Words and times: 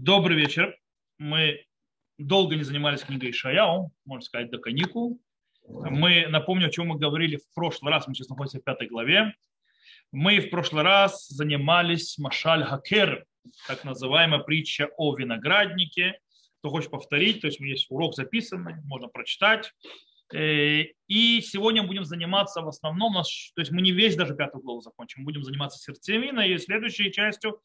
Добрый 0.00 0.36
вечер. 0.36 0.78
Мы 1.18 1.64
долго 2.18 2.54
не 2.54 2.62
занимались 2.62 3.02
книгой 3.02 3.32
Шаяу, 3.32 3.90
можно 4.04 4.24
сказать, 4.24 4.48
до 4.48 4.58
каникул. 4.58 5.20
Мы, 5.66 6.28
напомню, 6.28 6.68
о 6.68 6.70
чем 6.70 6.86
мы 6.86 6.98
говорили 6.98 7.34
в 7.34 7.52
прошлый 7.52 7.92
раз, 7.92 8.06
мы 8.06 8.14
сейчас 8.14 8.28
находимся 8.28 8.60
в 8.60 8.62
пятой 8.62 8.86
главе. 8.86 9.34
Мы 10.12 10.38
в 10.38 10.50
прошлый 10.50 10.84
раз 10.84 11.26
занимались 11.26 12.16
Машаль 12.16 12.62
Хакер, 12.62 13.26
так 13.66 13.82
называемая 13.82 14.38
притча 14.38 14.88
о 14.96 15.16
винограднике. 15.16 16.20
Кто 16.60 16.70
хочет 16.70 16.92
повторить, 16.92 17.40
то 17.40 17.48
есть 17.48 17.58
есть 17.58 17.86
урок 17.90 18.14
записанный, 18.14 18.76
можно 18.84 19.08
прочитать. 19.08 19.72
Э, 20.32 20.82
и 21.06 21.40
сегодня 21.40 21.82
будем 21.82 22.04
заниматься 22.04 22.60
в 22.60 22.68
основном, 22.68 23.14
то 23.14 23.60
есть 23.60 23.70
мы 23.70 23.80
не 23.80 23.92
весь 23.92 24.16
даже 24.16 24.34
пятую 24.34 24.62
главу 24.62 24.80
закончим, 24.80 25.24
будем 25.24 25.42
заниматься 25.42 25.78
сердцевиной 25.78 26.52
и 26.52 26.58
следующей 26.58 27.10
частью. 27.10 27.60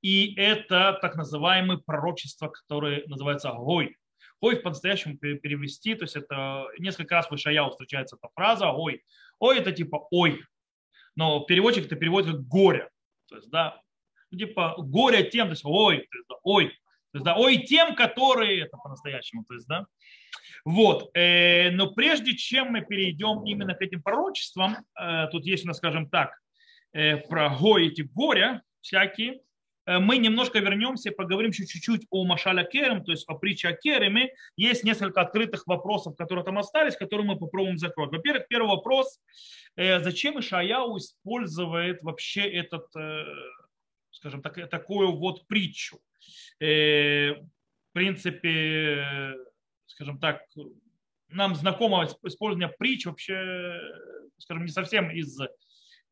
И 0.00 0.34
это 0.36 0.98
так 1.02 1.16
называемые 1.16 1.78
пророчества, 1.78 2.48
которые 2.48 3.04
называются 3.06 3.50
Гой. 3.52 3.96
Гой 4.40 4.56
по-настоящему 4.56 5.16
перевести, 5.18 5.94
то 5.94 6.04
есть 6.04 6.16
это 6.16 6.66
несколько 6.78 7.16
раз 7.16 7.30
в 7.30 7.34
Ишаяу 7.34 7.70
встречается 7.70 8.16
эта 8.16 8.28
фраза 8.34 8.70
Гой. 8.72 9.02
Ой 9.38 9.58
это 9.58 9.72
типа 9.72 10.06
ой, 10.10 10.42
но 11.16 11.40
переводчик 11.40 11.86
это 11.86 11.96
переводит 11.96 12.32
как 12.32 12.46
горе. 12.46 12.90
То 13.28 13.36
есть, 13.36 13.50
да, 13.50 13.80
ну, 14.30 14.38
типа 14.38 14.74
горе 14.78 15.24
тем, 15.24 15.48
то 15.48 15.52
есть 15.52 15.64
ой, 15.64 15.98
то 15.98 16.18
есть, 16.18 16.28
да, 16.28 16.36
ой, 16.42 16.72
то 17.16 17.18
есть, 17.18 17.24
да, 17.24 17.36
ой 17.36 17.58
тем, 17.58 17.94
которые, 17.94 18.62
это 18.62 18.76
по-настоящему, 18.76 19.44
то 19.44 19.54
есть, 19.54 19.66
да, 19.66 19.86
вот. 20.66 21.10
Э, 21.14 21.70
но 21.70 21.92
прежде 21.92 22.36
чем 22.36 22.72
мы 22.72 22.82
перейдем 22.82 23.44
именно 23.44 23.74
к 23.74 23.80
этим 23.80 24.02
пророчествам, 24.02 24.76
э, 25.00 25.28
тут 25.30 25.46
есть 25.46 25.64
у 25.64 25.68
нас, 25.68 25.78
скажем 25.78 26.10
так, 26.10 26.32
э, 26.92 27.16
про 27.16 27.48
го 27.50 27.78
эти 27.78 28.02
горя 28.02 28.62
всякие, 28.80 29.40
мы 29.88 30.18
немножко 30.18 30.58
вернемся 30.58 31.10
и 31.10 31.14
поговорим 31.14 31.52
чуть-чуть 31.52 32.08
о 32.10 32.24
Машаля 32.24 32.64
Керем, 32.64 33.04
то 33.04 33.12
есть 33.12 33.24
о 33.28 33.34
притче 33.34 33.68
о 33.68 33.72
Кереме. 33.72 34.30
Есть 34.56 34.82
несколько 34.82 35.20
открытых 35.20 35.64
вопросов, 35.68 36.16
которые 36.16 36.44
там 36.44 36.58
остались, 36.58 36.96
которые 36.96 37.24
мы 37.24 37.38
попробуем 37.38 37.78
закрыть. 37.78 38.10
Во-первых, 38.10 38.48
первый 38.48 38.66
вопрос. 38.66 39.20
Зачем 39.76 40.40
Ишаяу 40.40 40.96
использует 40.98 42.02
вообще 42.02 42.40
этот, 42.50 42.88
скажем 44.16 44.42
так, 44.42 44.68
такую 44.70 45.12
вот 45.12 45.46
притчу? 45.46 46.00
В 46.58 47.92
принципе, 47.92 49.34
скажем 49.86 50.18
так, 50.18 50.42
нам 51.28 51.54
знакомо 51.54 52.06
использование 52.24 52.68
притч 52.68 53.06
вообще, 53.06 53.80
скажем, 54.38 54.64
не 54.64 54.70
совсем 54.70 55.10
из 55.10 55.38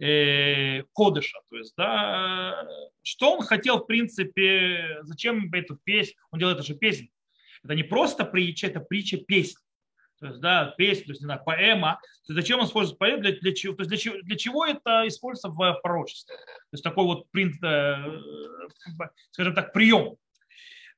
э, 0.01 0.83
кодыша. 0.93 1.39
То 1.51 1.57
есть, 1.57 1.75
да, 1.77 2.67
что 3.03 3.35
он 3.35 3.43
хотел, 3.43 3.79
в 3.79 3.87
принципе, 3.87 4.99
зачем 5.03 5.53
эту 5.53 5.79
песню, 5.85 6.17
он 6.31 6.39
делает 6.39 6.59
это 6.59 6.67
же 6.67 6.75
песнь. 6.75 7.09
Это 7.63 7.75
не 7.75 7.83
просто 7.83 8.25
притча, 8.25 8.67
это 8.67 8.81
притча 8.81 9.17
песни. 9.19 9.64
То 10.21 10.27
есть, 10.27 10.41
да, 10.41 10.75
песня, 10.77 11.05
то 11.05 11.11
есть, 11.11 11.21
не 11.21 11.27
знаю, 11.27 11.43
поэма. 11.45 12.01
То 12.27 12.33
есть, 12.33 12.41
зачем 12.41 12.61
он 12.61 12.67
использует 12.67 12.99
поэму? 12.99 13.23
Для, 13.23 13.33
для, 13.33 13.55
чего, 13.55 13.75
то 13.75 13.83
есть, 13.83 13.91
для, 13.91 13.99
чего, 13.99 14.23
для 14.23 14.37
чего 14.37 14.65
это 14.65 15.07
используется 15.07 15.49
в 15.49 15.81
пророчестве? 15.83 16.37
То 16.37 16.73
есть, 16.73 16.85
такой 16.85 17.05
вот, 17.05 17.31
принт, 17.31 17.63
э, 17.63 17.97
скажем 19.33 19.55
так, 19.55 19.73
прием. 19.73 20.17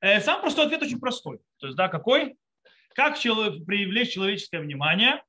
Э, 0.01 0.21
сам 0.21 0.41
простой 0.41 0.65
ответ 0.65 0.83
очень 0.83 0.99
простой. 0.99 1.39
То 1.59 1.67
есть, 1.67 1.77
да, 1.77 1.87
какой? 1.87 2.37
Как 2.93 3.15
привлечь 3.15 4.13
человеческое 4.13 4.59
внимание? 4.59 5.21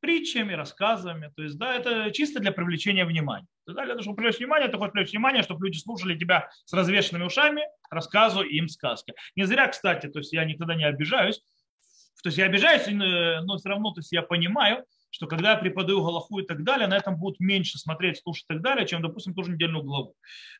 Притчами, 0.00 0.54
рассказами. 0.54 1.32
То 1.36 1.42
есть, 1.42 1.58
да, 1.58 1.74
это 1.74 2.10
чисто 2.10 2.40
для 2.40 2.52
привлечения 2.52 3.04
внимания. 3.04 3.46
Есть, 3.66 3.76
да, 3.76 3.84
для 3.84 3.94
того, 3.94 4.02
чтобы 4.02 4.16
привлечь 4.16 4.38
внимание, 4.38 4.68
ты 4.68 4.78
хочешь 4.78 4.92
привлечь 4.92 5.12
внимание, 5.12 5.42
чтобы 5.42 5.66
люди 5.66 5.78
слушали 5.78 6.18
тебя 6.18 6.48
с 6.64 6.72
развешенными 6.72 7.24
ушами, 7.24 7.62
рассказываю 7.90 8.48
им 8.48 8.68
сказки. 8.68 9.14
Не 9.36 9.44
зря, 9.44 9.68
кстати, 9.68 10.06
то 10.08 10.18
есть 10.18 10.32
я 10.32 10.44
никогда 10.44 10.74
не 10.74 10.84
обижаюсь. 10.84 11.42
То 12.22 12.28
есть 12.28 12.38
я 12.38 12.46
обижаюсь, 12.46 12.86
но 12.86 13.56
все 13.56 13.68
равно 13.68 13.92
то 13.92 14.00
есть 14.00 14.12
я 14.12 14.22
понимаю, 14.22 14.84
что 15.10 15.26
когда 15.26 15.52
я 15.52 15.56
преподаю 15.56 16.02
Галаху 16.02 16.38
и 16.38 16.46
так 16.46 16.62
далее, 16.64 16.86
на 16.86 16.96
этом 16.96 17.16
будут 17.16 17.40
меньше 17.40 17.78
смотреть, 17.78 18.18
слушать 18.18 18.44
и 18.44 18.54
так 18.54 18.62
далее, 18.62 18.86
чем, 18.86 19.02
допустим, 19.02 19.34
ту 19.34 19.42
же 19.42 19.52
недельную 19.52 19.82
главу. 19.82 20.14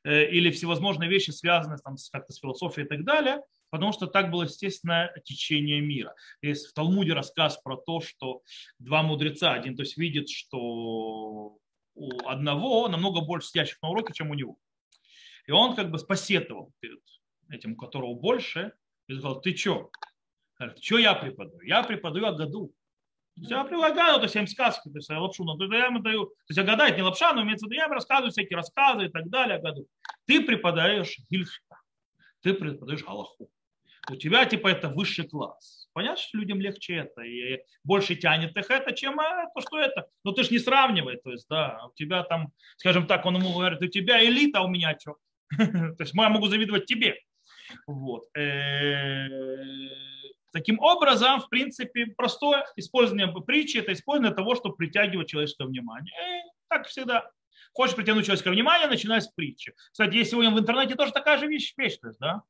Э, 0.04 0.24
или 0.28 0.50
всевозможные 0.50 1.08
вещи, 1.08 1.30
связанные 1.30 1.78
там, 1.78 1.96
как-то 2.12 2.32
с 2.32 2.38
философией 2.38 2.86
и 2.86 2.88
так 2.88 3.04
далее, 3.04 3.40
потому 3.70 3.92
что 3.92 4.06
так 4.06 4.30
было 4.30 4.42
естественное 4.42 5.12
течение 5.24 5.80
мира. 5.80 6.14
Есть 6.42 6.68
в 6.68 6.72
Талмуде 6.74 7.12
рассказ 7.12 7.58
про 7.58 7.76
то, 7.76 8.00
что 8.00 8.42
два 8.78 9.02
мудреца, 9.02 9.52
один 9.52 9.76
то 9.76 9.82
есть 9.82 9.96
видит, 9.96 10.28
что 10.28 11.58
у 11.94 12.26
одного 12.26 12.88
намного 12.88 13.20
больше 13.20 13.48
сидящих 13.48 13.80
на 13.82 13.90
уроке, 13.90 14.12
чем 14.12 14.30
у 14.30 14.34
него. 14.34 14.56
И 15.46 15.52
он 15.52 15.74
как 15.74 15.90
бы 15.90 15.98
спасетовал 15.98 16.72
перед 16.80 17.00
этим, 17.48 17.72
у 17.72 17.76
которого 17.76 18.14
больше, 18.14 18.72
и 19.08 19.14
сказал, 19.14 19.40
ты 19.40 19.56
что? 19.56 19.90
Что 20.80 20.98
я 20.98 21.14
преподаю? 21.14 21.60
Я 21.62 21.82
преподаю 21.82 22.26
о 22.26 22.32
году. 22.32 22.72
Я 23.36 23.64
предлагаю, 23.64 24.16
то 24.16 24.24
есть 24.24 24.34
я 24.34 24.42
им 24.42 24.46
сказки, 24.46 24.90
то 24.90 24.98
есть 24.98 25.08
я 25.08 25.18
лапшу, 25.18 25.44
но 25.44 25.56
я 25.74 25.86
им 25.86 26.02
даю, 26.02 26.26
то 26.26 26.34
есть 26.48 26.58
я 26.58 26.64
гадаю, 26.64 26.94
не 26.94 27.02
лапша, 27.02 27.32
но 27.32 27.42
имеется 27.42 27.66
я 27.70 27.86
им 27.86 27.92
рассказываю 27.92 28.32
всякие 28.32 28.56
рассказы 28.56 29.06
и 29.06 29.08
так 29.08 29.30
далее 29.30 29.56
о 29.56 29.62
году. 29.62 29.86
Ты 30.26 30.44
преподаешь 30.44 31.16
гильшта, 31.30 31.80
ты 32.42 32.52
преподаешь 32.52 33.04
Аллаху 33.06 33.50
у 34.08 34.16
тебя 34.16 34.46
типа 34.46 34.68
это 34.68 34.88
высший 34.88 35.28
класс. 35.28 35.88
Понятно, 35.92 36.22
что 36.22 36.38
людям 36.38 36.60
легче 36.60 36.94
это, 36.94 37.22
и 37.22 37.60
больше 37.82 38.14
тянет 38.14 38.56
их 38.56 38.70
это, 38.70 38.92
чем 38.92 39.18
а, 39.18 39.46
то, 39.54 39.60
что 39.60 39.78
это. 39.78 40.06
Но 40.24 40.32
ты 40.32 40.44
же 40.44 40.50
не 40.50 40.58
сравнивай, 40.58 41.16
то 41.16 41.30
есть, 41.30 41.46
да, 41.48 41.84
у 41.86 41.94
тебя 41.94 42.22
там, 42.22 42.52
скажем 42.76 43.06
так, 43.06 43.26
он 43.26 43.36
ему 43.36 43.52
говорит, 43.52 43.82
у 43.82 43.86
тебя 43.86 44.24
элита, 44.24 44.60
а 44.60 44.62
у 44.62 44.68
меня 44.68 44.96
что? 44.98 45.16
То 45.50 45.96
есть 45.98 46.14
я 46.14 46.28
могу 46.28 46.46
завидовать 46.46 46.86
тебе. 46.86 47.16
Вот. 47.86 48.24
Э, 48.36 49.26
таким 50.52 50.78
образом, 50.78 51.40
в 51.40 51.48
принципе, 51.48 52.06
простое 52.06 52.64
использование 52.76 53.28
притчи– 53.42 53.78
это 53.78 53.92
использование 53.92 54.34
того, 54.34 54.54
чтобы 54.54 54.76
притягивать 54.76 55.28
человеческое 55.28 55.66
внимание. 55.66 56.12
И 56.12 56.42
так 56.68 56.86
всегда. 56.86 57.28
Хочешь 57.72 57.96
притянуть 57.96 58.26
человеческое 58.26 58.50
внимание, 58.50 58.88
начинай 58.88 59.20
с 59.20 59.28
притчи. 59.28 59.74
Кстати, 59.92 60.16
есть 60.16 60.30
сегодня 60.30 60.50
в 60.50 60.58
интернете 60.58 60.94
тоже 60.94 61.12
такая 61.12 61.38
же 61.38 61.46
вещь, 61.46 61.74
вещь 61.76 61.98
то 61.98 62.08
есть, 62.08 62.18
да? 62.18 62.42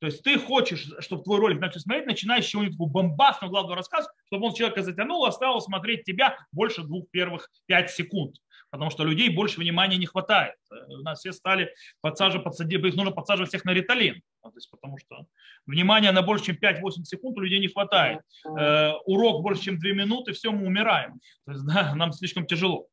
То 0.00 0.06
есть 0.06 0.22
ты 0.22 0.38
хочешь, 0.38 0.90
чтобы 1.00 1.24
твой 1.24 1.40
ролик 1.40 1.60
начал 1.60 1.80
смотреть, 1.80 2.06
начинаешь 2.06 2.44
с 2.44 2.48
чего-нибудь 2.48 2.76
бомбастного 2.76 3.50
главного 3.50 3.76
рассказа, 3.76 4.08
чтобы 4.26 4.46
он 4.46 4.54
человека 4.54 4.82
затянул, 4.82 5.24
оставил 5.24 5.60
смотреть 5.60 6.04
тебя 6.04 6.36
больше 6.52 6.82
двух 6.82 7.10
первых 7.10 7.50
пять 7.66 7.90
секунд. 7.90 8.36
Потому 8.70 8.90
что 8.90 9.02
людей 9.02 9.30
больше 9.30 9.60
внимания 9.60 9.96
не 9.96 10.06
хватает. 10.06 10.54
У 10.88 10.98
нас 10.98 11.20
все 11.20 11.32
стали 11.32 11.72
подсаживать, 12.00 12.44
подсадить, 12.44 12.84
их 12.84 12.94
нужно 12.94 13.12
подсаживать 13.12 13.48
всех 13.48 13.64
на 13.64 13.70
риталин. 13.72 14.20
То 14.42 14.52
есть, 14.54 14.70
потому 14.70 14.98
что 14.98 15.26
внимания 15.66 16.12
на 16.12 16.22
больше, 16.22 16.46
чем 16.46 16.56
5-8 16.56 17.02
секунд 17.04 17.38
у 17.38 17.40
людей 17.40 17.60
не 17.60 17.68
хватает. 17.68 18.20
Э, 18.46 18.92
урок 19.06 19.42
больше, 19.42 19.62
чем 19.62 19.78
2 19.78 19.90
минуты, 19.92 20.32
все, 20.32 20.52
мы 20.52 20.66
умираем. 20.66 21.18
То 21.46 21.52
есть, 21.52 21.66
да, 21.74 21.94
нам 21.94 22.12
слишком 22.12 22.46
тяжело. 22.46 22.86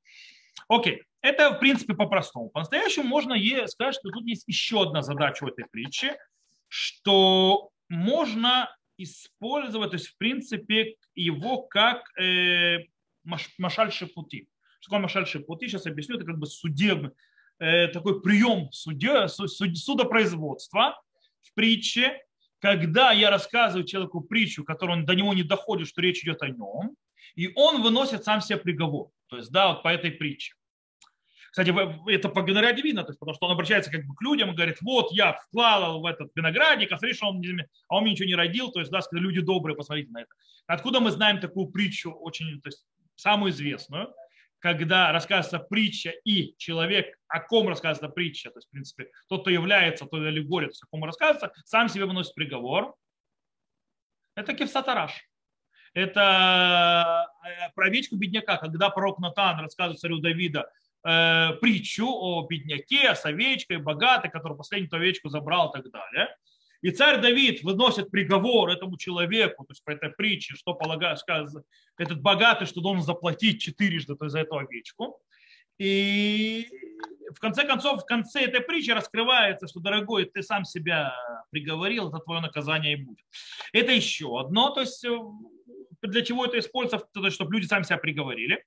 Окей, 0.69 1.03
это 1.22 1.51
в 1.51 1.59
принципе 1.59 1.93
по-простому. 1.93 2.49
По-настоящему 2.49 3.07
можно 3.07 3.35
сказать, 3.67 3.95
что 3.95 4.09
тут 4.09 4.25
есть 4.25 4.47
еще 4.47 4.81
одна 4.81 5.01
задача 5.01 5.43
у 5.43 5.49
этой 5.49 5.66
притчи– 5.69 6.13
что 6.75 7.69
можно 7.87 8.69
использовать, 8.97 9.91
то 9.91 9.95
есть 9.95 10.07
в 10.07 10.17
принципе 10.17 10.95
его 11.15 11.61
как 11.61 12.03
э, 12.19 12.79
машаль 13.23 13.93
шепути. 13.93 14.49
Что 14.81 14.89
такое 14.89 14.99
машаль 15.03 15.25
шепути? 15.25 15.67
Сейчас 15.67 15.85
объясню. 15.85 16.17
Это 16.17 16.25
как 16.25 16.37
бы 16.37 16.47
судебный, 16.47 17.11
э, 17.59 17.87
такой 17.87 18.21
прием 18.21 18.69
судья, 18.73 19.29
суд, 19.29 19.49
судопроизводства 19.49 21.01
в 21.43 21.53
притче, 21.53 22.21
когда 22.59 23.13
я 23.13 23.29
рассказываю 23.29 23.85
человеку 23.85 24.19
притчу, 24.19 24.65
которую 24.65 24.99
он 24.99 25.05
до 25.05 25.15
него 25.15 25.33
не 25.33 25.43
доходит, 25.43 25.87
что 25.87 26.01
речь 26.01 26.23
идет 26.23 26.41
о 26.41 26.49
нем, 26.49 26.97
и 27.35 27.53
он 27.55 27.83
выносит 27.83 28.25
сам 28.25 28.41
себе 28.41 28.57
приговор. 28.57 29.11
То 29.27 29.37
есть, 29.37 29.49
да, 29.49 29.69
вот 29.69 29.83
по 29.83 29.87
этой 29.87 30.11
притче. 30.11 30.55
Кстати, 31.55 31.73
это 32.11 32.27
по 32.27 32.41
винограде 32.41 32.81
видно, 32.81 33.03
то 33.03 33.11
есть, 33.11 33.19
потому 33.19 33.33
что 33.33 33.45
он 33.45 33.53
обращается 33.53 33.90
как 33.90 34.05
бы 34.05 34.13
к 34.13 34.22
людям 34.22 34.52
и 34.52 34.55
говорит, 34.55 34.75
вот 34.81 35.13
я 35.13 35.31
вклал 35.31 36.02
в 36.02 36.05
этот 36.05 36.29
виноградник, 36.35 36.91
а 36.91 36.97
смотри, 36.97 37.17
он, 37.22 37.41
а 37.87 37.96
он 37.96 38.03
мне 38.03 38.11
ничего 38.11 38.28
не 38.28 38.35
родил, 38.35 38.72
то 38.72 38.81
есть, 38.81 38.91
да, 38.91 38.99
люди 39.11 39.40
добрые, 39.40 39.78
посмотрите 39.78 40.11
на 40.11 40.23
это. 40.23 40.31
Откуда 40.67 40.99
мы 40.99 41.11
знаем 41.11 41.40
такую 41.40 41.67
притчу, 41.67 42.11
очень, 42.11 42.59
то 42.59 42.67
есть, 42.67 42.85
самую 43.16 43.53
известную, 43.53 44.13
когда 44.59 45.13
рассказывается 45.13 45.59
притча 45.59 46.09
и 46.25 46.55
человек, 46.57 47.17
о 47.29 47.40
ком 47.40 47.69
рассказывается 47.69 48.13
притча, 48.13 48.49
то 48.49 48.57
есть, 48.57 48.67
в 48.67 48.72
принципе, 48.72 49.09
тот, 49.29 49.43
кто 49.43 49.49
является, 49.49 50.03
тот 50.03 50.19
то 50.19 50.28
есть, 50.28 50.84
о 50.84 50.87
ком 50.87 51.05
рассказывается, 51.05 51.53
сам 51.63 51.87
себе 51.87 52.03
выносит 52.03 52.35
приговор. 52.35 52.93
Это 54.35 54.53
кевсатараш. 54.53 55.25
Это 55.93 57.29
э, 57.46 57.72
про 57.73 57.85
овечку 57.85 58.17
бедняка, 58.17 58.57
когда 58.57 58.90
пророк 58.90 59.19
Натан 59.19 59.61
рассказывает 59.61 60.02
царю 60.02 60.19
Давида, 60.19 60.69
э, 61.05 61.53
притчу 61.61 62.07
о 62.07 62.46
бедняке, 62.47 63.09
о 63.09 63.13
овечкой, 63.13 63.78
богатой, 63.78 64.31
который 64.31 64.57
последнюю 64.57 64.93
овечку 64.93 65.29
забрал 65.29 65.69
и 65.69 65.73
так 65.73 65.91
далее. 65.91 66.35
И 66.81 66.91
царь 66.91 67.19
Давид 67.22 67.63
выносит 67.63 68.11
приговор 68.11 68.69
этому 68.69 68.97
человеку, 68.97 69.63
то 69.63 69.72
есть 69.72 69.84
по 69.84 69.91
этой 69.91 70.09
притче, 70.09 70.55
что 70.55 70.73
полагает, 70.73 71.17
этот 71.97 72.22
богатый, 72.22 72.66
что 72.66 72.81
должен 72.81 73.03
заплатить 73.03 73.61
четырежды 73.61 74.16
за 74.19 74.40
эту 74.40 74.57
овечку. 74.57 75.19
И 75.78 76.67
в 77.34 77.40
конце 77.40 77.66
концов, 77.66 78.03
в 78.03 78.05
конце 78.05 78.43
этой 78.43 78.61
притчи 78.61 78.91
раскрывается, 78.91 79.67
что, 79.67 79.79
дорогой, 79.79 80.25
ты 80.25 80.41
сам 80.41 80.63
себя 80.63 81.13
приговорил, 81.49 82.09
это 82.09 82.19
твое 82.19 82.40
наказание 82.41 82.93
и 82.93 83.03
будет. 83.03 83.25
Это 83.73 83.91
еще 83.91 84.40
одно, 84.40 84.69
то 84.69 84.81
есть 84.81 85.03
э, 85.03 85.17
для 86.02 86.23
чего 86.23 86.46
это 86.46 86.59
используется, 86.59 87.07
то 87.13 87.25
есть, 87.25 87.35
чтобы 87.35 87.53
люди 87.53 87.66
сами 87.66 87.84
себя 87.84 87.97
приговорили. 87.97 88.63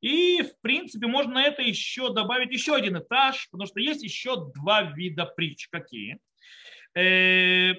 И, 0.00 0.42
в 0.42 0.60
принципе, 0.62 1.06
можно 1.06 1.34
на 1.34 1.42
это 1.44 1.62
еще 1.62 2.12
добавить 2.12 2.52
еще 2.52 2.74
один 2.74 2.98
этаж, 2.98 3.48
потому 3.50 3.66
что 3.66 3.80
есть 3.80 4.02
еще 4.02 4.50
два 4.54 4.82
вида 4.82 5.26
притч. 5.26 5.68
Какие? 5.68 6.18
Э, 6.94 7.74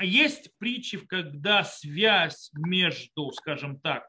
есть 0.00 0.50
притчи, 0.58 0.98
когда 0.98 1.64
связь 1.64 2.50
между, 2.54 3.32
скажем 3.32 3.80
так, 3.80 4.06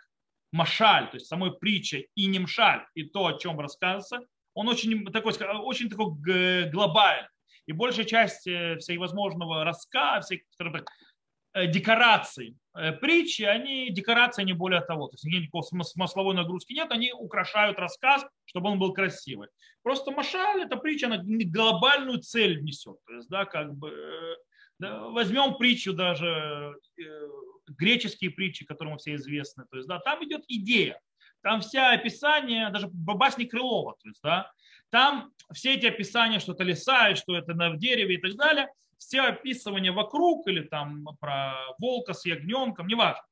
машаль, 0.52 1.10
то 1.10 1.18
есть 1.18 1.28
самой 1.28 1.58
притчей, 1.58 2.10
и 2.16 2.28
немшаль, 2.28 2.86
и 2.94 3.04
то, 3.04 3.28
о 3.28 3.38
чем 3.38 3.60
рассказывается, 3.60 4.22
он 4.54 4.68
очень 4.68 5.06
такой, 5.12 5.34
очень 5.60 5.90
такой 5.90 6.70
глобальный. 6.70 7.30
И 7.66 7.72
большая 7.72 8.06
часть 8.06 8.48
э, 8.48 8.78
всевозможного 8.78 9.64
рассказа, 9.64 10.26
всех, 10.26 10.42
так, 10.58 10.86
э, 11.54 11.68
декораций 11.68 12.56
притчи, 13.02 13.44
они 13.44 13.90
декорации 13.90 14.44
не 14.44 14.54
более 14.54 14.82
того. 14.82 15.08
То 15.08 15.16
есть 15.16 15.26
никакой 15.26 15.64
смысловой 15.64 16.36
нагрузки 16.36 16.74
нет, 16.74 16.92
они 16.92 17.12
украшают 17.14 17.80
рассказ, 17.80 18.26
чтобы 18.46 18.70
он 18.70 18.80
был 18.80 18.94
красивый. 18.94 19.50
Просто 19.84 20.12
Машаль, 20.12 20.64
эта 20.64 20.78
притча, 20.78 21.08
она 21.08 21.22
глобальную 21.24 22.20
цель 22.20 22.62
несет. 22.64 22.98
То 23.06 23.14
есть, 23.14 23.30
да, 23.30 23.46
как 23.46 23.74
бы, 23.76 23.94
да, 24.78 25.08
возьмем 25.10 25.58
притчу 25.58 25.94
даже, 25.94 26.76
греческие 27.68 28.32
притчи, 28.32 28.66
которые 28.66 28.98
все 28.98 29.16
известны. 29.16 29.66
То 29.70 29.78
есть, 29.78 29.88
да, 29.88 30.00
там 30.00 30.24
идет 30.24 30.44
идея. 30.48 31.00
Там 31.42 31.62
вся 31.62 31.92
описание, 31.92 32.70
даже 32.70 32.90
басни 32.92 33.46
Крылова, 33.46 33.96
то 34.02 34.10
есть, 34.10 34.20
да, 34.22 34.52
там 34.90 35.32
все 35.54 35.76
эти 35.76 35.86
описания, 35.86 36.40
что 36.40 36.54
это 36.54 36.64
леса, 36.64 37.10
и 37.10 37.16
что 37.16 37.38
это 37.38 37.54
на 37.54 37.76
дереве 37.76 38.16
и 38.16 38.22
так 38.22 38.36
далее, 38.36 38.70
все 38.98 39.22
описывания 39.22 39.92
вокруг 39.92 40.48
или 40.48 40.62
там 40.62 41.06
про 41.20 41.56
волка 41.80 42.14
с 42.14 42.26
ягненком, 42.26 42.88
неважно, 42.88 43.24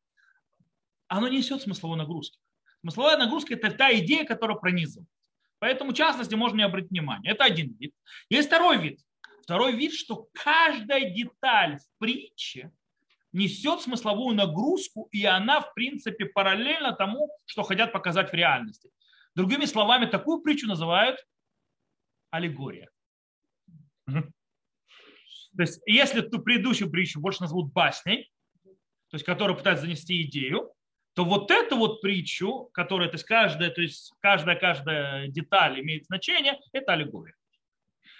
оно 1.07 1.27
несет 1.27 1.61
смысловой 1.61 1.97
нагрузки. 1.97 2.39
Смысловая 2.81 3.17
нагрузка– 3.17 3.53
это 3.55 3.71
та 3.71 3.93
идея, 3.99 4.25
которая 4.25 4.57
пронизывает. 4.57 5.09
Поэтому, 5.59 5.91
в 5.91 5.95
частности, 5.95 6.35
можно 6.35 6.57
не 6.57 6.63
обратить 6.63 6.91
внимание. 6.91 7.31
Это 7.31 7.43
один 7.43 7.75
вид. 7.79 7.93
Есть 8.29 8.47
второй 8.47 8.77
вид. 8.77 8.99
Второй 9.41 9.73
вид, 9.75 9.93
что 9.93 10.27
каждая 10.33 11.09
деталь 11.09 11.77
в 11.77 11.99
притче 11.99 12.71
несет 13.33 13.81
смысловую 13.81 14.35
нагрузку, 14.35 15.07
и 15.11 15.25
она, 15.25 15.61
в 15.61 15.73
принципе, 15.73 16.25
параллельно 16.25 16.91
тому, 16.91 17.29
что 17.45 17.63
хотят 17.63 17.91
показать 17.91 18.31
в 18.31 18.33
реальности. 18.33 18.91
Другими 19.35 19.65
словами, 19.65 20.05
такую 20.05 20.41
притчу 20.41 20.67
называют 20.67 21.19
аллегория. 22.29 22.89
То 25.57 25.63
есть, 25.63 25.81
если 25.85 26.21
ту 26.21 26.39
предыдущую 26.39 26.91
притчу 26.91 27.19
больше 27.19 27.41
назовут 27.41 27.73
басней, 27.73 28.31
то 28.63 29.15
есть, 29.15 29.25
которая 29.25 29.57
пытается 29.57 29.85
занести 29.85 30.21
идею, 30.23 30.71
то 31.13 31.25
вот 31.25 31.49
эту 31.49 31.77
вот 31.77 32.01
притчу, 32.01 32.69
которая, 32.73 33.09
то 33.09 33.15
есть, 33.15 33.25
каждая, 33.25 33.71
то 33.71 33.81
есть, 33.81 34.13
каждая, 34.19 34.55
каждая 34.55 35.27
деталь 35.29 35.81
имеет 35.81 36.05
значение, 36.05 36.59
это 36.73 36.93
аллегория. 36.93 37.35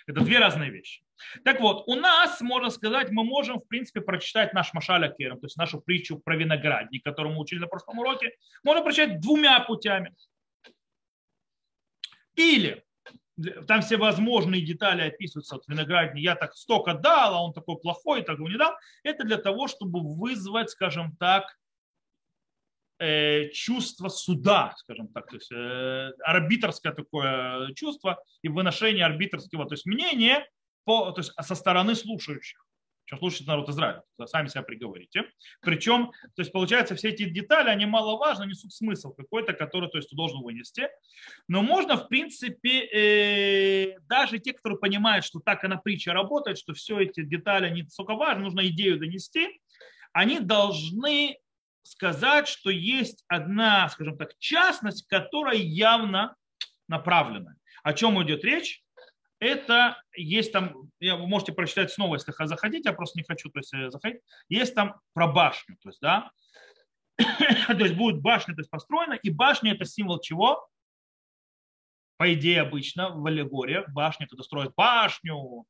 Это 0.08 0.22
две 0.22 0.40
разные 0.40 0.72
вещи. 0.72 1.04
Так 1.44 1.60
вот, 1.60 1.84
у 1.88 1.96
нас, 1.96 2.42
можно 2.42 2.70
сказать, 2.70 3.12
мы 3.12 3.24
можем, 3.24 3.60
в 3.60 3.68
принципе, 3.68 4.02
прочитать 4.02 4.54
наш 4.54 4.74
Машаля 4.74 5.10
Керам, 5.10 5.40
то 5.40 5.46
есть 5.46 5.58
нашу 5.58 5.82
притчу 5.82 6.18
про 6.18 6.36
виноградник, 6.36 7.04
которую 7.04 7.36
мы 7.36 7.42
учили 7.42 7.60
на 7.60 7.68
прошлом 7.68 8.00
уроке, 8.00 8.32
можно 8.64 8.84
прочитать 8.84 9.20
двумя 9.20 9.60
путями. 9.60 10.16
Или 12.36 12.84
там 13.68 13.82
все 13.82 13.98
возможные 13.98 14.62
детали 14.62 15.02
описываются 15.02 15.56
от 15.56 15.68
виноградника. 15.68 16.18
Я 16.20 16.36
так 16.36 16.56
столько 16.56 16.94
дал, 16.94 17.36
а 17.36 17.42
он 17.44 17.54
такой 17.54 17.78
плохой, 17.78 18.24
так 18.24 18.38
его 18.38 18.50
не 18.50 18.58
дал. 18.58 18.74
Это 19.04 19.24
для 19.24 19.38
того, 19.38 19.68
чтобы 19.68 20.00
вызвать, 20.02 20.70
скажем 20.72 21.16
так, 21.18 21.46
э, 23.00 23.50
чувство 23.50 24.10
суда, 24.10 24.74
скажем 24.78 25.08
так, 25.10 25.28
то 25.28 25.36
есть 25.36 25.52
э, 25.52 26.12
арбитрское 26.24 26.94
такое 26.94 27.74
чувство 27.74 28.22
и 28.42 28.50
выношение 28.50 29.06
арбитрского, 29.06 29.68
то 29.68 29.74
есть 29.74 29.86
мнения 29.86 30.48
по, 30.84 31.12
то 31.12 31.20
есть 31.20 31.32
со 31.40 31.56
стороны 31.56 31.96
слушающих. 31.96 32.67
Чем 33.08 33.20
слушает 33.20 33.48
народ 33.48 33.70
Израиля, 33.70 34.04
сами 34.26 34.50
себя 34.50 34.64
приговорите. 34.64 35.24
Причем, 35.62 36.12
то 36.36 36.42
есть 36.42 36.52
получается, 36.52 36.94
все 36.96 37.10
эти 37.10 37.24
детали, 37.24 37.70
они 37.70 37.86
маловажны, 37.86 38.46
несут 38.46 38.74
смысл 38.74 39.14
какой-то, 39.14 39.54
который 39.54 39.90
то 39.90 39.98
есть, 39.98 40.10
ты 40.10 40.16
должен 40.18 40.42
вынести. 40.42 40.90
Но 41.48 41.62
можно, 41.62 41.96
в 41.96 42.10
принципе, 42.10 42.86
э, 42.86 44.00
даже 44.10 44.40
те, 44.40 44.52
которые 44.52 44.78
понимают, 44.78 45.24
что 45.24 45.40
так 45.40 45.64
она 45.64 45.78
притча 45.78 46.12
работает, 46.12 46.58
что 46.58 46.74
все 46.74 47.00
эти 47.00 47.24
детали 47.24 47.70
не 47.70 47.88
столько 47.88 48.14
важны, 48.14 48.44
нужно 48.44 48.68
идею 48.68 49.00
донести, 49.00 49.62
они 50.12 50.42
должны 50.42 51.38
сказать, 51.84 52.50
что 52.50 52.70
есть 52.70 53.24
одна, 53.30 53.88
скажем 53.88 54.18
так, 54.18 54.38
частность, 54.38 55.08
которая 55.08 55.56
явно 55.56 56.36
направлена. 56.90 57.56
О 57.84 57.94
чем 57.94 58.22
идет 58.22 58.44
речь? 58.44 58.84
Это 59.40 60.02
есть 60.16 60.52
там, 60.52 60.90
вы 61.00 61.28
можете 61.28 61.54
прочитать 61.54 61.92
снова, 61.92 62.16
если 62.16 62.34
захотите, 62.46 62.90
я 62.90 62.94
просто 62.94 63.20
не 63.20 63.24
хочу 63.24 63.50
то 63.50 63.60
есть, 63.60 63.74
э, 63.74 63.90
заходить, 63.90 64.22
есть 64.50 64.74
там 64.74 65.00
про 65.14 65.28
башню, 65.28 65.78
то 65.82 65.90
есть, 65.90 66.00
да, 66.02 66.32
то 67.18 67.84
есть 67.84 67.96
будет 67.96 68.22
башня 68.22 68.56
то 68.56 68.62
есть, 68.62 68.70
построена, 68.70 69.14
и 69.14 69.30
башня 69.30 69.74
это 69.74 69.86
символ 69.86 70.20
чего? 70.20 70.68
По 72.18 72.34
идее 72.34 72.62
обычно 72.62 73.10
в 73.10 73.26
аллегориях 73.28 73.90
башня, 73.90 74.28
когда 74.28 74.44
строят 74.44 74.74
башню, 74.76 75.66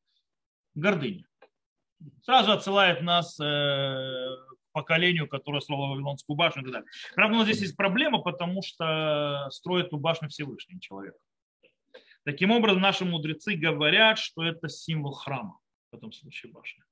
гордыня. 0.76 1.26
Сразу 2.24 2.52
отсылает 2.52 3.02
нас 3.02 3.38
э, 3.40 4.38
поколению, 4.72 5.28
которое 5.28 5.60
строило 5.60 5.88
Вавилонскую 5.88 6.38
башню 6.38 6.62
и 6.62 6.66
так 6.66 6.74
далее. 6.74 6.90
Правда, 7.16 7.38
у 7.38 7.44
здесь 7.44 7.62
есть 7.62 7.76
проблема, 7.76 8.20
потому 8.20 8.62
что 8.62 9.48
строит 9.50 9.88
эту 9.88 9.98
башню 9.98 10.30
Всевышний 10.30 10.80
человек. 10.80 11.16
Таким 12.28 12.52
образом, 12.52 12.82
наши 12.82 13.06
мудрецы 13.06 13.56
говорят, 13.56 14.20
что 14.20 14.44
это 14.44 14.68
символ 14.68 15.14
храма, 15.14 15.58
в 15.94 15.96
этом 15.96 16.12
случае 16.12 16.52
башня. 16.52 16.84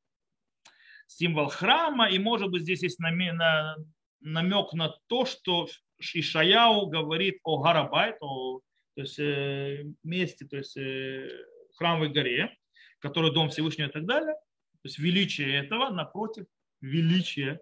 Символ 1.07 1.49
храма, 1.49 2.09
и 2.09 2.17
может 2.19 2.49
быть 2.49 2.61
здесь 2.61 2.83
есть 2.83 2.99
намек 2.99 4.73
на 4.73 4.97
то, 5.07 5.25
что 5.25 5.67
Ишаяу 5.99 6.85
говорит 6.85 7.39
о 7.43 7.61
Гарабайт, 7.61 8.15
о 8.21 8.61
то 8.95 9.01
есть, 9.01 9.19
э, 9.19 9.83
месте, 10.03 10.45
то 10.45 10.55
есть 10.55 10.77
э, 10.77 11.29
храмовой 11.75 12.13
горе, 12.13 12.57
который 12.99 13.33
дом 13.33 13.49
Всевышнего 13.49 13.89
и 13.89 13.91
так 13.91 14.05
далее. 14.05 14.35
То 14.35 14.85
есть 14.85 14.99
величие 14.99 15.57
этого 15.57 15.89
напротив 15.89 16.45
величия 16.79 17.59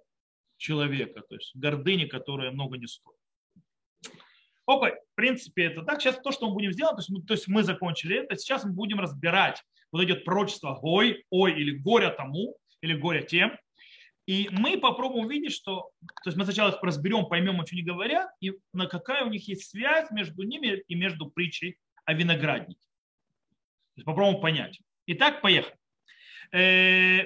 человека, 0.58 1.22
то 1.22 1.34
есть 1.34 1.56
гордыни, 1.56 2.06
которая 2.06 2.51
много 2.51 2.77
не 2.77 2.86
стоит. 2.86 3.18
Окей, 4.68 4.94
в 5.13 5.15
принципе, 5.15 5.65
это 5.65 5.84
так. 5.84 6.01
Сейчас 6.01 6.20
то, 6.20 6.32
что 6.32 6.48
мы 6.48 6.53
будем 6.53 6.72
сделать, 6.72 6.96
то 6.96 7.00
есть, 7.01 7.10
мы, 7.10 7.22
то 7.22 7.34
есть 7.34 7.48
мы 7.48 7.63
закончили 7.63 8.17
это, 8.17 8.36
сейчас 8.36 8.63
мы 8.65 8.72
будем 8.72 9.00
разбирать 9.00 9.62
вот 9.91 10.01
эти 10.01 10.13
пророчества 10.13 10.74
«Гой», 10.82 11.24
«Ой» 11.29 11.53
или 11.53 11.77
«Горя 11.77 12.10
тому», 12.10 12.58
или 12.82 12.96
«Горя 12.96 13.22
тем». 13.22 13.55
И 14.25 14.50
мы 14.51 14.79
попробуем 14.79 15.25
увидеть, 15.25 15.53
что... 15.53 15.91
То 16.24 16.29
есть 16.29 16.38
мы 16.38 16.46
сначала 16.46 16.70
их 16.70 16.82
разберем, 16.82 17.27
поймем, 17.27 17.62
о 17.62 17.65
чем 17.65 17.77
они 17.77 17.84
говорят, 17.86 18.32
и 18.39 18.53
на 18.74 18.88
какая 18.88 19.24
у 19.25 19.29
них 19.29 19.48
есть 19.48 19.70
связь 19.70 20.10
между 20.12 20.43
ними 20.43 20.82
и 20.88 20.96
между 20.96 21.29
притчей 21.29 21.77
о 22.05 22.13
винограднике. 22.13 22.79
То 22.79 23.98
есть 23.98 24.05
попробуем 24.05 24.41
понять. 24.41 24.79
Итак, 25.05 25.41
поехали. 25.41 25.75
Э, 26.53 27.25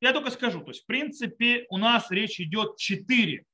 я 0.00 0.12
только 0.12 0.30
скажу, 0.30 0.60
то 0.60 0.72
есть 0.72 0.82
в 0.82 0.86
принципе 0.86 1.66
у 1.70 1.78
нас 1.78 2.10
речь 2.10 2.40
идет 2.40 2.76
четыре 2.76 3.44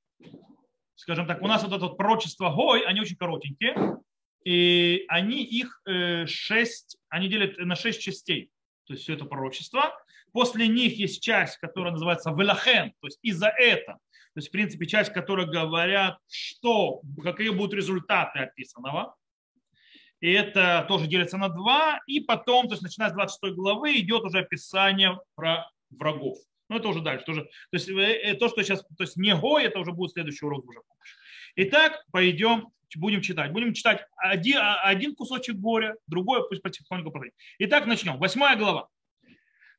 скажем 1.01 1.27
так, 1.27 1.41
у 1.43 1.47
нас 1.47 1.63
вот 1.63 1.73
это 1.73 1.87
вот 1.87 1.97
пророчество 1.97 2.51
Гой, 2.51 2.83
они 2.83 3.01
очень 3.01 3.17
коротенькие, 3.17 3.97
и 4.45 5.05
они 5.09 5.43
их 5.43 5.81
э, 5.87 6.27
шесть, 6.27 6.99
они 7.09 7.29
делят 7.29 7.57
на 7.59 7.75
шесть 7.75 8.03
частей, 8.03 8.51
то 8.87 8.93
есть 8.93 9.05
все 9.05 9.15
это 9.15 9.25
пророчество. 9.25 9.95
После 10.33 10.69
них 10.69 10.99
есть 10.99 11.23
часть, 11.23 11.57
которая 11.57 11.93
называется 11.93 12.31
Велахен, 12.31 12.93
то 13.01 13.07
есть 13.07 13.19
из-за 13.23 13.49
это. 13.49 13.95
То 14.35 14.39
есть, 14.39 14.49
в 14.49 14.53
принципе, 14.53 14.87
часть, 14.87 15.13
которая 15.13 15.47
говорят, 15.47 16.19
что, 16.29 17.01
какие 17.23 17.49
будут 17.49 17.75
результаты 17.75 18.41
описанного. 18.41 19.17
И 20.21 20.31
это 20.31 20.85
тоже 20.87 21.09
делится 21.09 21.37
на 21.37 21.49
два. 21.49 22.01
И 22.07 22.21
потом, 22.21 22.69
то 22.69 22.75
есть, 22.75 22.83
начиная 22.83 23.09
с 23.09 23.15
26 23.15 23.55
главы, 23.55 23.99
идет 23.99 24.23
уже 24.23 24.39
описание 24.39 25.19
про 25.35 25.69
врагов. 25.89 26.39
Но 26.71 26.77
ну, 26.77 26.81
это 26.81 26.89
уже 26.89 27.01
дальше. 27.01 27.25
Тоже, 27.25 27.43
то 27.43 27.51
есть 27.73 27.89
э, 27.89 27.93
э, 27.93 28.35
то, 28.35 28.49
что 28.49 28.63
сейчас, 28.63 28.81
то 28.97 29.03
есть 29.03 29.17
не 29.17 29.35
Гой, 29.35 29.65
это 29.65 29.81
уже 29.81 29.91
будет 29.91 30.13
следующий 30.13 30.47
урок 30.47 30.69
уже. 30.69 30.79
Итак, 31.57 32.05
пойдем, 32.13 32.69
будем 32.95 33.23
читать. 33.23 33.51
Будем 33.51 33.75
читать 33.75 34.07
один, 34.17 34.59
а, 34.59 34.81
один 34.83 35.17
кусочек 35.17 35.57
горя, 35.57 35.97
другой 36.07 36.49
пусть 36.49 36.63
потихоньку 36.63 37.11
пройдет. 37.11 37.35
Итак, 37.59 37.87
начнем. 37.87 38.19
Восьмая 38.19 38.57
глава. 38.57 38.89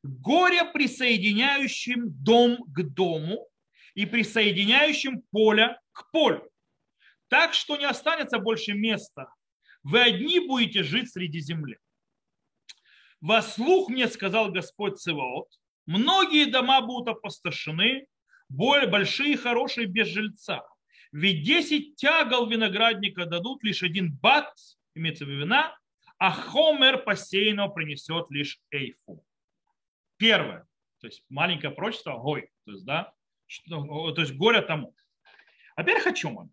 Горе, 0.03 0.65
присоединяющим 0.65 2.09
дом 2.09 2.57
к 2.67 2.83
дому 2.83 3.47
и 3.93 4.05
присоединяющим 4.05 5.21
поле 5.31 5.79
к 5.93 6.11
полю. 6.11 6.51
Так 7.29 7.53
что 7.53 7.77
не 7.77 7.85
останется 7.85 8.37
больше 8.37 8.73
места. 8.73 9.33
Вы 9.81 10.01
одни 10.01 10.41
будете 10.41 10.83
жить 10.83 11.09
среди 11.09 11.39
земли. 11.39 11.77
Во 13.21 13.41
слух 13.41 13.87
мне 13.87 14.09
сказал 14.09 14.51
Господь 14.51 14.99
Циваот, 14.99 15.47
многие 15.91 16.45
дома 16.45 16.81
будут 16.81 17.09
опустошены, 17.09 18.07
более 18.49 18.89
большие, 18.89 19.37
хорошие, 19.37 19.87
без 19.87 20.07
жильца. 20.07 20.63
Ведь 21.11 21.43
10 21.43 21.95
тягал 21.95 22.47
виноградника 22.47 23.25
дадут 23.25 23.63
лишь 23.63 23.83
один 23.83 24.13
бат, 24.13 24.53
имеется 24.95 25.25
в 25.25 25.29
виду 25.29 25.41
вина, 25.41 25.77
а 26.17 26.31
хомер 26.31 27.03
посеянного 27.03 27.69
принесет 27.69 28.27
лишь 28.29 28.59
эйфу. 28.71 29.25
Первое, 30.17 30.67
то 30.99 31.07
есть 31.07 31.23
маленькое 31.29 31.73
прочество, 31.73 32.17
гой, 32.17 32.49
то 32.65 32.71
есть, 32.71 32.85
да, 32.85 33.11
то 33.67 34.15
есть 34.17 34.33
горе 34.35 34.61
тому. 34.61 34.93
Во-первых, 35.75 36.07
о 36.07 36.13
чем 36.13 36.37
он? 36.37 36.51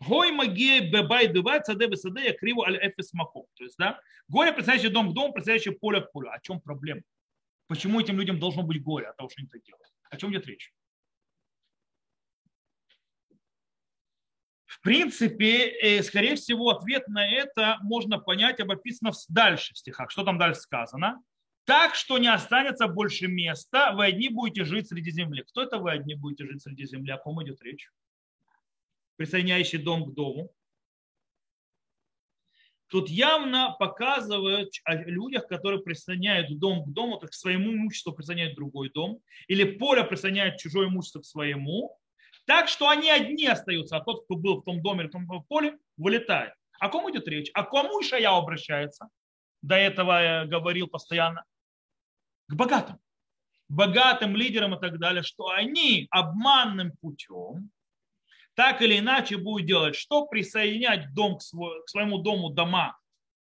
Гой 0.00 0.32
маге 0.32 0.80
бебай 0.80 1.28
дывай 1.28 1.62
цаде 1.62 1.86
бесаде 1.86 2.24
я 2.24 2.34
криво 2.34 2.66
аль 2.66 2.78
эфис 2.82 3.12
маком. 3.14 3.46
То 3.54 3.64
есть, 3.64 3.76
да, 3.78 4.00
горе, 4.28 4.52
представляющий 4.52 4.90
дом 4.90 5.10
к 5.10 5.14
дому, 5.14 5.32
представляющий 5.32 5.72
поле 5.72 6.00
к 6.00 6.12
полю. 6.12 6.30
О 6.30 6.40
чем 6.40 6.60
проблема? 6.60 7.02
Почему 7.66 8.00
этим 8.00 8.18
людям 8.18 8.38
должно 8.38 8.62
быть 8.62 8.82
горе 8.82 9.08
от 9.08 9.16
того, 9.16 9.28
что 9.28 9.40
они 9.40 9.48
так 9.48 9.62
делают? 9.62 9.88
О 10.10 10.16
чем 10.16 10.30
идет 10.32 10.46
речь? 10.46 10.72
В 14.66 14.80
принципе, 14.80 15.68
э, 15.68 16.02
скорее 16.02 16.34
всего, 16.34 16.70
ответ 16.70 17.08
на 17.08 17.26
это 17.26 17.78
можно 17.82 18.18
понять 18.18 18.60
об 18.60 18.70
описанном 18.70 19.14
дальше 19.28 19.72
в 19.72 19.78
стихах. 19.78 20.10
Что 20.10 20.24
там 20.24 20.36
дальше 20.36 20.60
сказано? 20.60 21.22
Так, 21.64 21.94
что 21.94 22.18
не 22.18 22.28
останется 22.28 22.88
больше 22.88 23.26
места, 23.26 23.92
вы 23.92 24.06
одни 24.06 24.28
будете 24.28 24.64
жить 24.64 24.88
среди 24.88 25.10
земли. 25.10 25.42
Кто 25.44 25.62
это 25.62 25.78
вы 25.78 25.92
одни 25.92 26.14
будете 26.14 26.44
жить 26.44 26.62
среди 26.62 26.84
земли? 26.84 27.12
О 27.12 27.18
ком 27.18 27.42
идет 27.42 27.62
речь? 27.62 27.90
Присоединяющий 29.16 29.78
дом 29.78 30.04
к 30.04 30.14
дому. 30.14 30.50
Тут 32.88 33.08
явно 33.08 33.74
показывают 33.78 34.70
о 34.84 34.94
людях, 34.94 35.48
которые 35.48 35.82
присоединяют 35.82 36.58
дом 36.58 36.84
к 36.84 36.92
дому, 36.92 37.18
так 37.18 37.30
к 37.30 37.34
своему 37.34 37.72
имуществу 37.72 38.12
присоединяют 38.12 38.54
другой 38.54 38.90
дом, 38.90 39.20
или 39.48 39.64
поле 39.64 40.04
присоединяет 40.04 40.58
чужое 40.58 40.88
имущество 40.88 41.20
к 41.20 41.24
своему, 41.24 41.98
так 42.46 42.68
что 42.68 42.88
они 42.88 43.10
одни 43.10 43.46
остаются, 43.46 43.96
а 43.96 44.04
тот, 44.04 44.24
кто 44.24 44.36
был 44.36 44.60
в 44.60 44.64
том 44.64 44.82
доме 44.82 45.02
или 45.02 45.08
в 45.08 45.12
том 45.12 45.26
поле, 45.48 45.78
вылетает. 45.96 46.52
О 46.78 46.88
ком 46.88 47.10
идет 47.10 47.26
речь? 47.26 47.50
А 47.54 47.64
кому 47.64 48.02
Ишая 48.02 48.28
обращается? 48.28 49.08
До 49.62 49.76
этого 49.76 50.22
я 50.22 50.44
говорил 50.44 50.88
постоянно. 50.88 51.44
К 52.48 52.54
богатым. 52.54 52.98
Богатым 53.68 54.36
лидерам 54.36 54.74
и 54.74 54.80
так 54.80 54.98
далее, 54.98 55.22
что 55.22 55.48
они 55.48 56.06
обманным 56.10 56.92
путем 57.00 57.70
так 58.54 58.82
или 58.82 58.98
иначе 58.98 59.36
будут 59.36 59.66
делать, 59.66 59.96
что 59.96 60.26
присоединять 60.26 61.12
дом 61.14 61.38
к, 61.38 61.42
свой, 61.42 61.82
к 61.84 61.88
своему 61.88 62.18
дому 62.18 62.50
дома, 62.50 62.98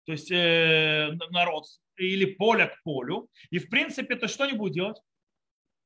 то 0.05 0.13
есть 0.13 0.31
э, 0.31 1.11
народ, 1.31 1.65
или 1.97 2.25
поле 2.25 2.67
к 2.67 2.83
полю. 2.83 3.29
И 3.51 3.59
в 3.59 3.69
принципе, 3.69 4.17
то 4.17 4.29
что 4.29 4.45
они 4.45 4.53
будут 4.53 4.75
делать? 4.75 5.01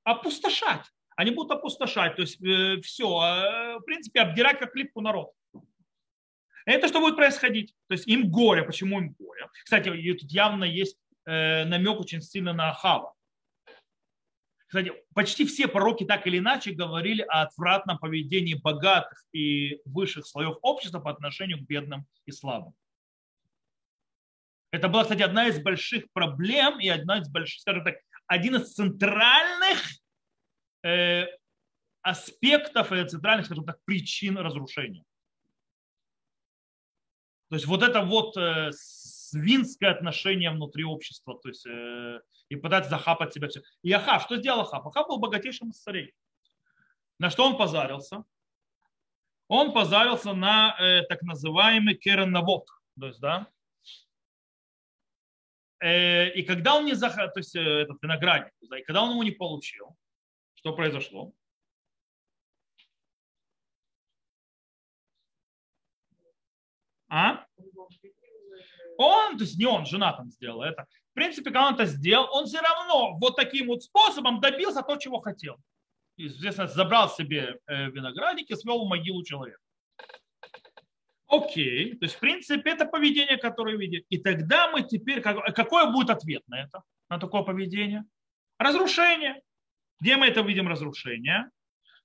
Опустошать 0.04 0.86
они 1.20 1.32
будут 1.32 1.52
опустошать, 1.52 2.16
то 2.16 2.22
есть 2.22 2.42
э, 2.42 2.80
все, 2.80 3.04
э, 3.04 3.78
в 3.78 3.82
принципе, 3.84 4.20
обдирать 4.20 4.58
как 4.58 4.72
клипку 4.72 5.02
народ. 5.02 5.32
Это 6.64 6.88
что 6.88 7.00
будет 7.00 7.16
происходить? 7.16 7.74
То 7.88 7.94
есть 7.94 8.06
им 8.08 8.30
горе. 8.30 8.62
Почему 8.62 8.98
им 9.00 9.14
горе? 9.18 9.46
Кстати, 9.62 9.90
тут 10.14 10.30
явно 10.30 10.64
есть 10.64 10.96
э, 11.26 11.66
намек 11.66 12.00
очень 12.00 12.22
сильно 12.22 12.54
на 12.54 12.70
Ахава. 12.70 13.12
Кстати, 14.70 14.92
почти 15.14 15.44
все 15.44 15.66
пророки 15.66 16.04
так 16.04 16.26
или 16.26 16.38
иначе 16.38 16.70
говорили 16.70 17.22
о 17.22 17.42
отвратном 17.42 17.98
поведении 17.98 18.54
богатых 18.54 19.24
и 19.32 19.80
высших 19.84 20.26
слоев 20.26 20.58
общества 20.62 21.00
по 21.00 21.10
отношению 21.10 21.58
к 21.58 21.66
бедным 21.66 22.06
и 22.24 22.30
слабым. 22.30 22.72
Это 24.70 24.88
была, 24.88 25.02
кстати, 25.02 25.22
одна 25.22 25.48
из 25.48 25.60
больших 25.60 26.04
проблем 26.12 26.78
и 26.78 26.88
одна 26.88 27.18
из 27.18 27.28
больших, 27.28 27.60
скажем 27.60 27.84
так, 27.84 27.96
один 28.26 28.54
из 28.56 28.72
центральных 28.72 29.78
Э, 30.82 31.26
аспектов 32.02 32.92
и 32.92 33.06
центральных, 33.06 33.44
скажем 33.44 33.66
так, 33.66 33.78
причин 33.84 34.38
разрушения. 34.38 35.04
То 37.50 37.56
есть 37.56 37.66
вот 37.66 37.82
это 37.82 38.00
вот 38.02 38.34
э, 38.38 38.70
свинское 39.30 39.90
отношение 39.90 40.50
внутри 40.50 40.84
общества, 40.84 41.38
то 41.40 41.48
есть 41.48 41.66
э, 41.66 42.20
и 42.48 42.56
пытаться 42.56 42.90
захапать 42.90 43.32
себя 43.32 43.48
все. 43.48 43.62
И 43.82 43.92
Ахав, 43.92 44.22
что 44.24 44.36
сделал 44.36 44.60
Ахав? 44.60 44.86
Ахав 44.86 45.06
был 45.08 45.18
богатейшим 45.18 45.70
из 45.70 45.80
царей. 45.80 46.14
На 47.18 47.30
что 47.30 47.46
он 47.46 47.56
позарился? 47.56 48.24
Он 49.48 49.72
позарился 49.72 50.32
на 50.32 50.76
э, 50.78 51.02
так 51.02 51.22
называемый 51.22 51.94
кереннавод. 51.94 52.66
То 52.98 53.06
есть, 53.06 53.20
да, 53.20 53.46
э, 55.80 56.30
и 56.32 56.42
когда 56.42 56.76
он 56.76 56.84
не 56.84 56.94
захотел, 56.94 57.32
то 57.32 57.40
есть 57.40 57.54
этот 57.54 58.02
виноградник, 58.02 58.52
да, 58.68 58.78
и 58.78 58.82
когда 58.82 59.02
он 59.02 59.12
его 59.12 59.24
не 59.24 59.30
получил, 59.30 59.96
что 60.54 60.74
произошло? 60.74 61.32
А? 67.08 67.44
Он, 69.00 69.38
то 69.38 69.44
есть 69.44 69.56
не 69.56 69.64
он, 69.64 69.86
жена 69.86 70.12
там 70.12 70.30
сделала 70.30 70.64
это. 70.64 70.84
В 71.12 71.14
принципе, 71.14 71.44
когда 71.44 71.68
он 71.68 71.74
это 71.74 71.86
сделал, 71.86 72.28
он 72.32 72.44
все 72.44 72.60
равно 72.60 73.16
вот 73.18 73.34
таким 73.34 73.68
вот 73.68 73.82
способом 73.82 74.40
добился 74.40 74.82
того, 74.82 74.98
чего 74.98 75.20
хотел. 75.20 75.56
Естественно, 76.18 76.68
забрал 76.68 77.08
себе 77.08 77.58
э, 77.66 77.86
виноградник 77.86 78.50
и 78.50 78.54
свел 78.56 78.84
в 78.84 78.88
могилу 78.88 79.24
человека. 79.24 79.58
Окей, 81.28 81.94
то 81.94 82.04
есть, 82.04 82.16
в 82.16 82.18
принципе, 82.18 82.72
это 82.72 82.84
поведение, 82.84 83.38
которое 83.38 83.78
видит. 83.78 84.04
И 84.10 84.18
тогда 84.18 84.70
мы 84.70 84.82
теперь, 84.82 85.22
какой 85.22 85.90
будет 85.90 86.10
ответ 86.10 86.42
на 86.48 86.60
это, 86.60 86.82
на 87.08 87.18
такое 87.18 87.40
поведение? 87.40 88.04
Разрушение. 88.58 89.40
Где 89.98 90.16
мы 90.16 90.26
это 90.26 90.42
видим 90.42 90.68
разрушение? 90.68 91.44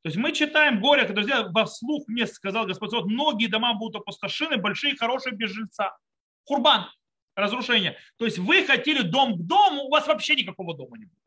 То 0.03 0.07
есть 0.07 0.15
мы 0.15 0.31
читаем 0.31 0.79
горе, 0.79 1.05
сделал 1.05 1.51
во 1.51 1.65
вслух 1.65 2.07
мне 2.07 2.25
сказал 2.25 2.65
Господь, 2.65 2.93
вот 2.93 3.05
многие 3.07 3.47
дома 3.47 3.73
будут 3.73 3.97
опустошены, 3.97 4.55
большие, 4.55 4.95
хорошие, 4.95 5.35
без 5.35 5.49
жильца. 5.49 5.97
Хурбан, 6.45 6.89
разрушение. 7.35 7.97
То 8.17 8.25
есть 8.25 8.37
вы 8.37 8.65
хотели 8.65 9.01
дом 9.01 9.35
к 9.35 9.41
дому, 9.45 9.83
у 9.83 9.89
вас 9.89 10.07
вообще 10.07 10.35
никакого 10.35 10.75
дома 10.75 10.97
не 10.97 11.05
будет. 11.05 11.19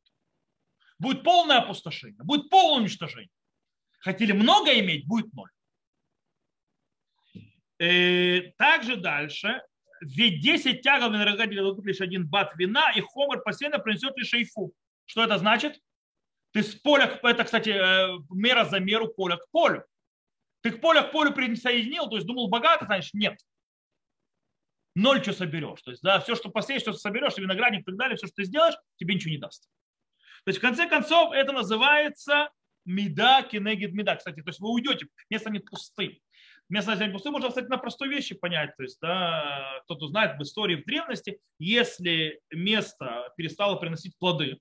Будет 0.99 1.23
полное 1.23 1.59
опустошение, 1.59 2.23
будет 2.25 2.51
полное 2.51 2.81
уничтожение. 2.81 3.31
Хотели 4.01 4.33
много 4.33 4.79
иметь, 4.79 5.07
будет 5.07 5.33
ноль. 5.33 5.51
И 7.79 7.85
э, 7.85 8.53
также 8.57 8.97
дальше, 8.97 9.63
ведь 10.01 10.41
10 10.41 10.83
тягов 10.83 11.13
виноградника 11.13 11.63
дадут 11.63 11.85
лишь 11.85 12.01
один 12.01 12.27
бат 12.27 12.53
вина, 12.57 12.91
и 12.93 13.01
хомер 13.01 13.41
посеянно 13.43 13.79
принесет 13.79 14.17
лишь 14.17 14.29
шейфу. 14.29 14.73
Что 15.07 15.25
это 15.25 15.39
значит? 15.39 15.81
Ты 16.53 16.63
с 16.63 16.75
поля, 16.75 17.19
это, 17.23 17.45
кстати, 17.45 17.71
э, 17.71 18.19
мера 18.31 18.65
за 18.65 18.81
меру 18.81 19.09
поля 19.09 19.37
к 19.37 19.49
полю. 19.51 19.85
Ты 20.63 20.73
к 20.73 20.81
поля 20.81 21.03
к 21.03 21.13
полю 21.13 21.33
присоединил, 21.33 22.09
то 22.09 22.17
есть 22.17 22.27
думал 22.27 22.49
богато, 22.49 22.87
значит 22.87 23.15
нет. 23.15 23.39
Ноль 24.99 25.23
что 25.23 25.33
соберешь. 25.33 25.81
То 25.83 25.93
есть, 25.93 26.03
да, 26.03 26.19
все, 26.19 26.35
что 26.35 26.49
посеешь, 26.49 26.83
что 26.83 26.93
соберешь, 26.93 27.39
виноградник 27.39 27.83
и 27.83 27.85
так 27.85 27.97
далее, 27.97 28.17
все, 28.17 28.27
что 28.27 28.35
ты 28.35 28.45
сделаешь, 28.45 28.75
тебе 28.97 29.15
ничего 29.15 29.31
не 29.31 29.39
даст. 29.39 29.69
То 30.45 30.49
есть, 30.49 30.59
в 30.59 30.61
конце 30.61 30.89
концов, 30.89 31.33
это 31.33 31.53
называется 31.53 32.51
меда 32.85 33.43
кенегид 33.43 33.93
меда. 33.93 34.17
Кстати, 34.17 34.43
то 34.43 34.49
есть 34.49 34.59
вы 34.59 34.73
уйдете, 34.73 35.07
место 35.31 35.51
не 35.51 35.61
пустым. 35.61 36.19
Место 36.69 36.97
не 36.97 37.13
пустым 37.13 37.33
можно, 37.33 37.49
кстати, 37.49 37.69
на 37.69 37.79
простой 37.79 38.09
вещи 38.09 38.35
понять. 38.35 38.77
То 38.77 38.83
есть, 38.83 38.99
да, 39.01 39.81
кто-то 39.85 40.09
знает 40.09 40.37
в 40.37 40.43
истории 40.43 40.75
в 40.75 40.85
древности, 40.85 41.39
если 41.61 42.41
место 42.51 43.33
перестало 43.37 43.77
приносить 43.77 44.19
плоды, 44.19 44.59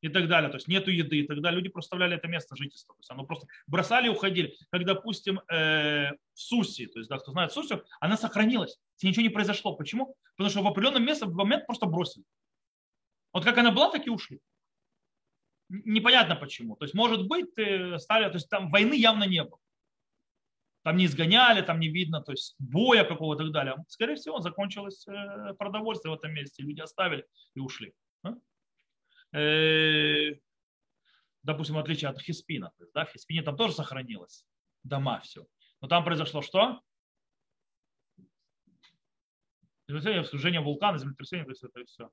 и 0.00 0.08
так 0.08 0.28
далее. 0.28 0.50
То 0.50 0.56
есть 0.56 0.68
нету 0.68 0.90
еды, 0.90 1.20
и 1.20 1.26
тогда 1.26 1.50
люди 1.50 1.68
проставляли 1.68 2.16
это 2.16 2.28
место 2.28 2.56
жительства. 2.56 2.94
То 2.94 3.00
есть 3.00 3.10
оно 3.10 3.24
просто 3.24 3.46
бросали 3.66 4.06
и 4.06 4.10
уходили. 4.10 4.54
Как, 4.70 4.84
допустим, 4.84 5.40
э, 5.50 6.10
в 6.10 6.40
Суси, 6.40 6.86
то 6.86 6.98
есть, 6.98 7.08
да, 7.08 7.18
кто 7.18 7.32
знает 7.32 7.52
Сусю, 7.52 7.84
она 8.00 8.16
сохранилась. 8.16 8.78
Ничего 9.02 9.22
не 9.22 9.28
произошло. 9.28 9.74
Почему? 9.74 10.16
Потому 10.36 10.50
что 10.50 10.62
в 10.62 10.66
определенном 10.66 11.04
месте 11.04 11.26
в 11.26 11.34
момент 11.34 11.66
просто 11.66 11.86
бросили. 11.86 12.24
Вот 13.32 13.44
как 13.44 13.58
она 13.58 13.70
была, 13.70 13.90
так 13.90 14.06
и 14.06 14.10
ушли. 14.10 14.40
Непонятно 15.68 16.34
почему. 16.36 16.76
То 16.76 16.84
есть, 16.84 16.94
может 16.94 17.26
быть, 17.26 17.50
стали, 18.00 18.24
то 18.24 18.34
есть 18.34 18.48
там 18.48 18.70
войны 18.70 18.94
явно 18.94 19.24
не 19.24 19.44
было. 19.44 19.58
Там 20.84 20.96
не 20.96 21.04
изгоняли, 21.04 21.60
там 21.60 21.80
не 21.80 21.88
видно, 21.88 22.22
то 22.22 22.32
есть 22.32 22.54
боя 22.58 23.04
какого-то 23.04 23.42
и 23.42 23.46
так 23.46 23.52
далее. 23.52 23.76
Скорее 23.88 24.14
всего, 24.14 24.40
закончилось 24.40 25.06
э, 25.06 25.52
продовольствие 25.58 26.14
в 26.14 26.18
этом 26.18 26.32
месте. 26.32 26.62
Люди 26.62 26.80
оставили 26.80 27.26
и 27.54 27.60
ушли. 27.60 27.92
Э, 29.32 30.34
допустим, 31.42 31.74
в 31.74 31.78
отличие 31.78 32.10
от 32.10 32.20
Хиспина. 32.20 32.72
То 32.76 32.84
есть, 32.84 32.92
да, 32.92 33.04
в 33.04 33.10
Хиспине 33.10 33.42
там 33.42 33.56
тоже 33.56 33.74
сохранилось 33.74 34.46
дома, 34.82 35.20
все. 35.20 35.46
Но 35.80 35.88
там 35.88 36.04
произошло 36.04 36.42
что? 36.42 36.80
Землетрясение, 39.86 40.22
вскружение 40.22 40.60
вулкана, 40.60 40.98
землетрясение, 40.98 41.44
то 41.44 41.50
есть 41.52 41.64
это 41.64 41.84
все. 41.86 42.10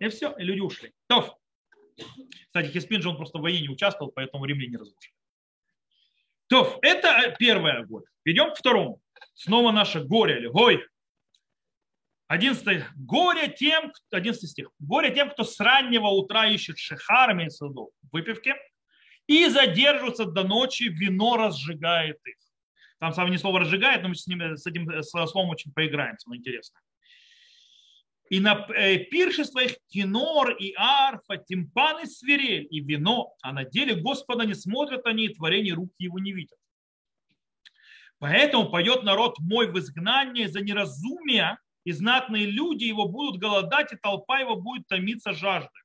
И 0.00 0.08
все, 0.08 0.34
и 0.36 0.42
люди 0.42 0.60
ушли. 0.60 0.92
То. 1.06 1.38
Кстати, 2.46 2.72
Хиспин 2.72 3.02
же 3.02 3.10
он 3.10 3.16
просто 3.16 3.38
в 3.38 3.42
войне 3.42 3.60
не 3.60 3.68
участвовал, 3.68 4.10
поэтому 4.10 4.44
римляне 4.44 4.70
не 4.70 4.76
разрушили. 4.76 5.14
То, 6.48 6.78
это 6.82 7.34
первое 7.38 7.84
горе. 7.84 8.06
Перейдем 8.22 8.52
к 8.52 8.56
второму. 8.56 9.00
Снова 9.34 9.70
наше 9.70 10.00
горе 10.00 10.38
или 10.38 10.48
гой. 10.48 10.84
11 12.30 12.84
горе 12.94 13.48
тем, 13.48 13.92
11 14.12 14.48
стих. 14.48 14.70
Горе 14.78 15.12
тем, 15.12 15.30
кто 15.30 15.42
с 15.42 15.58
раннего 15.58 16.06
утра 16.06 16.46
ищет 16.46 16.78
шехар, 16.78 17.32
имеется 17.32 17.66
в 17.66 17.88
выпивки, 18.12 18.54
и 19.26 19.46
задерживается 19.48 20.26
до 20.26 20.44
ночи, 20.44 20.84
вино 20.84 21.36
разжигает 21.36 22.18
их. 22.24 22.36
Там 23.00 23.12
самое 23.12 23.32
не 23.32 23.38
слово 23.38 23.58
разжигает, 23.58 24.02
но 24.02 24.10
мы 24.10 24.14
с, 24.14 24.28
ним, 24.28 24.56
с 24.56 24.64
этим 24.64 25.02
словом 25.02 25.50
очень 25.50 25.72
поиграемся, 25.72 26.28
но 26.28 26.36
интересно. 26.36 26.78
И 28.28 28.38
на 28.38 28.64
э, 28.76 28.98
пиршество 28.98 29.58
их 29.58 29.78
кинор 29.88 30.52
и 30.52 30.72
арфа, 30.76 31.36
тимпан 31.36 32.04
и 32.04 32.06
свирель, 32.06 32.68
и 32.70 32.78
вино, 32.78 33.34
а 33.42 33.52
на 33.52 33.64
деле 33.64 33.96
Господа 33.96 34.44
не 34.44 34.54
смотрят 34.54 35.04
они, 35.04 35.24
и 35.24 35.34
творение 35.34 35.74
руки 35.74 35.96
его 35.98 36.20
не 36.20 36.30
видят. 36.32 36.58
Поэтому 38.20 38.70
поет 38.70 39.02
народ 39.02 39.40
мой 39.40 39.66
в 39.66 39.76
изгнании 39.76 40.44
за 40.44 40.60
неразумие, 40.60 41.58
и 41.84 41.92
знатные 41.92 42.46
люди 42.46 42.84
его 42.84 43.08
будут 43.08 43.40
голодать, 43.40 43.92
и 43.92 43.96
толпа 43.96 44.40
его 44.40 44.56
будет 44.56 44.86
томиться 44.86 45.32
жаждой. 45.32 45.82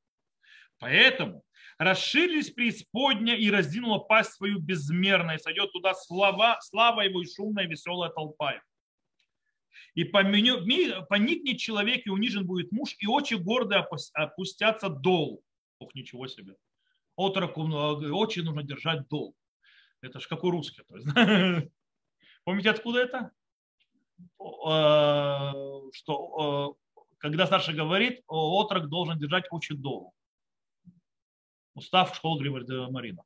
Поэтому 0.79 1.43
расширились 1.77 2.51
преисподня 2.51 3.35
и 3.35 3.49
раздвинула 3.49 3.99
пасть 3.99 4.33
свою 4.33 4.59
безмерно, 4.59 5.31
и 5.31 5.39
сойдет 5.39 5.71
туда 5.71 5.93
слава, 5.93 6.57
слава 6.61 7.01
его 7.01 7.21
и 7.21 7.25
шумная 7.25 7.65
веселая 7.65 8.09
толпа 8.09 8.53
его. 8.53 8.63
И 9.93 10.03
поникнет 10.03 11.57
человек, 11.59 12.05
и 12.05 12.09
унижен 12.09 12.45
будет 12.45 12.71
муж, 12.71 12.95
и 12.99 13.07
очи 13.07 13.35
гордые 13.35 13.87
опустятся 14.13 14.89
дол. 14.89 15.41
Ох, 15.79 15.95
ничего 15.95 16.27
себе. 16.27 16.55
Отроку 17.15 17.63
очи 17.63 18.39
нужно 18.39 18.63
держать 18.63 19.07
дол. 19.07 19.35
Это 20.01 20.19
же 20.19 20.27
как 20.27 20.43
у 20.43 20.51
русских. 20.51 20.83
Помните, 22.43 22.69
откуда 22.69 22.99
это? 22.99 23.31
Э, 24.19 25.51
что 25.93 26.77
э, 26.97 27.03
когда 27.17 27.45
старший 27.47 27.73
говорит, 27.73 28.23
отрок 28.27 28.89
должен 28.89 29.17
держать 29.17 29.45
очи 29.51 29.73
дол. 29.73 30.13
Устав 31.73 32.15
школы 32.15 32.39
Григория 32.41 32.89
Марина. 32.89 33.23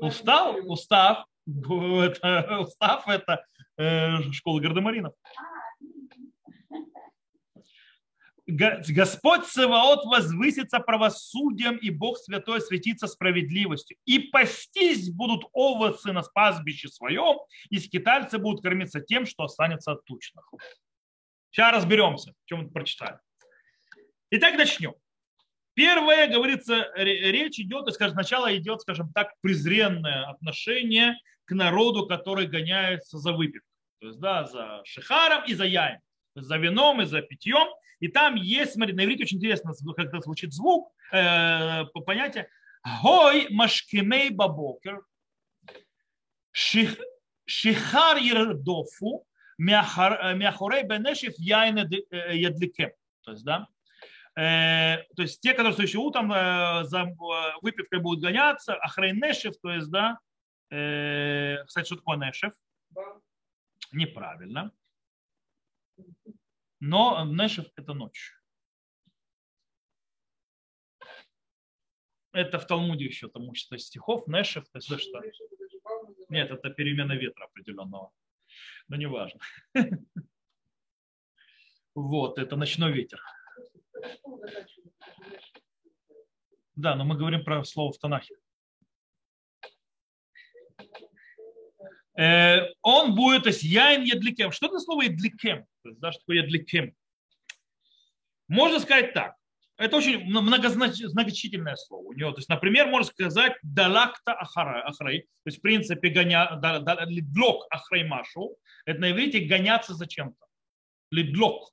Устав, 0.00 0.56
устав, 0.64 1.26
устав 1.46 3.08
это 3.08 3.44
э, 3.76 4.32
школа 4.32 4.60
гардемаринов. 4.60 5.14
Господь 8.48 9.44
Саваот 9.46 10.06
возвысится 10.06 10.80
правосудием, 10.80 11.76
и 11.76 11.90
Бог 11.90 12.16
Святой 12.16 12.62
светится 12.62 13.06
справедливостью. 13.06 13.98
И 14.06 14.18
пастись 14.18 15.10
будут 15.10 15.44
овцы 15.52 16.12
на 16.12 16.22
пастбище 16.22 16.88
своем, 16.88 17.36
и 17.68 17.78
скитальцы 17.78 18.38
будут 18.38 18.62
кормиться 18.62 19.00
тем, 19.00 19.26
что 19.26 19.44
останется 19.44 19.92
от 19.92 20.04
тучных. 20.06 20.50
Сейчас 21.50 21.74
разберемся, 21.74 22.32
чем 22.46 22.62
мы 22.62 22.70
прочитали. 22.70 23.18
Итак, 24.30 24.56
начнем. 24.56 24.94
Первое, 25.74 26.26
говорится, 26.26 26.90
речь 26.96 27.58
идет, 27.60 27.92
скажем, 27.92 28.14
сначала 28.14 28.56
идет, 28.56 28.80
скажем 28.80 29.12
так, 29.12 29.34
презренное 29.42 30.24
отношение 30.24 31.16
к 31.44 31.54
народу, 31.54 32.06
который 32.06 32.46
гоняется 32.46 33.18
за 33.18 33.32
выпивкой. 33.32 33.70
То 34.00 34.06
есть, 34.06 34.20
да, 34.20 34.44
за 34.44 34.80
шихаром 34.84 35.44
и 35.46 35.52
за 35.52 35.66
яем. 35.66 36.00
За 36.34 36.56
вином 36.56 37.02
и 37.02 37.04
за 37.04 37.20
питьем. 37.20 37.68
И 38.00 38.08
там 38.08 38.36
есть, 38.36 38.74
смотри, 38.74 38.94
на 38.94 39.04
иврите 39.04 39.24
очень 39.24 39.38
интересно, 39.38 39.72
как 39.96 40.06
это 40.06 40.20
звучит 40.20 40.52
звук, 40.52 40.92
э, 41.12 41.84
понятие. 42.06 42.48
Гой 43.02 43.48
машкемей 43.50 44.30
бабокер, 44.30 45.02
шихар 46.52 48.18
ердофу, 48.18 49.24
мяхорей 49.58 50.84
бенешев 50.84 51.34
яйна 51.38 51.88
э, 51.90 52.36
ядликем. 52.36 52.90
То 53.22 53.32
есть, 53.32 53.44
да, 53.44 53.66
Э, 54.38 55.02
то 55.16 55.22
есть 55.22 55.40
те, 55.40 55.52
которые 55.52 55.74
следующим 55.74 56.00
утром 56.00 56.32
э, 56.32 56.84
за 56.84 57.00
э, 57.00 57.52
выпивкой 57.60 57.98
будут 57.98 58.22
гоняться, 58.22 58.76
ахрей 58.76 59.12
нешев, 59.12 59.54
то 59.60 59.70
есть, 59.70 59.90
да, 59.90 60.18
кстати, 60.70 61.86
что 61.86 61.96
такое 61.96 62.18
нешев? 62.18 62.52
Неправильно. 63.90 64.70
Но 66.80 67.24
нешев 67.24 67.66
это 67.76 67.94
ночь. 67.94 68.32
Это 72.32 72.58
в 72.58 72.66
Талмуде 72.66 73.06
еще 73.06 73.28
там 73.28 73.48
учится 73.48 73.78
стихов, 73.78 74.26
нешев, 74.28 74.68
то 74.68 74.78
есть 74.78 74.88
да, 74.88 74.98
что? 74.98 75.22
Нет, 76.28 76.50
это 76.50 76.70
перемена 76.70 77.12
ветра 77.12 77.44
определенного. 77.44 78.12
Но 78.88 78.96
не 78.96 79.06
важно. 79.06 79.40
Вот, 81.94 82.38
это 82.38 82.54
ночной 82.54 82.92
ветер. 82.92 83.20
Да, 86.76 86.94
но 86.94 87.04
мы 87.04 87.16
говорим 87.16 87.42
про 87.42 87.64
слово 87.64 87.92
в 87.92 87.98
Танахе. 87.98 88.36
Он 92.82 93.14
будет, 93.14 93.44
то 93.44 93.50
есть 93.50 93.62
яин 93.62 94.02
едликем. 94.02 94.50
Что 94.50 94.66
это 94.66 94.80
слово 94.80 95.02
едликем? 95.02 95.64
То 95.84 95.90
да, 95.92 96.12
что 96.12 96.20
такое 96.20 96.38
едликем? 96.38 96.94
Можно 98.48 98.80
сказать 98.80 99.14
так. 99.14 99.34
Это 99.76 99.96
очень 99.96 100.24
многозначительное 100.24 101.76
слово 101.76 102.08
у 102.08 102.12
него. 102.12 102.32
То 102.32 102.38
есть, 102.38 102.48
например, 102.48 102.88
можно 102.88 103.06
сказать 103.06 103.52
далакта 103.62 104.32
ахрай. 104.32 104.82
То 105.20 105.26
есть, 105.44 105.58
в 105.58 105.60
принципе, 105.60 106.08
гоня, 106.08 106.60
лидлок 107.06 107.66
ахрай 107.70 108.02
машу. 108.02 108.56
Это 108.86 109.00
на 109.00 109.12
иврите 109.12 109.40
гоняться 109.40 109.94
за 109.94 110.08
чем-то. 110.08 110.46
Лидлок. 111.12 111.70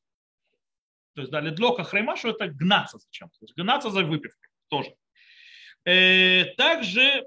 То 1.15 1.21
есть, 1.21 1.31
да, 1.31 1.39
ледлока 1.39 1.83
храймашу 1.83 2.29
это 2.29 2.47
гнаться 2.47 2.99
зачем? 2.99 3.29
То 3.29 3.37
есть, 3.45 3.55
гнаться 3.55 3.89
за 3.89 4.03
выпивкой 4.03 4.49
тоже. 4.67 4.93
Э, 5.85 6.45
также 6.57 7.25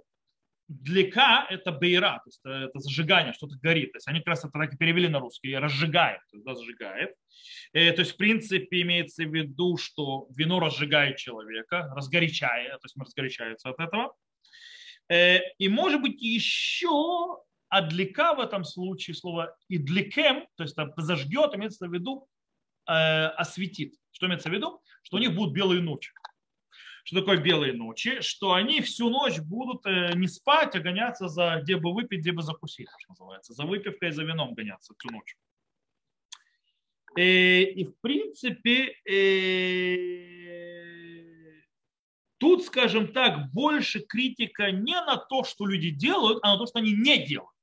длика 0.69 1.47
это 1.51 1.73
бейра, 1.73 2.19
то 2.19 2.29
есть 2.29 2.41
это, 2.45 2.55
это 2.67 2.79
зажигание, 2.79 3.33
что-то 3.33 3.57
горит. 3.61 3.93
То 3.93 3.97
есть 3.97 4.09
они 4.09 4.21
как 4.21 4.29
раз 4.29 4.41
это 4.41 4.51
так 4.53 4.75
и 4.75 4.77
перевели 4.77 5.09
на 5.09 5.19
русский, 5.19 5.57
разжигает, 5.57 6.21
то 6.31 6.37
есть 6.37 6.47
да, 6.47 6.55
зажигает. 6.55 7.15
Э, 7.73 7.93
то 7.93 8.01
есть 8.03 8.13
в 8.13 8.17
принципе 8.17 8.83
имеется 8.83 9.25
в 9.25 9.35
виду, 9.35 9.77
что 9.77 10.27
вино 10.37 10.61
разжигает 10.61 11.17
человека, 11.17 11.91
разгорячает, 11.95 12.73
то 12.73 12.85
есть 12.85 12.97
разгорячается 12.97 13.71
от 13.71 13.81
этого. 13.81 14.15
Э, 15.09 15.41
и 15.59 15.69
может 15.69 16.03
быть 16.03 16.21
еще 16.21 17.39
адлика 17.69 18.35
в 18.35 18.41
этом 18.41 18.65
случае 18.65 19.15
слово 19.15 19.57
идликем, 19.69 20.47
то 20.57 20.63
есть 20.63 20.77
зажгет, 20.97 21.55
имеется 21.55 21.89
в 21.89 21.93
виду 21.93 22.29
Э, 22.89 23.27
осветит. 23.37 23.93
Что 24.13 24.27
имеется 24.27 24.49
в 24.49 24.53
виду? 24.53 24.81
Что 25.03 25.19
у 25.19 25.21
них 25.21 25.35
будут 25.35 25.55
белые 25.55 25.83
ночи. 25.83 26.11
Что 27.09 27.21
такое 27.21 27.39
белые 27.39 27.73
ночи? 27.73 28.21
Что 28.21 28.53
они 28.53 28.83
всю 28.83 29.09
ночь 29.09 29.39
будут 29.39 29.87
э, 29.87 30.13
не 30.15 30.29
спать, 30.29 30.77
а 30.77 30.81
гоняться 30.81 31.29
за 31.29 31.59
где 31.63 31.79
бы 31.79 31.95
выпить, 31.95 32.21
где 32.21 32.33
бы 32.33 32.43
закусить, 32.43 32.87
что 32.99 33.13
называется. 33.13 33.55
За 33.55 33.65
выпивкой, 33.65 34.11
за 34.11 34.25
вином 34.25 34.53
гоняться 34.53 34.93
всю 34.99 35.11
ночь. 35.11 35.35
И, 37.17 37.23
э, 37.23 37.63
и 37.63 37.85
в 37.87 37.99
принципе, 38.03 38.93
тут, 42.37 42.67
скажем 42.67 43.11
так, 43.15 43.53
больше 43.55 44.01
критика 44.01 44.71
не 44.71 45.01
на 45.01 45.17
то, 45.17 45.45
что 45.45 45.65
люди 45.65 45.89
делают, 45.89 46.41
а 46.43 46.53
на 46.53 46.59
то, 46.59 46.67
что 46.67 46.79
они 46.79 46.93
не 46.93 47.27
делают. 47.27 47.57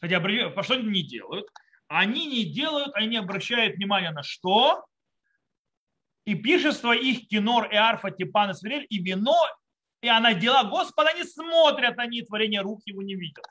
Хотя, 0.00 0.20
по 0.50 0.62
что 0.62 0.74
они 0.74 0.86
не 0.86 1.02
делают? 1.02 1.48
они 1.88 2.26
не 2.26 2.44
делают, 2.44 2.94
они 2.94 3.08
не 3.08 3.16
обращают 3.18 3.76
внимания 3.76 4.12
на 4.12 4.22
что? 4.22 4.86
И 6.24 6.34
пишество 6.34 6.92
их 6.92 7.28
кинор 7.28 7.68
и 7.72 7.76
арфа, 7.76 8.10
типан 8.10 8.50
и 8.50 8.54
свирель, 8.54 8.86
и 8.88 9.02
вино, 9.02 9.36
и 10.02 10.08
она 10.08 10.34
дела 10.34 10.64
Господа 10.64 11.12
не 11.14 11.24
смотрят, 11.24 11.98
они 11.98 12.22
творение 12.22 12.60
рук 12.60 12.80
его 12.84 13.02
не 13.02 13.14
видят. 13.14 13.44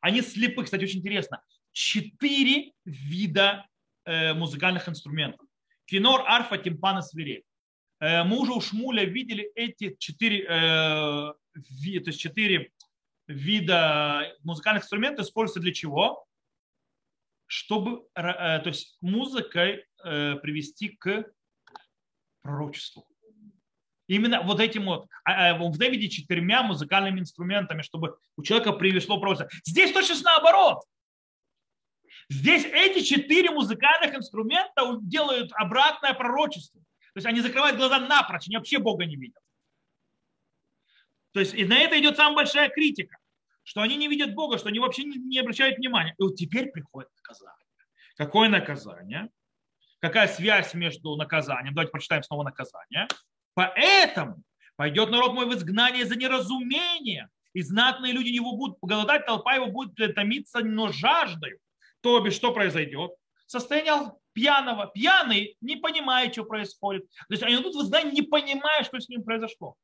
Они 0.00 0.22
слепы, 0.22 0.64
кстати, 0.64 0.84
очень 0.84 1.00
интересно. 1.00 1.42
Четыре 1.72 2.72
вида 2.84 3.66
э, 4.04 4.34
музыкальных 4.34 4.88
инструментов. 4.88 5.46
Кинор, 5.86 6.24
арфа, 6.26 6.58
тимпан 6.58 6.98
и 6.98 7.02
свирель. 7.02 7.44
Э, 8.00 8.24
мы 8.24 8.38
уже 8.38 8.52
у 8.52 8.60
Шмуля 8.60 9.04
видели 9.04 9.50
эти 9.54 9.96
четыре, 9.98 10.44
э, 10.44 10.46
то 10.46 11.36
есть 12.06 12.20
четыре 12.20 12.70
вида 13.26 14.34
музыкальных 14.42 14.84
инструментов 14.84 15.26
используются 15.26 15.60
для 15.60 15.72
чего? 15.72 16.26
чтобы 17.46 18.08
то 18.14 18.62
есть 18.64 18.96
музыкой 19.02 19.84
привести 20.02 20.88
к 20.88 21.26
пророчеству. 22.44 23.04
Именно 24.06 24.42
вот 24.42 24.60
этим 24.60 24.84
вот, 24.84 25.08
а, 25.24 25.50
а, 25.50 25.58
в 25.58 25.76
Дэвиде 25.78 26.08
четырьмя 26.08 26.62
музыкальными 26.62 27.20
инструментами, 27.20 27.82
чтобы 27.82 28.16
у 28.36 28.42
человека 28.42 28.72
привезло 28.72 29.18
пророчество. 29.18 29.48
Здесь 29.64 29.92
точно 29.92 30.16
наоборот. 30.22 30.84
Здесь 32.28 32.64
эти 32.64 33.02
четыре 33.02 33.50
музыкальных 33.50 34.14
инструмента 34.14 34.98
делают 35.02 35.50
обратное 35.54 36.14
пророчество. 36.14 36.80
То 37.14 37.18
есть 37.18 37.26
они 37.26 37.40
закрывают 37.40 37.76
глаза 37.76 37.98
напрочь, 37.98 38.46
они 38.46 38.56
вообще 38.56 38.78
Бога 38.78 39.04
не 39.04 39.16
видят. 39.16 39.42
То 41.32 41.40
есть 41.40 41.54
и 41.54 41.64
на 41.64 41.78
это 41.78 41.98
идет 41.98 42.16
самая 42.16 42.36
большая 42.36 42.68
критика 42.68 43.16
что 43.64 43.80
они 43.80 43.96
не 43.96 44.08
видят 44.08 44.34
Бога, 44.34 44.58
что 44.58 44.68
они 44.68 44.78
вообще 44.78 45.04
не 45.04 45.38
обращают 45.38 45.78
внимания. 45.78 46.14
И 46.18 46.22
вот 46.22 46.36
теперь 46.36 46.70
приходит 46.70 47.10
наказание. 47.16 47.66
Какое 48.16 48.48
наказание? 48.48 49.30
Какая 50.04 50.28
связь 50.28 50.74
между 50.74 51.16
наказанием? 51.16 51.72
Давайте 51.72 51.90
прочитаем 51.90 52.22
снова 52.22 52.42
наказание. 52.42 53.08
Поэтому 53.54 54.42
пойдет 54.76 55.10
народ 55.10 55.32
мой 55.32 55.46
в 55.46 55.54
изгнание 55.54 56.04
за 56.04 56.14
неразумение, 56.14 57.30
и 57.54 57.62
знатные 57.62 58.12
люди 58.12 58.28
его 58.28 58.54
будут 58.54 58.76
голодать, 58.82 59.24
толпа 59.24 59.54
его 59.54 59.68
будет 59.68 60.14
томиться, 60.14 60.60
но 60.60 60.92
жаждою. 60.92 61.58
То 62.02 62.20
бишь, 62.20 62.34
что 62.34 62.52
произойдет? 62.52 63.12
Состояние 63.46 64.12
пьяного. 64.34 64.88
Пьяный 64.88 65.56
не 65.62 65.76
понимает, 65.76 66.32
что 66.32 66.44
происходит. 66.44 67.08
То 67.10 67.30
есть 67.30 67.42
они 67.42 67.54
идут 67.54 67.74
в 67.74 67.80
изгнание, 67.80 68.12
не 68.12 68.20
понимая, 68.20 68.84
что 68.84 69.00
с 69.00 69.08
ним 69.08 69.24
произошло. 69.24 69.74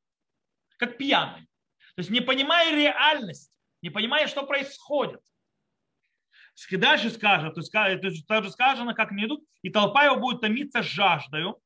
Как 0.77 0.99
пьяный. 0.99 1.47
То 1.95 2.01
есть 2.01 2.11
не 2.11 2.21
понимая 2.21 2.75
реальность, 2.75 3.51
не 3.81 3.89
понимая, 3.89 4.27
что 4.27 4.45
происходит. 4.45 5.21
Дальше 6.69 7.09
скажет, 7.09 7.53
то 7.53 7.59
есть 7.59 8.27
также 8.27 8.51
сказано, 8.51 8.93
как 8.93 9.11
они 9.11 9.25
идут, 9.25 9.43
и 9.61 9.69
толпа 9.69 10.05
его 10.05 10.17
будет 10.17 10.41
томиться 10.41 10.83
жаждою. 10.83 11.57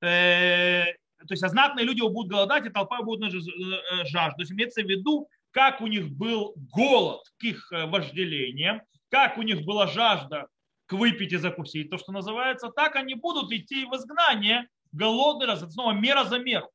Э, 0.00 0.84
то 1.18 1.32
есть 1.32 1.42
а 1.42 1.48
знатные 1.48 1.86
люди 1.86 1.98
его 1.98 2.10
будут 2.10 2.30
голодать, 2.30 2.66
и 2.66 2.70
толпа 2.70 3.02
будет 3.02 3.32
э, 3.32 4.04
жажду. 4.06 4.36
То 4.36 4.42
есть 4.42 4.52
имеется 4.52 4.82
в 4.82 4.86
виду, 4.86 5.28
как 5.50 5.80
у 5.80 5.86
них 5.86 6.10
был 6.10 6.54
голод 6.56 7.22
к 7.38 7.44
их 7.44 7.72
э, 7.72 7.86
вожделениям, 7.86 8.82
как 9.10 9.38
у 9.38 9.42
них 9.42 9.64
была 9.64 9.86
жажда 9.86 10.48
к 10.86 10.92
выпить 10.92 11.32
и 11.32 11.36
закусить, 11.36 11.90
то, 11.90 11.98
что 11.98 12.12
называется, 12.12 12.68
так 12.68 12.94
они 12.96 13.14
будут 13.14 13.50
идти 13.50 13.86
в 13.86 13.96
изгнание, 13.96 14.68
голодный 14.92 15.46
раз, 15.46 15.62
это 15.62 15.72
снова 15.72 15.92
мера 15.92 16.24
за 16.24 16.38
меру. 16.38 16.70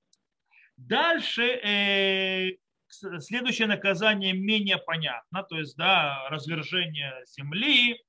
Дальше 0.75 2.59
следующее 2.91 3.67
наказание 3.67 4.33
менее 4.33 4.77
понятно, 4.77 5.43
то 5.43 5.57
есть, 5.57 5.75
да, 5.77 6.27
развержение 6.29 7.13
земли, 7.25 8.01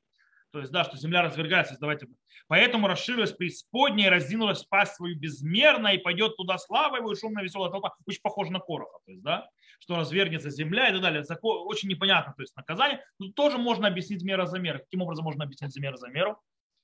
то 0.51 0.59
есть, 0.59 0.71
да, 0.71 0.85
что 0.85 0.97
земля 0.99 1.23
развергается, 1.23 1.77
давайте. 1.81 2.09
Поэтому 2.47 2.87
расширилась 2.87 3.33
преисподняя 3.33 4.09
и 4.09 4.11
раздвинулась 4.11 4.65
пасть 4.65 4.97
свою 4.97 5.19
безмерно, 5.19 5.89
и 5.89 5.99
пойдет 5.99 6.37
туда 6.37 6.59
слава 6.59 6.97
его, 6.97 7.13
и 7.13 7.17
шумная 7.17 7.43
веселая 7.43 7.71
толпа, 7.71 7.95
очень 8.07 8.21
похоже 8.23 8.53
на 8.53 8.59
Короха, 8.61 8.99
то 9.07 9.13
есть, 9.13 9.23
да, 9.23 9.49
что 9.79 9.97
развергнется 9.97 10.51
земля 10.51 10.89
и 10.89 10.93
так 10.93 11.01
далее. 11.01 11.25
Очень 11.43 11.89
непонятно, 11.89 12.35
то 12.37 12.43
есть 12.43 12.55
наказание. 12.57 13.03
Тут 13.19 13.35
тоже 13.35 13.59
можно 13.59 13.89
объяснить 13.89 14.23
мера 14.23 14.47
за 14.47 14.59
меру. 14.59 14.79
Каким 14.81 15.03
образом 15.03 15.25
можно 15.25 15.45
объяснить 15.45 15.77
мера 15.77 15.97
за 15.97 16.09
меру? 16.09 16.39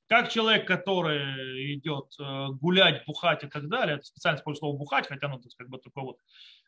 Как 0.09 0.31
человек, 0.31 0.67
который 0.67 1.75
идет 1.75 2.15
э, 2.19 2.47
гулять, 2.53 3.05
бухать 3.07 3.45
и 3.45 3.47
так 3.47 3.69
далее, 3.69 4.03
специально 4.03 4.39
использую 4.39 4.61
слово 4.61 4.79
бухать, 4.79 5.07
хотя 5.07 5.29
ну, 5.29 5.37
то 5.37 5.45
есть, 5.45 5.57
как 5.57 5.69
бы 5.69 5.77
такой 5.79 6.03
вот, 6.03 6.19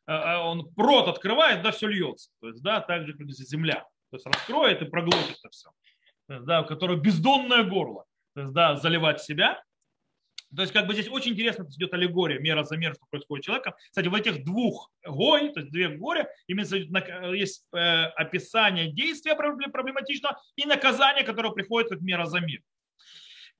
э, 0.06 0.12
э, 0.12 0.36
он 0.36 0.70
рот 0.76 1.08
открывает, 1.08 1.62
да, 1.62 1.70
все 1.70 1.86
льется. 1.86 2.30
То 2.40 2.48
есть, 2.48 2.62
да, 2.62 2.80
так 2.80 3.06
же, 3.06 3.14
как 3.14 3.30
земля. 3.30 3.86
То 4.10 4.16
есть 4.16 4.26
раскроет 4.26 4.82
и 4.82 4.84
проглотит 4.84 5.38
это 5.38 5.48
все. 5.50 5.70
Да, 6.28 6.60
у 6.60 6.66
которого 6.66 6.96
бездонное 6.96 7.64
горло. 7.64 8.04
То 8.34 8.42
есть, 8.42 8.52
да, 8.52 8.76
заливать 8.76 9.22
себя. 9.22 9.62
То 10.54 10.60
есть, 10.60 10.74
как 10.74 10.86
бы 10.86 10.92
здесь 10.92 11.08
очень 11.08 11.32
интересно 11.32 11.62
идет 11.62 11.94
аллегория, 11.94 12.40
мера 12.40 12.62
за 12.62 12.76
меру, 12.76 12.94
что 12.94 13.06
происходит 13.08 13.44
с 13.44 13.46
человеком. 13.46 13.72
Кстати, 13.88 14.08
в 14.08 14.14
этих 14.14 14.44
двух 14.44 14.92
гой, 15.06 15.48
то 15.50 15.60
есть 15.60 15.72
две 15.72 15.88
горе, 15.88 16.28
имеется 16.46 16.76
есть 16.76 17.66
описание 17.72 18.92
действия 18.92 19.34
проблематичного 19.34 20.38
и 20.56 20.66
наказание, 20.66 21.24
которое 21.24 21.52
приходит 21.52 21.88
как 21.88 22.00
мера 22.02 22.26
за 22.26 22.40
мир. 22.40 22.60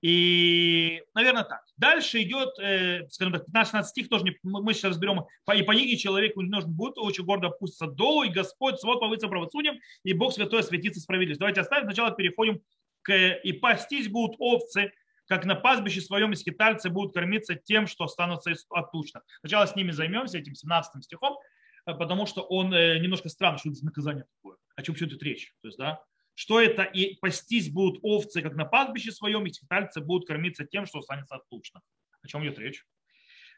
И, 0.03 1.03
наверное, 1.15 1.45
так. 1.45 1.63
Дальше 1.77 2.23
идет, 2.23 2.59
э, 2.59 3.07
скажем 3.11 3.35
так, 3.35 3.45
15 3.45 3.87
стих 3.87 4.09
тоже 4.09 4.25
не, 4.25 4.35
мы 4.43 4.73
сейчас 4.73 4.93
разберем. 4.93 5.27
И 5.55 5.63
по 5.63 5.75
человеку 5.75 6.41
не 6.41 6.49
нужно 6.49 6.71
будет 6.71 6.97
очень 6.97 7.25
гордо 7.25 7.49
опуститься 7.49 7.87
долу, 7.87 8.23
и 8.23 8.31
Господь 8.31 8.81
свод 8.81 9.01
повыться 9.01 9.29
правосудием, 9.29 9.79
и 10.03 10.15
Бог 10.15 10.33
святой 10.33 10.63
светится 10.63 11.01
справедливостью. 11.01 11.41
Давайте 11.41 11.61
оставим. 11.61 11.85
Сначала 11.85 12.13
переходим 12.13 12.63
к 13.03 13.13
«и 13.13 13.53
пастись 13.53 14.09
будут 14.09 14.37
овцы, 14.39 14.93
как 15.27 15.45
на 15.45 15.55
пастбище 15.55 16.01
своем 16.01 16.33
и 16.33 16.37
скитальцы 16.37 16.89
будут 16.89 17.15
кормиться 17.15 17.55
тем, 17.55 17.87
что 17.87 18.05
останутся 18.05 18.55
от 18.71 18.93
тучных». 18.93 19.23
Сначала 19.41 19.67
с 19.67 19.77
ними 19.77 19.91
займемся, 19.91 20.39
этим 20.39 20.55
17 20.55 21.05
стихом, 21.05 21.37
э, 21.85 21.95
потому 21.95 22.25
что 22.25 22.41
он 22.41 22.73
э, 22.73 22.99
немножко 23.01 23.29
странно, 23.29 23.59
что 23.59 23.69
это 23.69 23.85
наказание 23.85 24.25
такое. 24.25 24.57
О 24.77 24.83
чем 24.83 24.95
все 24.95 25.05
идет 25.05 25.23
речь? 25.23 25.53
То 25.61 25.69
есть, 25.69 25.79
да, 25.79 26.03
что 26.41 26.59
это 26.59 26.85
и 26.85 27.17
пастись 27.17 27.71
будут 27.71 28.01
овцы, 28.03 28.41
как 28.41 28.55
на 28.55 28.65
пастбище 28.65 29.13
своем, 29.13 29.45
и 29.45 29.53
скитальцы 29.53 30.01
будут 30.01 30.27
кормиться 30.27 30.65
тем, 30.65 30.87
что 30.87 31.01
останется 31.01 31.35
от 31.35 31.47
тучных. 31.51 31.83
О 32.23 32.27
чем 32.27 32.43
идет 32.43 32.59
речь? 32.59 32.83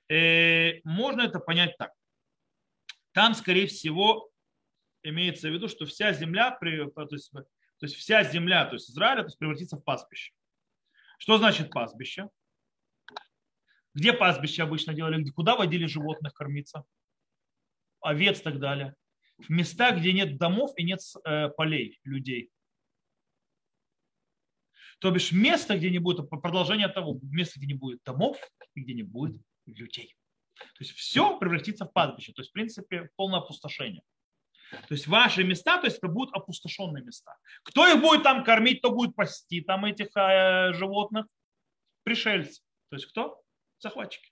Э, 0.08 0.80
можно 0.82 1.20
это 1.20 1.38
понять 1.38 1.76
так. 1.78 1.92
Там, 3.12 3.34
скорее 3.34 3.68
всего, 3.68 4.32
имеется 5.04 5.48
в 5.48 5.52
виду, 5.52 5.68
что 5.68 5.86
вся 5.86 6.12
земля, 6.12 6.50
то 6.50 6.66
есть, 6.66 7.30
то 7.30 7.46
есть 7.82 7.94
вся 7.94 8.24
земля, 8.24 8.64
то 8.64 8.74
есть 8.74 8.90
Израиля, 8.90 9.20
то 9.20 9.28
есть 9.28 9.38
превратится 9.38 9.76
в 9.76 9.84
пастбище. 9.84 10.32
Что 11.18 11.38
значит 11.38 11.70
пастбище? 11.70 12.30
Где 13.94 14.12
пастбище 14.12 14.64
обычно 14.64 14.92
делали? 14.92 15.22
Куда 15.30 15.54
водили 15.54 15.86
животных 15.86 16.34
кормиться? 16.34 16.82
Овец 18.00 18.40
и 18.40 18.42
так 18.42 18.58
далее. 18.58 18.96
В 19.38 19.50
места, 19.50 19.92
где 19.92 20.12
нет 20.12 20.36
домов 20.36 20.72
и 20.76 20.82
нет 20.82 20.98
э, 21.24 21.48
полей 21.50 22.00
людей. 22.02 22.51
То 25.02 25.10
бишь 25.10 25.32
место, 25.32 25.76
где 25.76 25.90
не 25.90 25.98
будет, 25.98 26.30
продолжение 26.30 26.86
того, 26.86 27.18
место, 27.22 27.58
где 27.58 27.66
не 27.66 27.74
будет 27.74 28.00
домов 28.04 28.38
где 28.76 28.94
не 28.94 29.02
будет 29.02 29.42
людей. 29.66 30.14
То 30.54 30.78
есть 30.78 30.92
все 30.92 31.38
превратится 31.38 31.86
в 31.86 31.92
пастбище. 31.92 32.32
То 32.32 32.40
есть, 32.40 32.50
в 32.50 32.52
принципе, 32.52 33.10
полное 33.16 33.40
опустошение. 33.40 34.02
То 34.70 34.94
есть 34.94 35.08
ваши 35.08 35.42
места, 35.42 35.78
то 35.78 35.86
есть 35.86 35.98
это 35.98 36.06
будут 36.06 36.32
опустошенные 36.34 37.02
места. 37.02 37.36
Кто 37.64 37.86
их 37.88 38.00
будет 38.00 38.22
там 38.22 38.44
кормить, 38.44 38.78
кто 38.78 38.92
будет 38.92 39.16
пасти 39.16 39.60
там 39.60 39.84
этих 39.84 40.16
э, 40.16 40.72
животных? 40.72 41.26
Пришельцы. 42.04 42.62
То 42.88 42.96
есть 42.96 43.06
кто? 43.06 43.42
Захватчики. 43.80 44.30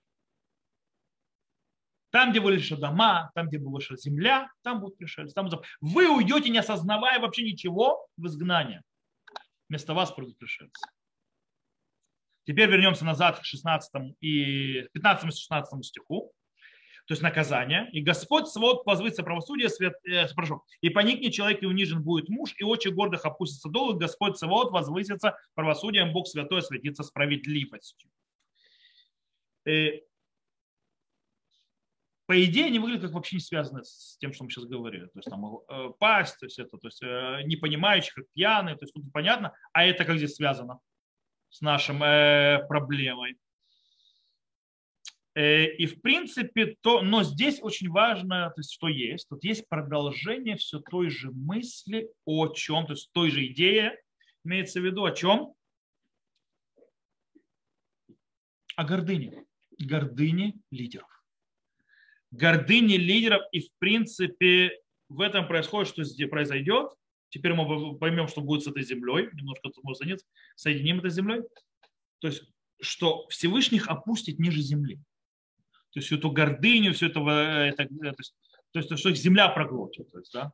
Там, 2.11 2.31
где 2.31 2.39
больше 2.39 2.77
дома, 2.77 3.29
там, 3.35 3.49
где 3.49 3.59
больше 3.59 3.97
земля, 3.97 4.49
там 4.63 4.79
будут 4.79 4.97
пришельцы. 4.97 5.35
Там... 5.35 5.49
Вы 5.81 6.09
уйдете, 6.09 6.49
не 6.49 6.59
осознавая 6.59 7.19
вообще 7.19 7.43
ничего, 7.43 8.07
в 8.15 8.25
изгнание 8.25 8.83
вместо 9.71 9.93
вас 9.93 10.11
придут 10.11 10.37
пришельцы. 10.37 10.85
Теперь 12.45 12.69
вернемся 12.69 13.05
назад 13.05 13.39
к 13.39 13.45
16 13.45 14.17
и 14.19 14.81
15-16 14.93 15.81
стиху. 15.83 16.33
То 17.07 17.13
есть 17.13 17.21
наказание. 17.21 17.89
И 17.91 18.01
Господь 18.01 18.47
свод 18.47 18.83
позвится 18.83 19.23
правосудие, 19.23 19.69
свет, 19.69 19.93
э, 20.03 20.27
прошу, 20.35 20.63
и 20.81 20.89
поникнет 20.89 21.33
человек, 21.33 21.63
и 21.63 21.65
унижен 21.65 22.03
будет 22.03 22.29
муж, 22.29 22.53
и 22.57 22.63
очи 22.63 22.89
гордых 22.89 23.25
опустятся 23.25 23.69
долу, 23.69 23.95
и 23.95 23.99
Господь 23.99 24.37
свод 24.37 24.71
возвысится 24.71 25.37
правосудием, 25.55 26.13
Бог 26.13 26.27
святой 26.27 26.61
светится 26.61 27.03
справедливостью. 27.03 28.09
Э, 29.65 30.01
по 32.31 32.45
идее, 32.45 32.67
они 32.67 32.79
выглядят 32.79 33.07
как 33.07 33.11
вообще 33.11 33.35
не 33.35 33.41
связаны 33.41 33.83
с 33.83 34.15
тем, 34.17 34.31
что 34.31 34.45
мы 34.45 34.49
сейчас 34.49 34.63
говорили. 34.63 35.07
То 35.07 35.17
есть 35.19 35.29
там 35.29 35.43
э, 35.67 35.89
пасть, 35.99 36.39
то 36.39 36.45
есть 36.45 36.59
это, 36.59 36.77
то 36.77 36.87
есть 36.87 37.03
э, 37.03 37.41
не 37.43 37.57
понимающие, 37.57 38.13
как 38.15 38.23
пьяные, 38.31 38.77
то 38.77 38.85
есть 38.85 38.93
тут 38.93 39.11
понятно. 39.11 39.53
А 39.73 39.83
это 39.83 40.05
как 40.05 40.15
здесь 40.15 40.35
связано 40.35 40.79
с 41.49 41.59
нашей 41.59 41.93
э, 41.93 42.65
проблемой? 42.69 43.37
Э, 45.35 45.65
и 45.65 45.85
в 45.87 45.99
принципе, 45.99 46.77
то, 46.79 47.01
но 47.01 47.23
здесь 47.23 47.59
очень 47.61 47.89
важно, 47.89 48.49
то 48.51 48.61
есть 48.61 48.71
что 48.71 48.87
есть. 48.87 49.27
Тут 49.27 49.43
есть 49.43 49.67
продолжение 49.67 50.55
все 50.55 50.79
той 50.79 51.09
же 51.09 51.31
мысли 51.31 52.09
о 52.23 52.47
чем, 52.53 52.85
то 52.85 52.93
есть 52.93 53.11
той 53.11 53.29
же 53.29 53.45
идее, 53.45 54.01
имеется 54.45 54.79
в 54.79 54.85
виду 54.85 55.03
о 55.03 55.11
чем? 55.11 55.53
О 58.77 58.85
гордыне. 58.85 59.43
Гордыне 59.77 60.53
лидеров 60.71 61.20
гордыни 62.31 62.95
лидеров, 62.95 63.41
и 63.51 63.59
в 63.61 63.69
принципе 63.79 64.71
в 65.09 65.21
этом 65.21 65.47
происходит, 65.47 65.89
что 65.89 66.03
здесь 66.03 66.29
произойдет. 66.29 66.89
Теперь 67.29 67.53
мы 67.53 67.97
поймем, 67.97 68.27
что 68.27 68.41
будет 68.41 68.63
с 68.63 68.67
этой 68.67 68.83
землей, 68.83 69.29
немножко 69.33 69.69
может 69.83 70.25
соединим 70.55 70.99
это 70.99 71.09
с 71.09 71.13
землей. 71.13 71.41
То 72.19 72.27
есть, 72.27 72.43
что 72.81 73.27
Всевышних 73.27 73.87
опустит 73.87 74.39
ниже 74.39 74.61
земли. 74.61 74.97
То 75.91 75.99
есть, 75.99 76.11
эту 76.11 76.31
гордыню, 76.31 76.93
все 76.93 77.07
это, 77.07 77.19
это 77.19 77.85
то, 77.85 78.15
есть, 78.17 78.33
то 78.71 78.79
есть, 78.79 78.97
что 78.97 79.09
их 79.09 79.17
земля 79.17 79.49
проглотит. 79.49 80.09
То 80.11 80.19
есть, 80.19 80.33
да? 80.33 80.51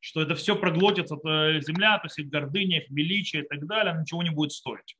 Что 0.00 0.22
это 0.22 0.34
все 0.34 0.56
проглотится, 0.56 1.16
то 1.16 1.60
земля, 1.60 1.98
то 1.98 2.06
есть 2.06 2.18
их 2.18 2.28
гордыня, 2.28 2.78
их 2.78 2.90
величие 2.90 3.42
и 3.42 3.46
так 3.46 3.66
далее, 3.66 3.96
ничего 3.98 4.22
не 4.22 4.30
будет 4.30 4.52
стоить. 4.52 4.96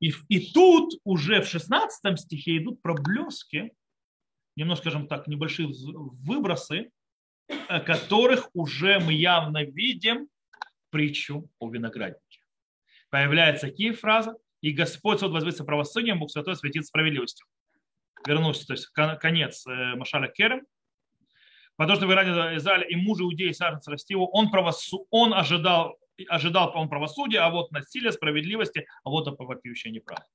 И, 0.00 0.12
и 0.28 0.52
тут 0.52 0.94
уже 1.04 1.42
в 1.42 1.48
16 1.48 2.18
стихе 2.20 2.58
идут 2.58 2.80
проблески 2.82 3.72
немножко, 4.56 4.90
скажем 4.90 5.06
так, 5.06 5.26
небольшие 5.26 5.68
выбросы, 5.68 6.90
э, 7.48 7.80
которых 7.80 8.48
уже 8.54 8.98
мы 8.98 9.12
явно 9.12 9.62
видим 9.64 10.28
притчу 10.90 11.48
о 11.58 11.70
винограднике. 11.70 12.40
Появляется 13.10 13.68
какие 13.68 13.92
фразы? 13.92 14.32
И 14.62 14.72
Господь 14.72 15.20
сот 15.20 15.32
возвысится 15.32 15.64
правосудием, 15.64 16.18
Бог 16.18 16.30
Святой 16.30 16.56
светит 16.56 16.86
справедливостью. 16.86 17.46
Вернусь, 18.26 18.64
то 18.64 18.72
есть 18.72 18.86
конец 18.86 19.66
э, 19.66 19.94
Машаля 19.94 20.28
Керем. 20.28 20.62
Потому 21.76 21.98
что 21.98 22.06
в 22.06 22.12
Иране 22.12 22.56
Израиля 22.56 22.86
и 22.86 22.96
мужа 22.96 23.22
иудеи 23.22 23.52
саженца 23.52 23.90
Растиву, 23.90 24.26
он, 24.32 24.50
правосу, 24.50 25.06
он 25.10 25.34
ожидал, 25.34 25.98
ожидал 26.28 26.72
он 26.74 26.88
правосудия, 26.88 27.40
а 27.40 27.50
вот 27.50 27.70
насилия, 27.70 28.12
справедливости, 28.12 28.86
а 29.04 29.10
вот 29.10 29.28
вопиющая 29.38 29.92
неправда. 29.92 30.26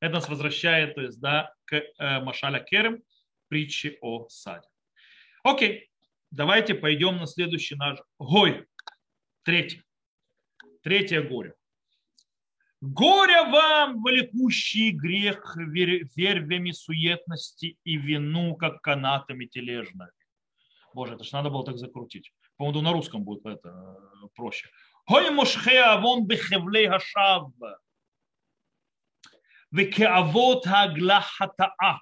Это 0.00 0.14
нас 0.14 0.28
возвращает 0.28 0.94
то 0.94 1.02
есть, 1.02 1.20
да, 1.20 1.52
к 1.66 1.74
э, 1.74 2.20
Машаля 2.20 2.60
Керем, 2.60 3.02
притче 3.48 3.98
о 4.00 4.28
саде. 4.28 4.68
Окей, 5.42 5.90
давайте 6.30 6.74
пойдем 6.74 7.16
на 7.16 7.26
следующий 7.26 7.76
наш 7.76 7.98
Гой. 8.18 8.66
Третий. 9.42 9.82
Третье 10.82 11.22
горе. 11.22 11.54
Горе 12.80 13.42
вам, 13.42 14.02
влекущий 14.02 14.90
грех 14.90 15.56
вервями 15.56 16.72
суетности 16.72 17.78
и 17.84 17.96
вину, 17.96 18.54
как 18.54 18.82
канатами 18.82 19.46
тележными. 19.46 20.10
Боже, 20.92 21.14
это 21.14 21.24
ж 21.24 21.32
надо 21.32 21.50
было 21.50 21.64
так 21.64 21.78
закрутить. 21.78 22.32
По-моему, 22.56 22.82
на 22.82 22.92
русском 22.92 23.22
будет 23.22 23.44
это 23.46 23.68
э, 23.68 24.28
проще. 24.34 24.68
Гой 25.08 25.30
мошхе 25.30 25.80
авон 25.80 26.26
бехевлей 26.26 26.88
хашав. 26.88 27.52
Векеавот 29.70 30.66
хаглахатаа. 30.66 32.00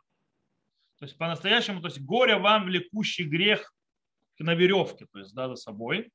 То 1.04 1.08
есть 1.08 1.18
по-настоящему, 1.18 1.82
то 1.82 1.88
есть 1.88 2.00
горе 2.00 2.36
вам, 2.36 2.64
влекущий 2.64 3.26
грех 3.26 3.74
на 4.38 4.54
веревке, 4.54 5.04
то 5.12 5.18
есть 5.18 5.34
да, 5.34 5.48
за 5.48 5.56
собой. 5.56 6.10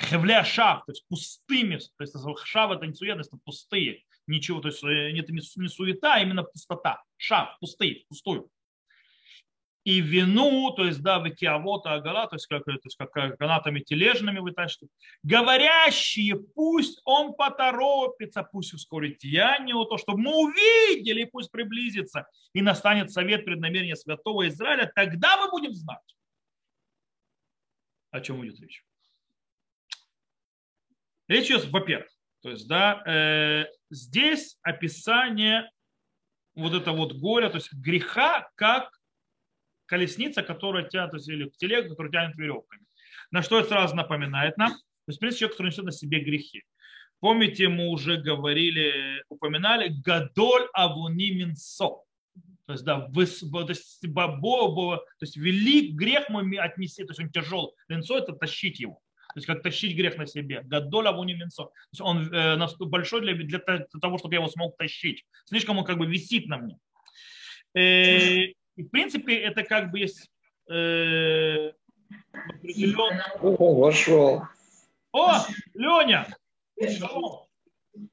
Хевля 0.00 0.42
шав, 0.42 0.84
то 0.84 0.90
есть 0.90 1.06
пустыми, 1.06 1.76
то 1.76 2.02
есть 2.02 2.16
шав 2.44 2.72
это 2.72 2.86
не 2.88 2.94
суетность, 2.94 3.28
это 3.28 3.38
пустые, 3.44 4.02
ничего, 4.26 4.60
то 4.60 4.66
есть 4.66 4.82
это 4.82 5.32
не 5.32 5.68
суета, 5.68 6.14
а 6.14 6.18
именно 6.18 6.42
пустота. 6.42 7.00
Шав, 7.16 7.56
пустые, 7.60 8.04
пустую 8.08 8.50
и 9.88 10.02
вину, 10.02 10.70
то 10.72 10.84
есть, 10.84 11.00
да, 11.00 11.18
векиавота 11.18 11.94
агала, 11.94 12.26
то 12.26 12.36
есть, 12.36 12.46
как, 12.46 12.62
то 12.62 12.72
есть, 12.72 12.98
как 12.98 13.38
канатами 13.38 13.80
тележными 13.80 14.38
вытащит. 14.38 14.90
Говорящие, 15.22 16.36
пусть 16.36 17.00
он 17.04 17.32
поторопится, 17.32 18.42
пусть 18.42 18.74
ускорит 18.74 19.16
деяние, 19.16 19.74
то, 19.88 19.96
чтобы 19.96 20.20
мы 20.20 20.36
увидели, 20.44 21.24
пусть 21.24 21.50
приблизится, 21.50 22.26
и 22.52 22.60
настанет 22.60 23.10
совет 23.10 23.46
преднамерения 23.46 23.94
святого 23.94 24.46
Израиля, 24.48 24.92
тогда 24.94 25.38
мы 25.38 25.50
будем 25.50 25.72
знать, 25.72 26.16
о 28.10 28.20
чем 28.20 28.44
идет 28.44 28.60
речь. 28.60 28.84
Речь 31.28 31.46
идет, 31.46 31.64
во-первых, 31.70 32.10
то 32.42 32.50
есть, 32.50 32.68
да, 32.68 33.02
э, 33.06 33.64
здесь 33.88 34.58
описание 34.60 35.70
вот 36.54 36.74
это 36.74 36.92
вот 36.92 37.14
горя, 37.14 37.48
то 37.48 37.56
есть 37.56 37.72
греха 37.72 38.50
как 38.54 38.97
колесница, 39.88 40.42
которая 40.42 40.84
тянет, 40.88 41.10
то 41.10 41.16
есть, 41.16 41.28
или 41.28 41.50
телега, 41.56 41.88
которая 41.88 42.12
тянет 42.12 42.36
веревками. 42.36 42.82
На 43.30 43.42
что 43.42 43.58
это 43.58 43.68
сразу 43.68 43.96
напоминает 43.96 44.56
нам? 44.56 44.70
То 44.70 45.08
есть, 45.08 45.18
в 45.18 45.20
принципе, 45.20 45.40
человек, 45.40 45.54
который 45.54 45.68
несет 45.68 45.84
на 45.84 45.92
себе 45.92 46.20
грехи. 46.20 46.62
Помните, 47.20 47.68
мы 47.68 47.88
уже 47.88 48.18
говорили, 48.18 49.24
упоминали, 49.28 49.88
гадоль 50.04 50.68
авуни 50.72 51.30
минсо. 51.30 51.88
То 52.66 52.72
есть, 52.72 52.84
да, 52.84 53.08
выс, 53.08 53.40
то, 53.40 53.66
есть, 53.68 54.06
бабо, 54.06 54.98
то 54.98 55.22
есть 55.22 55.36
велик 55.36 55.94
грех 55.94 56.28
мы 56.28 56.58
отнеси, 56.58 57.02
то 57.04 57.10
есть 57.10 57.20
он 57.20 57.30
тяжел. 57.30 57.74
Линцо 57.88 58.18
это 58.18 58.34
тащить 58.34 58.78
его. 58.78 59.00
То 59.34 59.38
есть 59.38 59.46
как 59.46 59.62
тащить 59.62 59.96
грех 59.96 60.16
на 60.16 60.26
себе. 60.26 60.62
Гадоль 60.62 61.08
авуни 61.08 61.34
минсо. 61.34 61.64
То 61.64 61.72
есть 61.92 62.00
он 62.00 62.32
э, 62.32 62.58
большой 62.80 63.22
для, 63.22 63.34
для 63.34 63.58
того, 64.00 64.18
чтобы 64.18 64.34
я 64.34 64.40
его 64.40 64.48
смог 64.48 64.76
тащить. 64.76 65.24
Слишком 65.46 65.78
он 65.78 65.84
как 65.84 65.98
бы 65.98 66.06
висит 66.06 66.46
на 66.46 66.58
мне. 66.58 66.78
Э, 67.74 68.52
и, 68.78 68.84
в 68.84 68.90
принципе, 68.90 69.36
это 69.40 69.64
как 69.64 69.90
бы 69.90 69.98
есть 69.98 70.30
э, 70.70 71.72
определенный... 72.32 73.24
О, 73.42 73.74
вошел. 73.74 74.42
О, 75.12 75.44
Леня! 75.74 76.28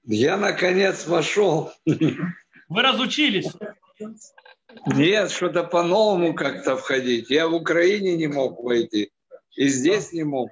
Я 0.03 0.37
наконец 0.37 1.05
вошел. 1.05 1.71
Вы 1.85 2.81
разучились? 2.81 3.53
Нет, 4.87 5.29
что-то 5.29 5.63
по-новому 5.63 6.33
как-то 6.33 6.77
входить. 6.77 7.29
Я 7.29 7.47
в 7.47 7.53
Украине 7.53 8.17
не 8.17 8.25
мог 8.25 8.63
войти. 8.63 9.11
И 9.55 9.67
здесь 9.67 10.13
не 10.13 10.23
мог. 10.23 10.49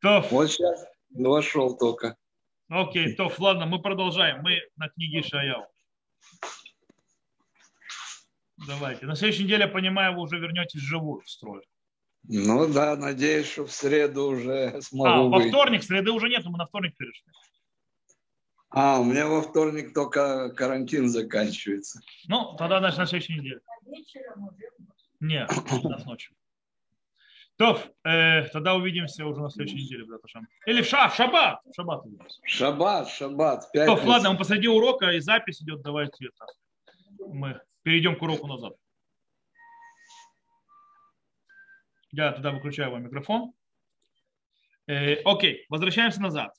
Тоф. 0.00 0.30
Вот 0.30 0.52
сейчас 0.52 0.86
вошел 1.10 1.76
только. 1.76 2.16
Окей, 2.68 3.12
Тоф, 3.16 3.40
ладно, 3.40 3.66
мы 3.66 3.82
продолжаем. 3.82 4.42
Мы 4.42 4.60
на 4.76 4.88
книге 4.88 5.22
Шаяу. 5.22 5.66
Давайте. 8.66 9.06
На 9.06 9.16
следующей 9.16 9.44
неделе, 9.44 9.64
я 9.64 9.68
понимаю, 9.68 10.14
вы 10.14 10.22
уже 10.22 10.38
вернетесь 10.38 10.80
живую 10.80 11.22
в 11.22 11.28
строй. 11.28 11.62
Ну 12.26 12.72
да, 12.72 12.96
надеюсь, 12.96 13.50
что 13.50 13.66
в 13.66 13.72
среду 13.72 14.28
уже 14.28 14.80
смогу 14.80 15.08
А, 15.08 15.22
во 15.22 15.40
вторник, 15.40 15.82
среды 15.82 16.10
уже 16.10 16.28
нет, 16.28 16.44
мы 16.44 16.56
на 16.56 16.66
вторник 16.66 16.96
перешли. 16.96 17.24
А, 18.70 18.98
у 18.98 19.04
меня 19.04 19.28
во 19.28 19.42
вторник 19.42 19.94
только 19.94 20.50
карантин 20.50 21.08
заканчивается. 21.08 22.00
Ну, 22.26 22.56
тогда 22.58 22.80
значит 22.80 22.98
на 22.98 23.06
следующей 23.06 23.34
неделе. 23.34 23.60
Нет, 25.20 25.50
на 25.84 25.98
ночью. 26.04 26.34
То, 27.56 27.80
э, 28.02 28.48
тогда 28.48 28.74
увидимся 28.74 29.24
уже 29.26 29.40
на 29.40 29.48
следующей 29.48 29.84
неделе. 29.84 30.06
Или 30.66 30.82
в, 30.82 30.86
ша, 30.86 31.08
в 31.08 31.14
шаббат. 31.14 31.60
В 31.64 31.72
шаббат 31.72 32.04
увидимся. 32.04 32.40
Шаббат, 32.44 33.08
шаббат. 33.08 33.70
То, 33.72 34.00
ладно, 34.04 34.32
мы 34.32 34.38
посреди 34.38 34.66
урока 34.66 35.12
и 35.12 35.20
запись 35.20 35.62
идет, 35.62 35.82
давайте 35.82 36.26
это. 36.26 36.46
Мы 37.28 37.60
перейдем 37.82 38.16
к 38.16 38.22
уроку 38.22 38.46
назад. 38.46 38.74
Я 42.10 42.32
тогда 42.32 42.52
выключаю 42.52 42.90
вам 42.90 43.04
микрофон. 43.04 43.52
Э, 44.86 45.14
окей, 45.24 45.66
возвращаемся 45.68 46.20
назад. 46.20 46.54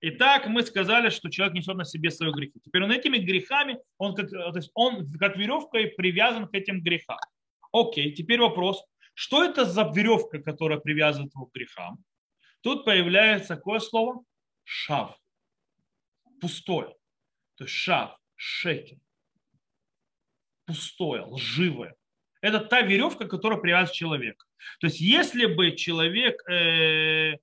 Итак, 0.00 0.46
мы 0.46 0.62
сказали, 0.62 1.10
что 1.10 1.30
человек 1.30 1.54
несет 1.54 1.76
на 1.76 1.84
себе 1.84 2.10
свои 2.10 2.32
грехи. 2.32 2.58
Теперь 2.64 2.84
он 2.84 2.90
этими 2.90 3.18
грехами, 3.18 3.78
он 3.98 4.14
как, 4.14 4.30
то 4.30 4.56
есть 4.56 4.70
он 4.74 5.10
как 5.12 5.36
веревкой 5.36 5.88
привязан 5.88 6.48
к 6.48 6.54
этим 6.54 6.82
грехам. 6.82 7.18
Окей, 7.72 8.12
теперь 8.12 8.40
вопрос, 8.40 8.82
что 9.14 9.44
это 9.44 9.64
за 9.64 9.82
веревка, 9.82 10.40
которая 10.40 10.78
привязывает 10.78 11.34
его 11.34 11.46
к 11.46 11.52
грехам? 11.52 11.98
Тут 12.62 12.84
появляется 12.84 13.56
какое 13.56 13.80
слово? 13.80 14.24
Шав. 14.64 15.16
Пустое. 16.40 16.94
То 17.56 17.64
есть 17.64 17.74
шав, 17.74 18.18
шекер 18.36 18.98
пустое, 20.68 21.22
лживое. 21.22 21.94
Это 22.42 22.60
та 22.60 22.82
веревка, 22.82 23.26
которая 23.26 23.58
привязывает 23.58 23.96
человека. 23.96 24.46
То 24.80 24.86
есть 24.86 25.00
если 25.00 25.46
бы 25.46 25.72
человек, 25.72 26.48
э, 26.48 27.38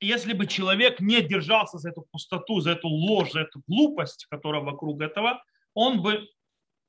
если 0.00 0.32
бы 0.32 0.46
человек 0.46 1.00
не 1.00 1.22
держался 1.22 1.78
за 1.78 1.90
эту 1.90 2.02
пустоту, 2.10 2.60
за 2.60 2.72
эту 2.72 2.88
ложь, 2.88 3.30
за 3.30 3.42
эту 3.42 3.62
глупость, 3.68 4.26
которая 4.28 4.60
вокруг 4.62 5.00
этого, 5.00 5.42
он 5.72 6.02
бы 6.02 6.28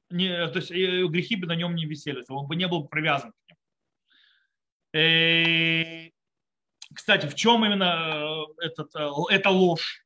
не, 0.10 0.48
то 0.48 0.58
есть 0.58 0.72
э, 0.72 1.06
грехи 1.08 1.36
бы 1.36 1.46
на 1.46 1.56
нем 1.56 1.76
не 1.76 1.86
висели, 1.86 2.24
он 2.30 2.48
бы 2.48 2.56
не 2.56 2.68
был 2.68 2.88
привязан 2.88 3.32
к 3.32 3.36
ним. 3.48 3.58
Э, 5.02 6.10
кстати, 6.94 7.28
в 7.28 7.36
чем 7.36 7.64
именно 7.64 8.48
э, 8.60 8.66
этот, 8.66 8.96
э, 8.96 9.10
эта 9.30 9.52
ложь? 9.52 10.03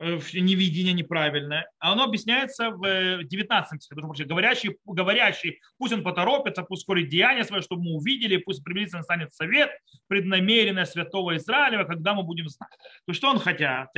Э, 0.00 0.16
невидение 0.32 0.92
неправильное, 0.92 1.68
а 1.80 1.92
оно 1.92 2.04
объясняется 2.04 2.70
в 2.70 3.24
19 3.24 3.82
стихе. 3.82 4.24
Говорящий, 4.26 4.76
говорящий, 4.84 5.60
пусть 5.76 5.92
он 5.92 6.04
поторопится, 6.04 6.62
пусть 6.62 6.82
ускорит 6.82 7.08
деяние 7.08 7.42
свое, 7.42 7.62
чтобы 7.62 7.82
мы 7.82 7.94
увидели, 7.94 8.36
пусть 8.36 8.62
приблизительно 8.62 9.02
станет 9.02 9.34
совет, 9.34 9.70
преднамеренное 10.06 10.84
святого 10.84 11.36
Израиля, 11.36 11.84
когда 11.84 12.14
мы 12.14 12.22
будем 12.22 12.48
знать. 12.48 12.70
То 12.70 13.08
есть 13.10 13.18
что 13.18 13.28
он 13.28 13.40
хотят? 13.40 13.88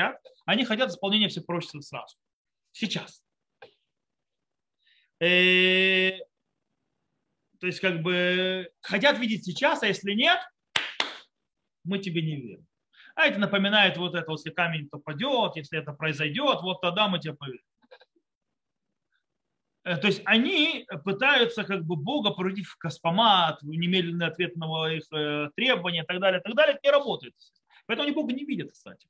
Они 0.46 0.64
хотят 0.64 0.88
исполнения 0.88 1.28
всех 1.28 1.44
пророчеств 1.44 1.82
сразу. 1.82 2.16
Сейчас. 2.72 3.22
Э, 5.20 6.12
то 7.58 7.66
есть 7.66 7.80
как 7.80 8.00
бы 8.00 8.70
хотят 8.80 9.18
видеть 9.18 9.44
сейчас, 9.44 9.82
а 9.82 9.86
если 9.86 10.12
нет, 10.12 10.38
мы 11.84 11.98
тебе 11.98 12.22
не 12.22 12.36
верим. 12.36 12.69
А 13.20 13.26
это 13.26 13.38
напоминает 13.38 13.98
вот 13.98 14.14
это, 14.14 14.32
если 14.32 14.48
камень 14.48 14.88
то 14.88 14.98
падет, 14.98 15.54
если 15.56 15.78
это 15.78 15.92
произойдет, 15.92 16.62
вот 16.62 16.80
тогда 16.80 17.06
мы 17.06 17.18
тебе 17.18 17.34
поверим. 17.34 17.60
Э, 19.84 19.98
то 19.98 20.06
есть 20.06 20.22
они 20.24 20.86
пытаются 21.04 21.64
как 21.64 21.84
бы 21.84 21.96
Бога 21.96 22.30
породить 22.30 22.64
в 22.64 22.78
космомат, 22.78 23.60
в 23.60 23.68
немедленный 23.68 24.26
ответ 24.26 24.56
на 24.56 24.90
их 24.90 25.04
э, 25.12 25.50
требования 25.54 26.02
и 26.02 26.06
так 26.06 26.18
далее, 26.18 26.40
и 26.40 26.42
так 26.42 26.54
далее. 26.54 26.76
Это 26.76 26.80
не 26.82 26.90
работает. 26.90 27.34
Поэтому 27.84 28.06
они 28.06 28.14
Бога 28.14 28.32
не 28.32 28.46
видят, 28.46 28.72
кстати. 28.72 29.06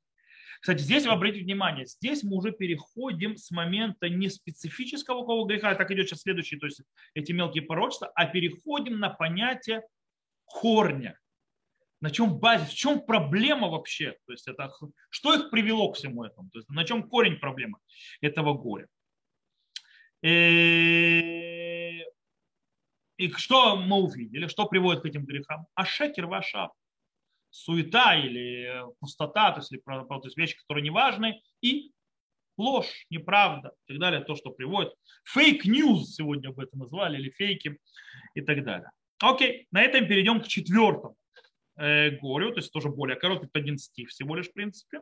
Кстати, 0.59 0.81
здесь 0.81 1.05
вы 1.05 1.13
обратите 1.13 1.45
внимание, 1.45 1.85
здесь 1.85 2.21
мы 2.21 2.35
уже 2.35 2.51
переходим 2.51 3.37
с 3.37 3.49
момента 3.49 4.09
не 4.09 4.29
специфического 4.29 5.21
какого 5.21 5.47
греха, 5.47 5.73
так 5.73 5.89
идет 5.89 6.09
сейчас 6.09 6.21
следующий, 6.21 6.57
то 6.57 6.65
есть 6.65 6.81
эти 7.13 7.31
мелкие 7.31 7.63
порочества, 7.63 8.11
а 8.13 8.25
переходим 8.25 8.99
на 8.99 9.09
понятие 9.09 9.83
корня 10.43 11.17
на 12.01 12.09
чем 12.11 12.39
базе, 12.39 12.65
в 12.65 12.73
чем 12.73 13.01
проблема 13.05 13.69
вообще, 13.69 14.17
то 14.25 14.33
есть 14.33 14.47
это, 14.47 14.71
что 15.09 15.33
их 15.33 15.49
привело 15.49 15.91
к 15.91 15.97
всему 15.97 16.23
этому, 16.23 16.49
то 16.49 16.59
есть 16.59 16.69
на 16.69 16.83
чем 16.83 17.07
корень 17.07 17.37
проблемы 17.39 17.77
этого 18.21 18.53
горя. 18.53 18.87
И, 20.23 20.27
э, 20.27 22.11
И 23.17 23.31
что 23.33 23.75
мы 23.75 23.97
увидели? 23.97 24.47
Что 24.47 24.65
приводит 24.65 25.03
к 25.03 25.05
этим 25.05 25.25
грехам? 25.25 25.67
А 25.75 25.85
шекер 25.85 26.25
ваша 26.25 26.69
суета 27.51 28.15
или 28.15 28.83
пустота, 28.99 29.51
то 29.51 29.59
есть, 29.59 29.71
или, 29.71 29.79
то 29.81 30.21
есть 30.23 30.37
вещи, 30.37 30.57
которые 30.57 30.81
не 30.81 30.89
важны, 30.89 31.39
и 31.61 31.91
ложь, 32.57 33.05
неправда 33.11 33.73
и 33.85 33.93
так 33.93 33.99
далее, 33.99 34.21
то, 34.21 34.35
что 34.35 34.49
приводит. 34.49 34.93
Фейк-ньюз 35.25 36.15
сегодня 36.15 36.49
об 36.49 36.59
этом 36.59 36.79
назвали, 36.79 37.17
или 37.19 37.29
фейки 37.29 37.77
и 38.33 38.41
так 38.41 38.63
далее. 38.63 38.89
Окей, 39.19 39.67
на 39.71 39.83
этом 39.83 40.07
перейдем 40.07 40.41
к 40.41 40.47
четвертому 40.47 41.13
э, 41.13 41.20
горю, 42.21 42.51
то 42.51 42.57
есть 42.57 42.71
тоже 42.71 42.89
более 42.89 43.17
короткий, 43.17 43.49
один 43.53 43.77
стих 43.77 44.09
всего 44.09 44.35
лишь 44.35 44.49
в 44.49 44.53
принципе. 44.53 45.01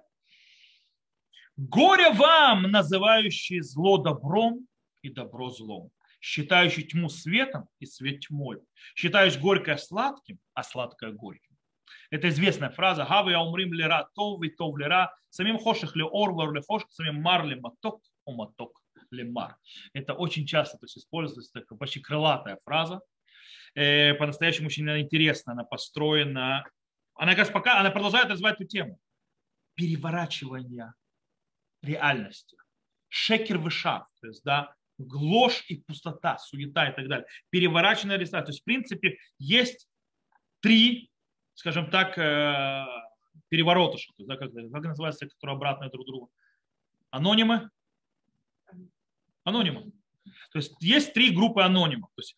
Горе 1.58 2.12
вам, 2.12 2.64
называющие 2.64 3.62
зло 3.62 3.98
добром 3.98 4.66
и 5.02 5.10
добро 5.10 5.50
злом, 5.50 5.92
считающий 6.22 6.84
тьму 6.84 7.10
светом 7.10 7.68
и 7.80 7.86
свет 7.86 8.22
тьмой, 8.22 8.62
считающий 8.96 9.42
горькое 9.42 9.78
сладким, 9.78 10.40
а 10.54 10.64
сладкое 10.64 11.12
горьким. 11.12 11.58
Это 12.12 12.30
известная 12.30 12.70
фраза 12.70 13.04
«Хавы 13.06 13.36
умрим 13.36 13.74
лера 13.74 14.10
тов 14.16 14.42
и 14.42 14.50
тов 14.50 14.78
лера, 14.78 15.14
самим 15.30 15.60
хоших 15.60 15.96
ли 15.96 16.04
орвар 16.04 16.54
ли 16.54 16.62
хоших, 16.66 16.90
самим 16.92 17.22
мар 17.22 17.46
ли 17.46 17.56
маток, 17.56 18.02
о 18.26 18.32
маток 18.32 18.72
ли 19.12 19.24
мар». 19.24 19.58
Это 19.94 20.14
очень 20.14 20.46
часто 20.46 20.78
то 20.78 20.86
есть, 20.86 20.98
используется, 20.98 21.52
такая 21.52 21.78
почти 21.78 22.00
крылатая 22.00 22.58
фраза. 22.64 23.02
Э, 23.76 24.14
по-настоящему 24.16 24.68
очень 24.68 24.90
интересно, 25.00 25.54
она 25.54 25.64
построена, 25.64 26.66
она, 27.16 27.36
как 27.36 27.52
пока, 27.52 27.80
она 27.80 27.92
продолжает 27.92 28.30
развивать 28.30 28.56
эту 28.56 28.66
тему. 28.66 29.00
Переворачивание 29.76 30.94
реальности. 31.82 32.58
Шекер 33.08 33.58
вышав, 33.58 34.08
то 34.22 34.28
есть, 34.28 34.44
да, 34.44 34.74
ложь 34.98 35.64
и 35.68 35.78
пустота, 35.78 36.38
суета 36.38 36.90
и 36.90 36.96
так 36.96 37.08
далее. 37.08 37.28
Перевораченная 37.50 38.16
реальность. 38.16 38.32
То 38.32 38.52
есть, 38.52 38.62
в 38.62 38.66
принципе, 38.66 39.18
есть 39.38 39.88
три, 40.60 41.10
скажем 41.54 41.90
так, 41.90 42.18
э, 42.18 42.86
переворота, 43.50 43.98
что 43.98 44.14
да, 44.20 44.38
как, 44.38 44.52
как 44.54 44.84
называется, 44.84 45.28
которые 45.28 45.56
обратные 45.56 45.90
друг 45.90 46.06
другу. 46.06 46.32
Анонимы? 47.10 47.70
Анонимы. 49.44 49.92
То 50.52 50.60
есть 50.60 50.74
есть 50.80 51.14
три 51.14 51.32
группы 51.32 51.62
анонимов. 51.62 52.10
То 52.16 52.22
есть, 52.22 52.36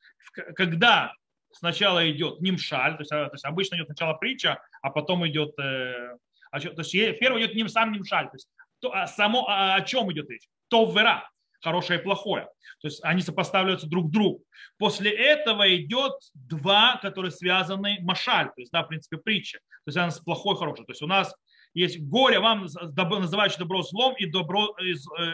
когда 0.56 1.14
сначала 1.54 2.10
идет 2.10 2.42
нимшаль, 2.42 2.94
то 2.94 3.02
есть, 3.02 3.12
а, 3.12 3.26
то 3.26 3.34
есть 3.34 3.46
обычно 3.46 3.76
идет 3.76 3.88
сначала 3.88 4.14
притча, 4.14 4.62
а 4.82 4.90
потом 4.90 5.28
идет, 5.28 5.58
э, 5.60 6.18
то 6.52 6.82
есть 6.82 6.92
первый 7.20 7.44
идет 7.44 7.56
ним 7.56 7.70
сам 7.70 7.92
нимшаль, 7.92 8.26
то 8.26 8.36
есть 8.36 8.50
то, 8.80 8.94
а 8.94 9.08
само, 9.08 9.48
а, 9.48 9.76
о 9.76 9.82
чем 9.82 10.12
идет 10.12 10.30
речь? 10.30 10.48
То 10.70 10.90
вера, 10.92 11.30
хорошее 11.62 12.00
и 12.00 12.04
плохое. 12.04 12.46
То 12.82 12.88
есть 12.88 13.04
они 13.04 13.22
сопоставляются 13.22 13.88
друг 13.88 14.10
к 14.10 14.12
другу. 14.12 14.44
После 14.78 15.12
этого 15.12 15.76
идет 15.76 16.14
два, 16.34 16.98
которые 16.98 17.32
связаны 17.32 18.00
машаль, 18.02 18.48
то 18.48 18.60
есть, 18.62 18.72
да, 18.72 18.84
в 18.84 18.88
принципе, 18.88 19.18
притча. 19.18 19.60
То 19.60 19.90
есть 19.90 19.98
она 19.98 20.12
с 20.12 20.20
плохой 20.20 20.56
и 20.56 20.58
хорошей. 20.58 20.86
То 20.86 20.92
есть 20.92 21.02
у 21.02 21.08
нас 21.08 21.34
есть 21.74 22.02
горе 22.02 22.40
вам, 22.40 22.66
называющее 22.66 23.60
добро 23.60 23.82
злом, 23.84 24.16
и 24.18 24.26
добро, 24.26 24.76
и 24.82 24.94
э, 24.94 25.34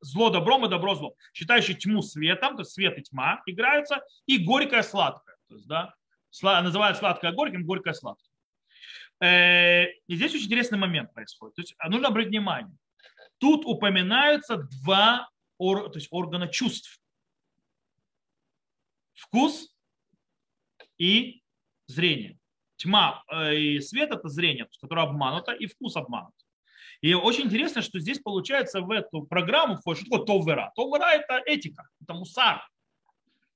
зло 0.00 0.30
добром 0.30 0.64
и 0.64 0.68
добро 0.68 0.94
злом. 0.94 1.14
Считающий 1.34 1.74
тьму 1.74 2.02
светом, 2.02 2.56
то 2.56 2.62
есть 2.62 2.72
свет 2.72 2.98
и 2.98 3.02
тьма 3.02 3.42
играются, 3.46 4.00
и 4.26 4.38
горькое 4.38 4.82
сладкое. 4.82 5.35
То 5.48 5.54
есть, 5.54 5.66
да, 5.66 5.94
называют 6.42 6.98
сладкое 6.98 7.32
горьким, 7.32 7.64
горькое 7.64 7.94
сладкое. 7.94 8.30
Э, 9.20 9.86
и 10.06 10.16
здесь 10.16 10.34
очень 10.34 10.46
интересный 10.46 10.78
момент 10.78 11.12
происходит. 11.14 11.54
То 11.54 11.62
есть 11.62 11.74
а, 11.78 11.88
нужно 11.88 12.08
обратить 12.08 12.30
внимание. 12.30 12.76
Тут 13.38 13.64
упоминаются 13.64 14.56
два 14.82 15.28
то 15.58 15.90
есть 15.94 16.08
органа 16.10 16.48
чувств. 16.48 17.00
Вкус 19.14 19.74
и 20.98 21.42
зрение. 21.86 22.38
Тьма 22.76 23.24
э, 23.30 23.56
и 23.56 23.80
свет– 23.80 24.10
это 24.12 24.28
зрение, 24.28 24.68
которое 24.80 25.06
обмануто, 25.06 25.52
и 25.52 25.66
вкус 25.66 25.96
обманут. 25.96 26.34
И 27.00 27.14
очень 27.14 27.44
интересно, 27.44 27.80
что 27.80 27.98
здесь 27.98 28.18
получается 28.18 28.82
в 28.82 28.90
эту 28.90 29.22
программу 29.22 29.76
входит, 29.76 30.02
что 30.02 30.10
такое 30.10 30.26
товера. 30.26 30.72
Товера– 30.76 31.10
это 31.14 31.42
этика, 31.46 31.88
это 32.02 32.12
мусар. 32.12 32.62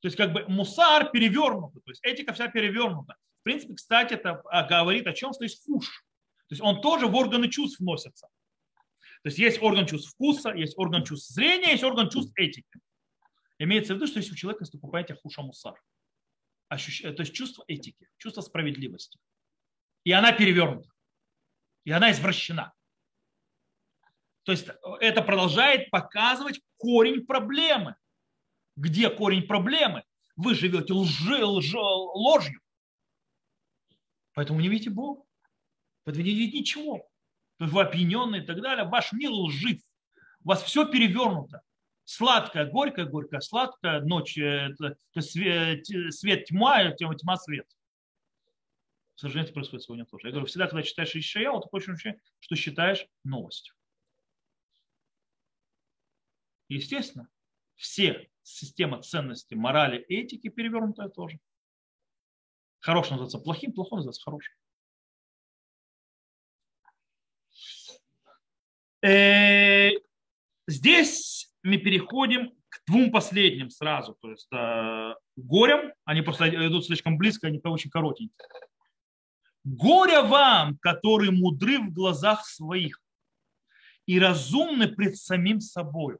То 0.01 0.07
есть 0.07 0.17
как 0.17 0.33
бы 0.33 0.45
мусар 0.49 1.11
перевернутый, 1.11 1.83
то 1.83 1.91
есть 1.91 2.05
этика 2.05 2.33
вся 2.33 2.49
перевернута. 2.49 3.17
В 3.41 3.43
принципе, 3.43 3.75
кстати, 3.75 4.15
это 4.15 4.43
а, 4.51 4.67
говорит 4.67 5.07
о 5.07 5.13
чем, 5.13 5.33
что 5.33 5.45
есть 5.45 5.65
фуш. 5.65 6.05
То 6.49 6.53
есть 6.53 6.63
он 6.63 6.81
тоже 6.81 7.07
в 7.07 7.15
органы 7.15 7.49
чувств 7.49 7.81
вносится. 7.81 8.29
То 9.23 9.29
есть 9.29 9.39
есть 9.39 9.63
орган 9.63 9.87
чувств 9.87 10.13
вкуса, 10.13 10.51
есть 10.51 10.77
орган 10.79 11.05
чувств 11.05 11.33
зрения, 11.33 11.73
есть 11.73 11.85
орган 11.85 12.09
чувств 12.09 12.33
этики. 12.37 12.81
Имеется 13.59 13.93
в 13.93 13.97
виду, 13.97 14.07
что 14.07 14.19
если 14.19 14.33
у 14.33 14.37
человека 14.37 14.63
наступает 14.63 15.11
хуша 15.23 15.43
мусар, 15.43 15.75
ощущ... 16.69 17.03
то 17.03 17.21
есть 17.21 17.35
чувство 17.35 17.63
этики, 17.69 18.09
чувство 18.17 18.41
справедливости. 18.41 19.19
И 20.05 20.13
она 20.13 20.33
перевернута. 20.33 20.89
И 21.85 21.91
она 21.91 22.11
извращена. 22.11 22.73
То 24.45 24.53
есть 24.53 24.67
это 25.01 25.23
продолжает 25.23 25.91
показывать 25.91 26.61
корень 26.79 27.27
проблемы. 27.27 27.97
Где 28.81 29.11
корень 29.11 29.47
проблемы? 29.47 30.05
Вы 30.37 30.55
живете 30.55 30.95
лжи, 30.95 31.45
лжи, 31.45 31.79
ложью. 31.79 32.61
Поэтому 34.33 34.59
не 34.61 34.69
видите 34.69 34.89
Бога. 34.89 35.23
Поэтому 36.05 36.25
не 36.25 36.35
видите 36.35 36.61
ничего. 36.61 37.07
Вы 37.59 37.83
опьяненный 37.83 38.39
и 38.39 38.47
так 38.47 38.63
далее. 38.63 38.89
Ваш 38.89 39.13
мир 39.13 39.33
лжив. 39.33 39.83
У 40.43 40.49
вас 40.49 40.63
все 40.63 40.91
перевернуто. 40.91 41.61
Сладкое, 42.05 42.71
горькое, 42.71 43.07
горькое, 43.07 43.43
сладкое, 43.43 44.01
ночь, 44.01 44.39
это, 44.39 44.97
это 45.13 45.21
свет, 45.21 45.87
свет 45.87 46.47
тьма, 46.47 46.91
тьма, 46.93 47.15
тьма 47.15 47.37
свет. 47.37 47.69
К 49.15 49.21
сожалению, 49.21 49.45
это 49.45 49.53
происходит 49.53 49.85
сегодня 49.85 50.07
тоже. 50.07 50.29
Я 50.29 50.31
говорю, 50.31 50.47
всегда, 50.47 50.67
когда 50.67 50.83
читаешь 50.83 51.15
Ишаяу, 51.15 51.61
ты 51.61 51.69
хочешь 51.69 51.89
вообще, 51.89 52.19
что 52.39 52.57
считаешь 52.57 53.07
новостью. 53.25 53.75
Естественно, 56.69 57.29
все 57.77 58.31
система 58.51 59.03
ценностей, 59.03 59.57
морали, 59.57 59.99
этики 60.09 60.49
перевернутая 60.49 61.09
тоже. 61.09 61.39
Хороший 62.81 63.13
называется 63.13 63.39
плохим, 63.39 63.73
плохой 63.73 63.99
называется 63.99 64.23
хорошим. 64.23 64.55
Э, 69.03 69.91
здесь 70.67 71.53
мы 71.63 71.79
переходим 71.79 72.51
к 72.69 72.83
двум 72.87 73.11
последним 73.11 73.71
сразу. 73.71 74.17
То 74.21 74.31
есть 74.31 74.49
э, 74.53 75.15
горем, 75.37 75.93
они 76.05 76.23
просто 76.23 76.49
идут 76.67 76.87
слишком 76.87 77.19
близко, 77.19 77.47
они 77.47 77.61
очень 77.65 77.91
коротенькие. 77.91 78.49
Горе 79.65 80.23
вам, 80.23 80.79
которые 80.79 81.31
мудры 81.31 81.79
в 81.79 81.93
глазах 81.93 82.47
своих 82.47 83.01
и 84.07 84.19
разумны 84.19 84.89
пред 84.89 85.17
самим 85.17 85.61
собой. 85.61 86.19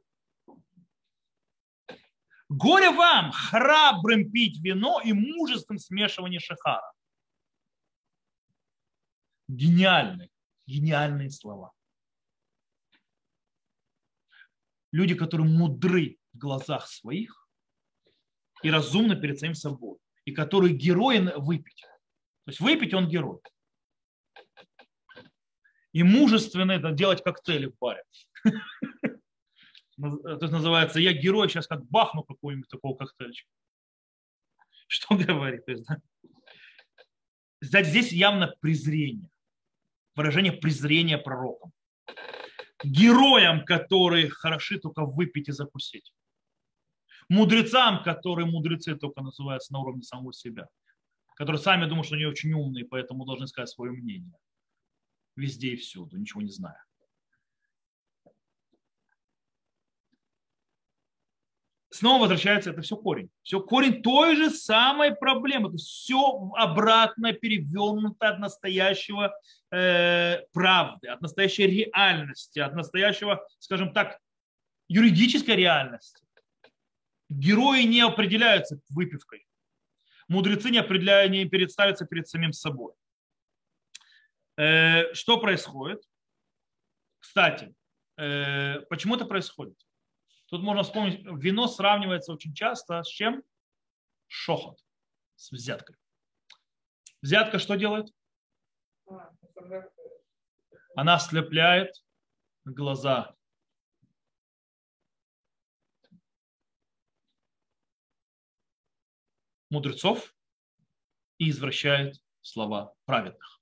Горе 2.53 2.89
вам, 2.91 3.31
храбрым 3.31 4.29
пить 4.29 4.61
вино 4.61 4.99
и 4.99 5.13
мужеством 5.13 5.79
смешивание 5.79 6.41
шахара. 6.41 6.91
Гениальные, 9.47 10.29
гениальные 10.67 11.29
слова. 11.29 11.71
Люди, 14.91 15.15
которые 15.15 15.47
мудры 15.47 16.17
в 16.33 16.37
глазах 16.39 16.89
своих 16.89 17.47
и 18.63 18.69
разумны 18.69 19.15
перед 19.15 19.39
самим 19.39 19.55
собой, 19.55 19.99
и 20.25 20.33
которые 20.33 20.75
герои 20.75 21.19
выпить. 21.37 21.85
То 22.43 22.49
есть 22.51 22.59
выпить 22.59 22.93
он 22.93 23.07
герой. 23.07 23.39
И 25.93 26.03
мужественно 26.03 26.73
это 26.73 26.91
делать 26.91 27.23
коктейли 27.23 27.67
в 27.67 27.77
баре. 27.79 28.03
это 30.03 30.47
называется, 30.47 30.99
я 30.99 31.13
герой, 31.13 31.49
сейчас 31.49 31.67
как 31.67 31.85
бахну 31.85 32.23
какой-нибудь 32.23 32.69
такого 32.69 32.95
коктейльчика. 32.95 33.49
Что 34.87 35.15
говорит? 35.15 35.65
То 35.65 35.71
есть, 35.71 35.85
да? 35.85 36.01
Здесь 37.83 38.11
явно 38.11 38.53
презрение. 38.59 39.29
Выражение 40.15 40.51
презрения 40.51 41.17
пророкам. 41.17 41.71
Героям, 42.83 43.63
которые 43.63 44.29
хороши 44.29 44.79
только 44.79 45.05
выпить 45.05 45.49
и 45.49 45.51
закусить. 45.51 46.11
Мудрецам, 47.29 48.03
которые 48.03 48.45
мудрецы 48.45 48.95
только 48.95 49.21
называются 49.21 49.71
на 49.71 49.79
уровне 49.79 50.03
самого 50.03 50.33
себя. 50.33 50.67
Которые 51.35 51.61
сами 51.61 51.85
думают, 51.85 52.07
что 52.07 52.15
они 52.15 52.25
очень 52.25 52.51
умные, 52.53 52.85
поэтому 52.85 53.25
должны 53.25 53.47
сказать 53.47 53.69
свое 53.69 53.91
мнение. 53.91 54.37
Везде 55.35 55.69
и 55.69 55.75
всюду, 55.77 56.17
ничего 56.17 56.41
не 56.41 56.51
зная. 56.51 56.83
Снова 61.91 62.21
возвращается, 62.21 62.71
это 62.71 62.81
все 62.81 62.95
корень. 62.95 63.29
Все 63.43 63.59
корень 63.59 64.01
той 64.01 64.35
же 64.35 64.49
самой 64.49 65.15
проблемы. 65.15 65.69
То 65.69 65.75
есть 65.75 65.87
все 65.87 66.51
обратно 66.55 67.33
перевернуто 67.33 68.29
от 68.29 68.39
настоящего 68.39 69.33
э, 69.71 70.39
правды, 70.53 71.09
от 71.09 71.21
настоящей 71.21 71.67
реальности, 71.67 72.59
от 72.59 72.73
настоящего, 72.73 73.45
скажем 73.59 73.93
так, 73.93 74.19
юридической 74.87 75.55
реальности. 75.55 76.25
Герои 77.29 77.83
не 77.83 78.01
определяются 78.01 78.79
выпивкой. 78.89 79.45
мудрецы 80.27 80.69
не 80.69 80.79
определяют, 80.79 81.31
не 81.31 81.45
представятся 81.45 82.05
перед 82.05 82.27
самим 82.27 82.53
собой. 82.53 82.93
Э, 84.57 85.13
что 85.13 85.39
происходит? 85.39 86.03
Кстати, 87.19 87.73
э, 88.17 88.79
почему 88.89 89.15
это 89.15 89.25
происходит? 89.25 89.77
Тут 90.51 90.63
можно 90.63 90.83
вспомнить, 90.83 91.25
вино 91.25 91.67
сравнивается 91.67 92.33
очень 92.33 92.53
часто 92.53 93.01
с 93.03 93.07
чем? 93.07 93.41
Шохот, 94.27 94.83
с 95.35 95.49
взяткой. 95.49 95.95
Взятка 97.21 97.57
что 97.57 97.75
делает? 97.75 98.13
Она 100.95 101.15
ослепляет 101.15 101.95
глаза. 102.65 103.35
мудрецов 109.69 110.35
и 111.37 111.49
извращает 111.49 112.21
слова 112.41 112.93
праведных. 113.05 113.61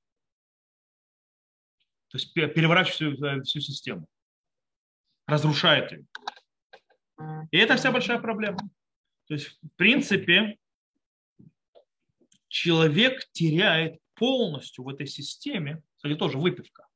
То 2.08 2.18
есть 2.18 2.34
переворачивает 2.34 3.20
всю, 3.20 3.44
всю 3.44 3.60
систему, 3.60 4.10
разрушает 5.28 5.92
ее. 5.92 6.08
И 7.52 7.58
это 7.58 7.76
вся 7.76 7.92
большая 7.92 8.20
проблема. 8.20 8.60
То 9.28 9.34
есть, 9.34 9.60
в 9.62 9.76
принципе, 9.76 10.58
человек 12.48 13.28
теряет 13.32 14.00
полностью 14.16 14.84
в 14.84 14.90
этой 14.90 15.08
системе, 15.08 15.82
кстати, 15.96 16.16
тоже 16.16 16.38
выпивка. 16.38 16.88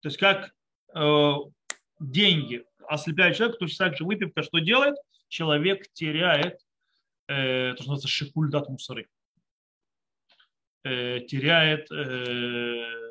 То 0.00 0.08
есть, 0.08 0.18
как 0.18 0.54
э, 0.94 1.32
деньги 2.00 2.64
ослепляют 2.86 3.36
человека, 3.36 3.58
точно 3.58 3.86
так 3.86 3.96
же 3.96 4.04
выпивка 4.04 4.42
что 4.42 4.58
делает? 4.58 4.96
Человек 5.28 5.90
теряет 5.92 6.60
э, 7.28 7.74
то, 7.74 7.82
что 7.82 7.92
называется 7.92 8.08
шикульдат 8.08 8.68
мусары. 8.68 9.08
Э, 10.84 11.20
теряет 11.20 11.90
э, 11.90 13.03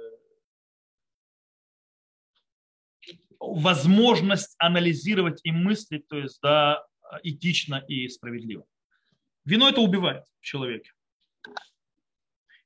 возможность 3.52 4.56
анализировать 4.58 5.42
и 5.44 5.52
мыслить, 5.52 6.08
то 6.08 6.18
есть 6.18 6.40
да, 6.42 6.84
этично 7.24 7.84
и 7.88 8.08
справедливо. 8.08 8.66
Вино 9.46 9.70
это 9.70 9.82
убивает 9.82 10.26
в 10.40 10.44
человеке. 10.44 10.92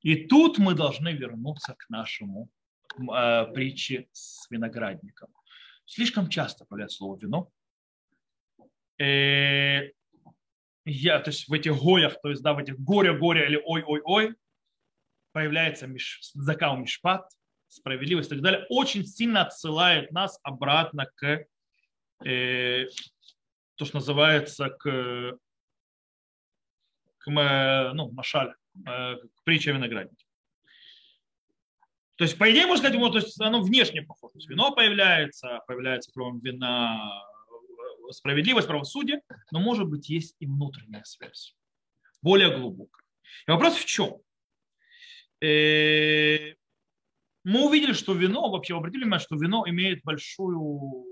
И 0.01 0.27
тут 0.27 0.57
мы 0.57 0.75
должны 0.75 1.09
вернуться 1.13 1.75
к 1.77 1.89
нашему 1.89 2.49
э, 2.97 3.45
притче 3.53 4.07
с 4.11 4.49
виноградником. 4.49 5.29
Слишком 5.85 6.29
часто 6.29 6.65
появляется 6.65 6.97
слово 6.97 7.17
вино. 7.19 7.51
Э, 8.99 9.91
я, 10.85 11.19
то 11.19 11.31
есть 11.31 11.47
в 11.47 11.53
этих 11.53 11.75
гоях, 11.81 12.21
то 12.21 12.29
есть 12.29 12.43
да, 12.43 12.53
в 12.53 12.59
этих 12.59 12.79
горе-горе 12.79 13.47
или 13.47 13.61
ой-ой-ой, 13.65 14.35
появляется 15.33 15.87
миш, 15.87 16.19
закау 16.33 16.77
мишпат, 16.77 17.29
справедливость 17.67 18.31
и 18.31 18.35
так 18.35 18.41
далее, 18.41 18.65
очень 18.69 19.05
сильно 19.05 19.41
отсылает 19.41 20.11
нас 20.11 20.39
обратно 20.43 21.05
к 21.15 21.45
э, 22.25 22.85
то, 23.75 23.85
что 23.85 23.97
называется, 23.97 24.69
к, 24.69 25.37
к 27.17 27.27
ну, 27.27 28.11
машаль, 28.11 28.53
э, 28.85 29.15
к 29.15 29.43
притче 29.43 29.71
о 29.71 29.73
винограднике. 29.73 30.25
То 32.15 32.23
есть, 32.23 32.37
по 32.37 32.49
идее, 32.51 32.65
можно 32.65 32.89
сказать, 32.89 33.11
то 33.11 33.17
есть 33.19 33.39
оно 33.39 33.61
внешне 33.61 34.01
похоже. 34.01 34.33
То 34.33 34.39
есть 34.39 34.49
вино 34.49 34.71
появляется, 34.71 35.59
появляется 35.67 36.11
кроме 36.11 36.39
вина 36.41 37.23
справедливость, 38.11 38.67
правосудие, 38.67 39.21
но, 39.51 39.59
может 39.59 39.87
быть, 39.87 40.09
есть 40.09 40.35
и 40.39 40.47
внутренняя 40.47 41.03
связь, 41.03 41.55
более 42.23 42.57
глубокая. 42.57 43.05
И 43.47 43.51
вопрос 43.51 43.75
в 43.75 43.85
чем? 43.85 44.17
Э, 47.47 47.49
мы 47.49 47.65
увидели, 47.65 47.93
что 47.93 48.13
вино, 48.13 48.49
вообще 48.49 48.75
обратили 48.75 49.03
внимание, 49.03 49.25
что 49.25 49.35
вино 49.35 49.63
имеет 49.67 50.03
большую 50.03 51.05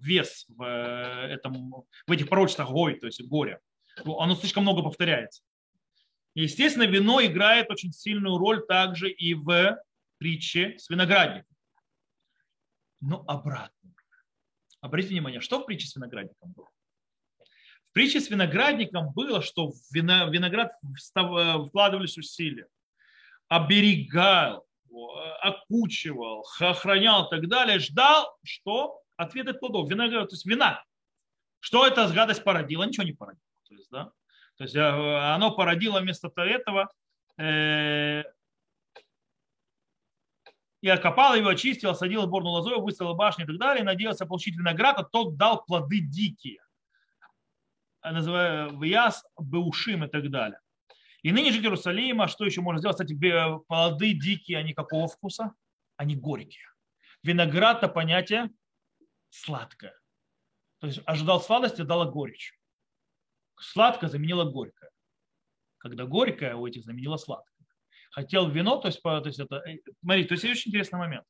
вес 0.00 0.46
в, 0.48 0.64
этом, 0.64 1.84
в 2.06 2.12
этих 2.12 2.28
пророчествах 2.28 2.70
гой, 2.70 2.98
то 2.98 3.06
есть 3.06 3.22
горя. 3.26 3.60
Оно 4.04 4.34
слишком 4.34 4.62
много 4.62 4.82
повторяется. 4.82 5.42
Естественно, 6.34 6.84
вино 6.84 7.22
играет 7.22 7.70
очень 7.70 7.92
сильную 7.92 8.38
роль 8.38 8.66
также 8.66 9.10
и 9.10 9.34
в 9.34 9.78
притче 10.18 10.78
с 10.78 10.88
виноградником. 10.88 11.56
Но 13.00 13.24
обратно. 13.26 13.94
Обратите 14.80 15.14
внимание, 15.14 15.40
что 15.40 15.60
в 15.60 15.66
притче 15.66 15.88
с 15.88 15.96
виноградником 15.96 16.52
было? 16.52 16.68
В 17.90 17.92
притче 17.92 18.20
с 18.20 18.30
виноградником 18.30 19.12
было, 19.12 19.42
что 19.42 19.72
в 19.72 19.76
виноград 19.92 20.72
вкладывались 21.68 22.16
усилия, 22.16 22.66
оберегал, 23.48 24.66
окучивал, 25.40 26.46
охранял 26.60 27.26
и 27.26 27.30
так 27.30 27.48
далее, 27.48 27.78
ждал, 27.78 28.36
что 28.44 29.00
ответ 29.16 29.48
от 29.48 29.60
плодов, 29.60 29.88
виноград, 29.88 30.28
то 30.28 30.34
есть 30.34 30.46
вина. 30.46 30.84
Что 31.60 31.86
эта 31.86 32.08
гадость 32.08 32.44
породила? 32.44 32.84
Ничего 32.84 33.04
не 33.04 33.12
породила. 33.12 33.46
То 33.68 33.74
есть, 33.74 33.90
да? 33.90 34.12
то 34.56 34.64
есть 34.64 34.74
э, 34.74 34.80
оно 34.80 35.52
породило 35.52 36.00
вместо 36.00 36.30
этого 36.36 36.88
э, 37.38 38.22
и 40.80 40.88
окопал 40.88 41.34
его, 41.36 41.48
очистил, 41.48 41.94
садил 41.94 42.22
сборную 42.22 42.54
лозою, 42.54 42.80
выставил 42.80 43.14
башню 43.14 43.44
и 43.44 43.46
так 43.46 43.58
далее, 43.58 43.82
и 43.82 43.86
надеялся 43.86 44.26
получить 44.26 44.56
виноград, 44.56 44.98
а 44.98 45.04
тот 45.04 45.36
дал 45.36 45.64
плоды 45.64 46.00
дикие, 46.00 46.60
называя 48.02 48.68
Вяз, 48.70 49.24
Беушим 49.40 50.04
и 50.04 50.08
так 50.08 50.28
далее. 50.30 50.58
И 51.22 51.32
ныне 51.32 51.52
жить 51.52 51.62
Иерусалима, 51.62 52.28
что 52.28 52.44
еще 52.44 52.60
можно 52.60 52.80
сделать? 52.80 52.96
Кстати, 52.96 53.14
плоды 53.66 54.12
дикие, 54.14 54.58
они 54.58 54.74
какого 54.74 55.06
вкуса? 55.08 55.52
Они 55.96 56.16
горькие. 56.16 56.66
Виноград– 57.22 57.78
это 57.78 57.88
понятие 57.88 58.50
сладкое. 59.30 59.98
То 60.80 60.88
есть 60.88 61.00
ожидал 61.06 61.40
сладости, 61.40 61.82
дала 61.82 62.06
горечь. 62.06 62.58
Сладкое 63.60 64.10
заменило 64.10 64.44
горькое. 64.44 64.90
Когда 65.78 66.04
горькое 66.04 66.56
у 66.56 66.66
этих 66.66 66.84
заменило 66.84 67.16
сладкое 67.16 67.52
хотел 68.12 68.48
вино, 68.48 68.76
то 68.76 68.88
есть, 68.88 69.02
то 69.02 69.22
есть 69.24 69.40
это, 69.40 69.56
э, 69.66 69.78
смотри, 70.00 70.24
то 70.24 70.34
есть 70.34 70.44
очень 70.44 70.70
интересный 70.70 70.98
момент. 70.98 71.24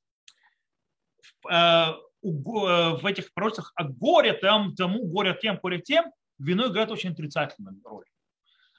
В, 1.43 1.49
э, 1.49 1.53
э, 1.55 2.97
в 3.01 3.07
этих 3.07 3.33
пророчествах 3.33 3.73
о 3.77 3.85
горе 3.85 4.35
там, 4.35 4.75
тому, 4.75 5.07
горе 5.07 5.37
тем, 5.41 5.59
горе 5.63 5.81
тем, 5.81 6.13
вино 6.39 6.67
играет 6.67 6.91
очень 6.91 7.13
отрицательную 7.13 7.81
роль. 7.85 8.05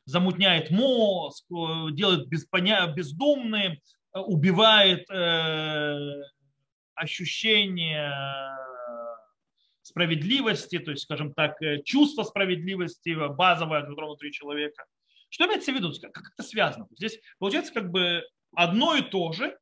Замутняет 0.05 0.71
мозг, 0.71 1.45
делает 1.91 2.27
беспоня... 2.27 2.87
бездумным, 2.87 3.77
убивает 4.13 5.09
э, 5.09 5.97
ощущение 6.93 8.11
справедливости, 9.81 10.79
то 10.79 10.91
есть, 10.91 11.03
скажем 11.03 11.33
так, 11.33 11.55
чувство 11.83 12.23
справедливости 12.23 13.15
базовое, 13.35 13.81
которое 13.81 14.07
внутри 14.07 14.31
человека. 14.31 14.85
Что 15.29 15.45
имеется 15.45 15.71
в 15.71 15.75
виду? 15.75 15.91
Как 16.11 16.31
это 16.33 16.47
связано? 16.47 16.87
Здесь 16.91 17.19
получается 17.39 17.73
как 17.73 17.91
бы 17.91 18.23
одно 18.55 18.95
и 18.95 19.01
то 19.01 19.31
же, 19.31 19.57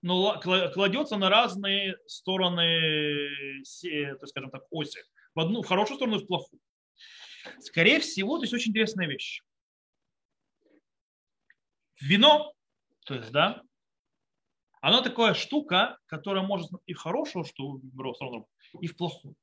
но 0.00 0.38
кладется 0.40 1.16
на 1.16 1.28
разные 1.28 1.96
стороны, 2.06 3.28
то 4.20 4.26
скажем 4.26 4.50
так, 4.50 4.62
оси. 4.70 5.00
В 5.34 5.40
одну, 5.40 5.62
в 5.62 5.66
хорошую 5.66 5.96
сторону 5.96 6.18
и 6.18 6.24
в 6.24 6.26
плохую. 6.26 6.60
Скорее 7.58 8.00
всего, 8.00 8.38
то 8.38 8.44
есть 8.44 8.54
очень 8.54 8.70
интересная 8.70 9.06
вещь. 9.06 9.42
Вино, 12.00 12.52
то 13.04 13.14
есть, 13.14 13.32
да, 13.32 13.62
оно 14.80 15.02
такая 15.02 15.34
штука, 15.34 15.98
которая 16.06 16.44
может 16.44 16.70
и 16.86 16.92
хорошую 16.92 17.44
что 17.44 17.80
и 18.80 18.86
в 18.86 18.96
плохую. 18.96 19.34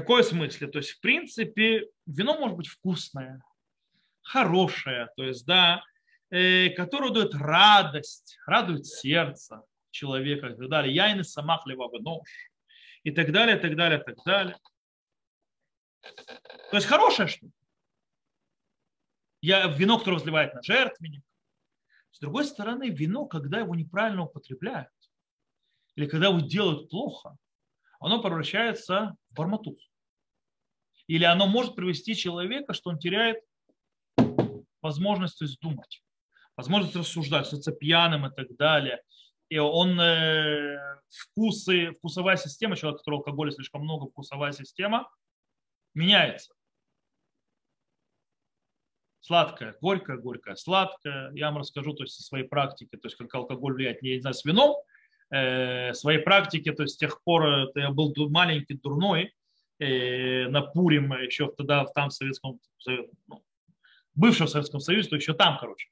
какой 0.00 0.24
смысле? 0.24 0.66
То 0.66 0.78
есть, 0.78 0.90
в 0.90 1.00
принципе, 1.00 1.88
вино 2.06 2.38
может 2.38 2.56
быть 2.56 2.68
вкусное, 2.68 3.42
хорошее, 4.22 5.08
то 5.16 5.24
есть, 5.24 5.46
да, 5.46 5.82
э, 6.30 6.70
которое 6.70 7.12
дает 7.12 7.34
радость, 7.34 8.38
радует 8.46 8.86
сердце 8.86 9.62
человека 9.90 10.48
и 10.48 10.56
так 10.56 10.68
далее. 10.68 10.94
Яйны 10.94 11.24
самах 11.24 11.64
нож 11.66 12.28
и 13.04 13.10
так 13.10 13.32
далее, 13.32 13.56
и 13.56 13.60
так 13.60 13.76
далее, 13.76 14.00
и 14.00 14.02
так 14.02 14.16
далее. 14.24 14.56
То 16.70 16.76
есть 16.76 16.86
хорошее 16.86 17.28
что 17.28 17.46
Я, 19.40 19.66
вино, 19.68 19.98
которое 19.98 20.16
возливает 20.16 20.54
на 20.54 20.62
жертвенник. 20.62 21.22
С 22.10 22.18
другой 22.18 22.44
стороны, 22.46 22.88
вино, 22.88 23.26
когда 23.26 23.58
его 23.58 23.74
неправильно 23.74 24.24
употребляют, 24.24 24.90
или 25.96 26.06
когда 26.06 26.28
его 26.28 26.40
делают 26.40 26.88
плохо, 26.88 27.36
оно 28.00 28.22
превращается 28.22 29.16
в 29.30 29.34
барматуз. 29.34 29.90
Или 31.06 31.24
оно 31.24 31.46
может 31.46 31.76
привести 31.76 32.14
человека, 32.14 32.72
что 32.72 32.90
он 32.90 32.98
теряет 32.98 33.38
возможность 34.82 35.60
думать, 35.60 36.02
возможность 36.56 36.96
рассуждать, 36.96 37.46
становится 37.46 37.72
пьяным 37.72 38.26
и 38.26 38.34
так 38.34 38.54
далее. 38.56 39.02
И 39.48 39.58
он 39.58 40.00
э, 40.00 40.78
вкусы, 41.08 41.92
вкусовая 41.92 42.36
система, 42.36 42.76
человек, 42.76 42.96
у 42.96 42.98
которого 42.98 43.20
алкоголя 43.20 43.52
слишком 43.52 43.82
много, 43.82 44.08
вкусовая 44.08 44.52
система 44.52 45.08
меняется. 45.94 46.55
Сладкое, 49.26 49.74
горькое, 49.80 50.18
горькое, 50.18 50.56
сладкое. 50.56 51.32
Я 51.32 51.46
вам 51.50 51.58
расскажу 51.58 51.92
то 51.94 52.04
есть, 52.04 52.14
со 52.14 52.22
своей 52.22 52.44
практики, 52.44 52.96
то 52.96 53.06
есть 53.06 53.16
как 53.16 53.34
алкоголь 53.34 53.74
влияет, 53.74 54.02
не 54.02 54.20
знаю, 54.20 54.34
с 54.34 54.44
вином, 54.44 54.76
э, 55.30 55.92
своей 55.94 56.20
практике, 56.20 56.72
то 56.72 56.84
есть 56.84 56.94
с 56.94 56.98
тех 56.98 57.22
пор 57.24 57.46
это 57.46 57.80
я 57.80 57.90
был 57.90 58.14
маленький, 58.30 58.74
дурной, 58.74 59.34
э, 59.80 60.46
на 60.48 60.62
Пурим 60.62 61.12
еще 61.14 61.50
тогда 61.56 61.84
там 61.86 62.10
в 62.10 62.12
Советском 62.12 62.60
ну, 62.86 63.42
бывшем 64.14 64.46
Советском 64.46 64.80
Союзе, 64.80 65.08
то 65.08 65.16
еще 65.16 65.34
там, 65.34 65.58
короче. 65.58 65.88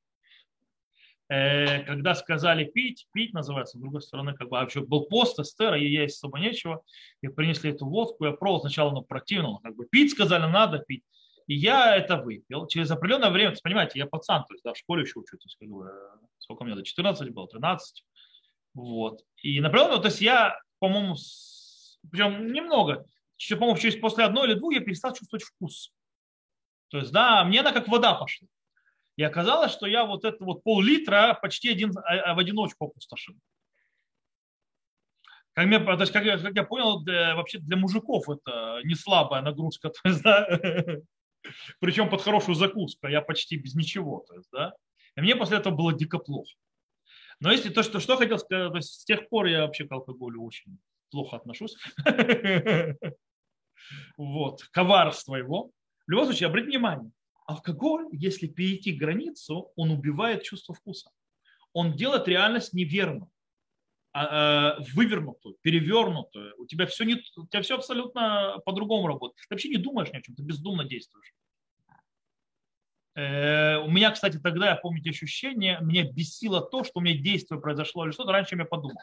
Э, 1.29 1.83
когда 1.85 2.15
сказали 2.15 2.65
пить, 2.65 3.09
пить 3.13 3.33
называется, 3.33 3.79
с 3.79 3.81
другой 3.81 4.03
стороны, 4.03 4.35
как 4.35 4.49
бы, 4.49 4.59
а 4.59 4.61
вообще 4.61 4.81
был 4.81 5.07
пост, 5.07 5.39
эстер, 5.41 5.75
и 5.75 5.89
есть 5.89 6.17
особо 6.17 6.39
нечего, 6.39 6.83
и 7.23 7.29
принесли 7.29 7.71
эту 7.71 7.87
водку, 7.87 8.27
я 8.27 8.33
пробовал 8.33 8.61
сначала, 8.61 8.91
ну, 8.93 9.03
противно, 9.03 9.59
как 9.63 9.75
бы 9.75 9.87
пить 9.87 10.13
сказали, 10.13 10.43
надо 10.43 10.79
пить, 10.79 11.03
и 11.47 11.55
я 11.55 11.97
это 11.97 12.17
выпил. 12.17 12.67
Через 12.67 12.91
определенное 12.91 13.31
время, 13.31 13.55
понимаете, 13.63 13.99
я 13.99 14.07
пацан, 14.07 14.45
то 14.45 14.55
есть, 14.55 14.65
да, 14.65 14.73
в 14.73 14.79
школе 14.79 15.03
еще 15.03 15.19
учу, 15.19 15.37
то 15.37 15.45
есть, 15.45 15.57
как 15.59 15.69
бы, 15.69 15.91
сколько 16.39 16.65
мне, 16.65 16.75
до 16.75 16.83
14 16.83 17.31
было, 17.31 17.49
13, 17.49 18.05
вот. 18.75 19.23
И 19.43 19.61
например, 19.61 19.99
то 19.99 20.07
есть 20.07 20.21
я, 20.21 20.59
по-моему, 20.79 21.17
причем 22.11 22.53
немного, 22.53 23.05
еще, 23.39 23.57
по-моему, 23.57 23.79
через 23.79 23.97
после 23.97 24.25
одной 24.25 24.49
или 24.49 24.55
двух 24.55 24.73
я 24.73 24.81
перестал 24.81 25.15
чувствовать 25.15 25.45
вкус. 25.45 25.93
То 26.89 26.99
есть, 26.99 27.13
да, 27.13 27.45
мне 27.45 27.61
она 27.61 27.73
как 27.73 27.89
вода 27.89 28.15
пошла. 28.15 28.49
И 29.17 29.23
оказалось, 29.23 29.73
что 29.73 29.87
я 29.87 30.05
вот 30.05 30.25
это 30.25 30.45
вот 30.45 30.63
пол-литра 30.65 31.39
почти 31.41 31.71
один, 31.71 31.97
а, 31.99 32.31
а 32.31 32.35
в 32.35 32.39
одиночку 32.39 32.87
опустошил. 32.87 33.35
Как, 35.53 35.67
мне, 35.67 35.79
то 35.79 36.01
есть, 36.01 36.13
как, 36.13 36.25
я, 36.25 36.37
как 36.39 36.55
я 36.57 36.65
понял, 36.65 37.01
для, 37.03 37.37
вообще 37.37 37.59
для 37.59 37.77
мужиков 37.77 38.29
это 38.29 38.81
не 38.83 38.97
слабая 38.97 39.41
нагрузка. 39.41 39.91
То 40.03 40.09
есть, 40.09 40.23
да? 40.23 40.59
Причем 41.81 42.09
под 42.09 42.23
хорошую 42.23 42.55
закуску, 42.55 43.07
я 43.07 43.21
почти 43.21 43.57
без 43.57 43.75
ничего. 43.75 44.25
То 44.27 44.35
есть, 44.35 44.49
да? 44.53 44.75
И 45.17 45.21
мне 45.21 45.37
после 45.37 45.59
этого 45.59 45.75
было 45.75 45.93
дико 45.93 46.19
плохо. 46.19 46.51
Но 47.41 47.53
если 47.53 47.69
то, 47.69 47.83
что, 47.83 48.01
что 48.01 48.17
хотел 48.17 48.39
сказать, 48.39 48.71
то 48.71 48.77
есть 48.77 49.01
с 49.01 49.05
тех 49.05 49.29
пор 49.29 49.47
я 49.47 49.63
вообще 49.63 49.87
к 49.87 49.93
алкоголю 49.93 50.43
очень 50.43 50.79
плохо 51.11 51.37
отношусь. 51.37 51.77
Вот, 54.17 54.63
коварство 54.71 55.37
его. 55.37 55.71
В 56.07 56.11
любом 56.11 56.25
случае, 56.27 56.47
обратите 56.47 56.79
внимание, 56.79 57.11
алкоголь, 57.47 58.07
если 58.13 58.47
перейти 58.47 58.93
границу, 58.93 59.73
он 59.77 59.91
убивает 59.91 60.43
чувство 60.43 60.75
вкуса. 60.75 61.11
Он 61.75 61.95
делает 61.95 62.27
реальность 62.27 62.73
неверную, 62.73 63.23
а, 63.23 63.27
э, 63.27 63.34
вывернутую, 64.15 65.57
перевернутую. 65.61 66.55
У 66.59 66.67
тебя 66.67 66.87
все, 66.87 67.05
не, 67.05 67.17
у 67.37 67.47
тебя 67.47 67.63
все 67.63 67.75
абсолютно 67.75 68.61
по-другому 68.65 69.09
работает. 69.09 69.45
Ты 69.49 69.55
вообще 69.55 69.69
не 69.69 69.77
думаешь 69.77 70.13
ни 70.13 70.17
о 70.17 70.23
чем, 70.23 70.37
ты 70.37 70.43
бездумно 70.43 70.85
действуешь. 70.85 71.35
Э, 73.17 73.79
у 73.79 73.91
меня, 73.91 74.11
кстати, 74.11 74.39
тогда, 74.39 74.71
я 74.71 74.77
помню 74.77 75.01
ощущение, 75.09 75.79
меня 75.81 76.11
бесило 76.11 76.61
то, 76.61 76.85
что 76.85 76.99
у 76.99 77.03
меня 77.03 77.17
действие 77.17 77.61
произошло 77.61 78.05
или 78.05 78.13
что-то 78.13 78.33
раньше, 78.33 78.51
чем 78.51 78.61
я 78.61 78.65
подумал. 78.65 79.01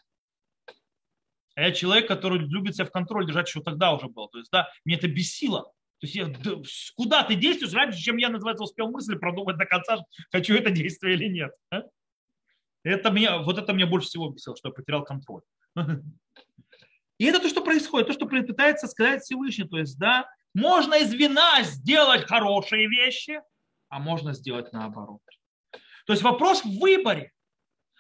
А 1.56 1.62
я 1.62 1.72
человек, 1.72 2.08
который 2.08 2.40
любит 2.40 2.76
себя 2.76 2.86
в 2.86 2.92
контроле 2.92 3.28
держать, 3.28 3.48
еще 3.48 3.62
тогда 3.62 3.94
уже 3.94 4.08
был. 4.08 4.28
То 4.28 4.40
есть, 4.40 4.52
да, 4.52 4.70
мне 4.86 4.96
это 4.96 5.08
бесило. 5.08 5.64
То 6.00 6.08
есть, 6.08 6.16
я, 6.16 6.26
да, 6.26 6.56
куда 6.96 7.24
ты 7.24 7.36
действуешь 7.36 7.74
раньше, 7.74 8.00
чем 8.00 8.18
я, 8.18 8.30
называется, 8.30 8.64
успел 8.64 8.90
мысли 8.90 9.16
продумать 9.16 9.58
до 9.58 9.66
конца, 9.66 10.00
хочу 10.32 10.56
это 10.56 10.72
действие 10.72 11.16
или 11.16 11.28
нет. 11.28 11.52
А? 11.70 11.84
Это 12.84 13.12
меня, 13.12 13.40
вот 13.40 13.58
это 13.58 13.74
меня 13.74 13.88
больше 13.88 14.08
всего 14.08 14.30
бесило, 14.30 14.56
что 14.56 14.70
я 14.70 14.74
потерял 14.74 15.04
контроль. 15.04 15.44
И 17.18 17.26
это 17.26 17.40
то, 17.40 17.50
что 17.50 17.64
происходит, 17.64 18.08
то, 18.08 18.14
что 18.14 18.26
пытается 18.26 18.88
сказать 18.88 19.22
Всевышний. 19.22 19.68
То 19.68 19.78
есть, 19.78 20.00
да, 20.00 20.28
можно 20.56 20.96
из 20.96 21.14
вина 21.14 21.62
сделать 21.62 22.26
хорошие 22.26 22.88
вещи, 22.88 23.42
а 23.90 24.00
можно 24.00 24.34
сделать 24.34 24.74
наоборот. 24.74 25.22
То 26.06 26.14
есть 26.14 26.24
вопрос 26.24 26.64
в 26.64 26.80
выборе. 26.80 27.32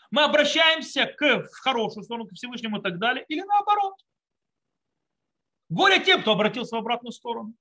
Мы 0.09 0.23
обращаемся 0.23 1.05
к, 1.05 1.43
в 1.43 1.57
хорошую 1.61 2.03
сторону, 2.03 2.27
к 2.27 2.33
Всевышнему 2.33 2.79
и 2.79 2.81
так 2.81 2.97
далее, 2.97 3.23
или 3.29 3.41
наоборот. 3.41 3.93
Горе 5.69 6.03
тем, 6.03 6.21
кто 6.21 6.33
обратился 6.33 6.75
в 6.75 6.79
обратную 6.79 7.13
сторону. 7.13 7.53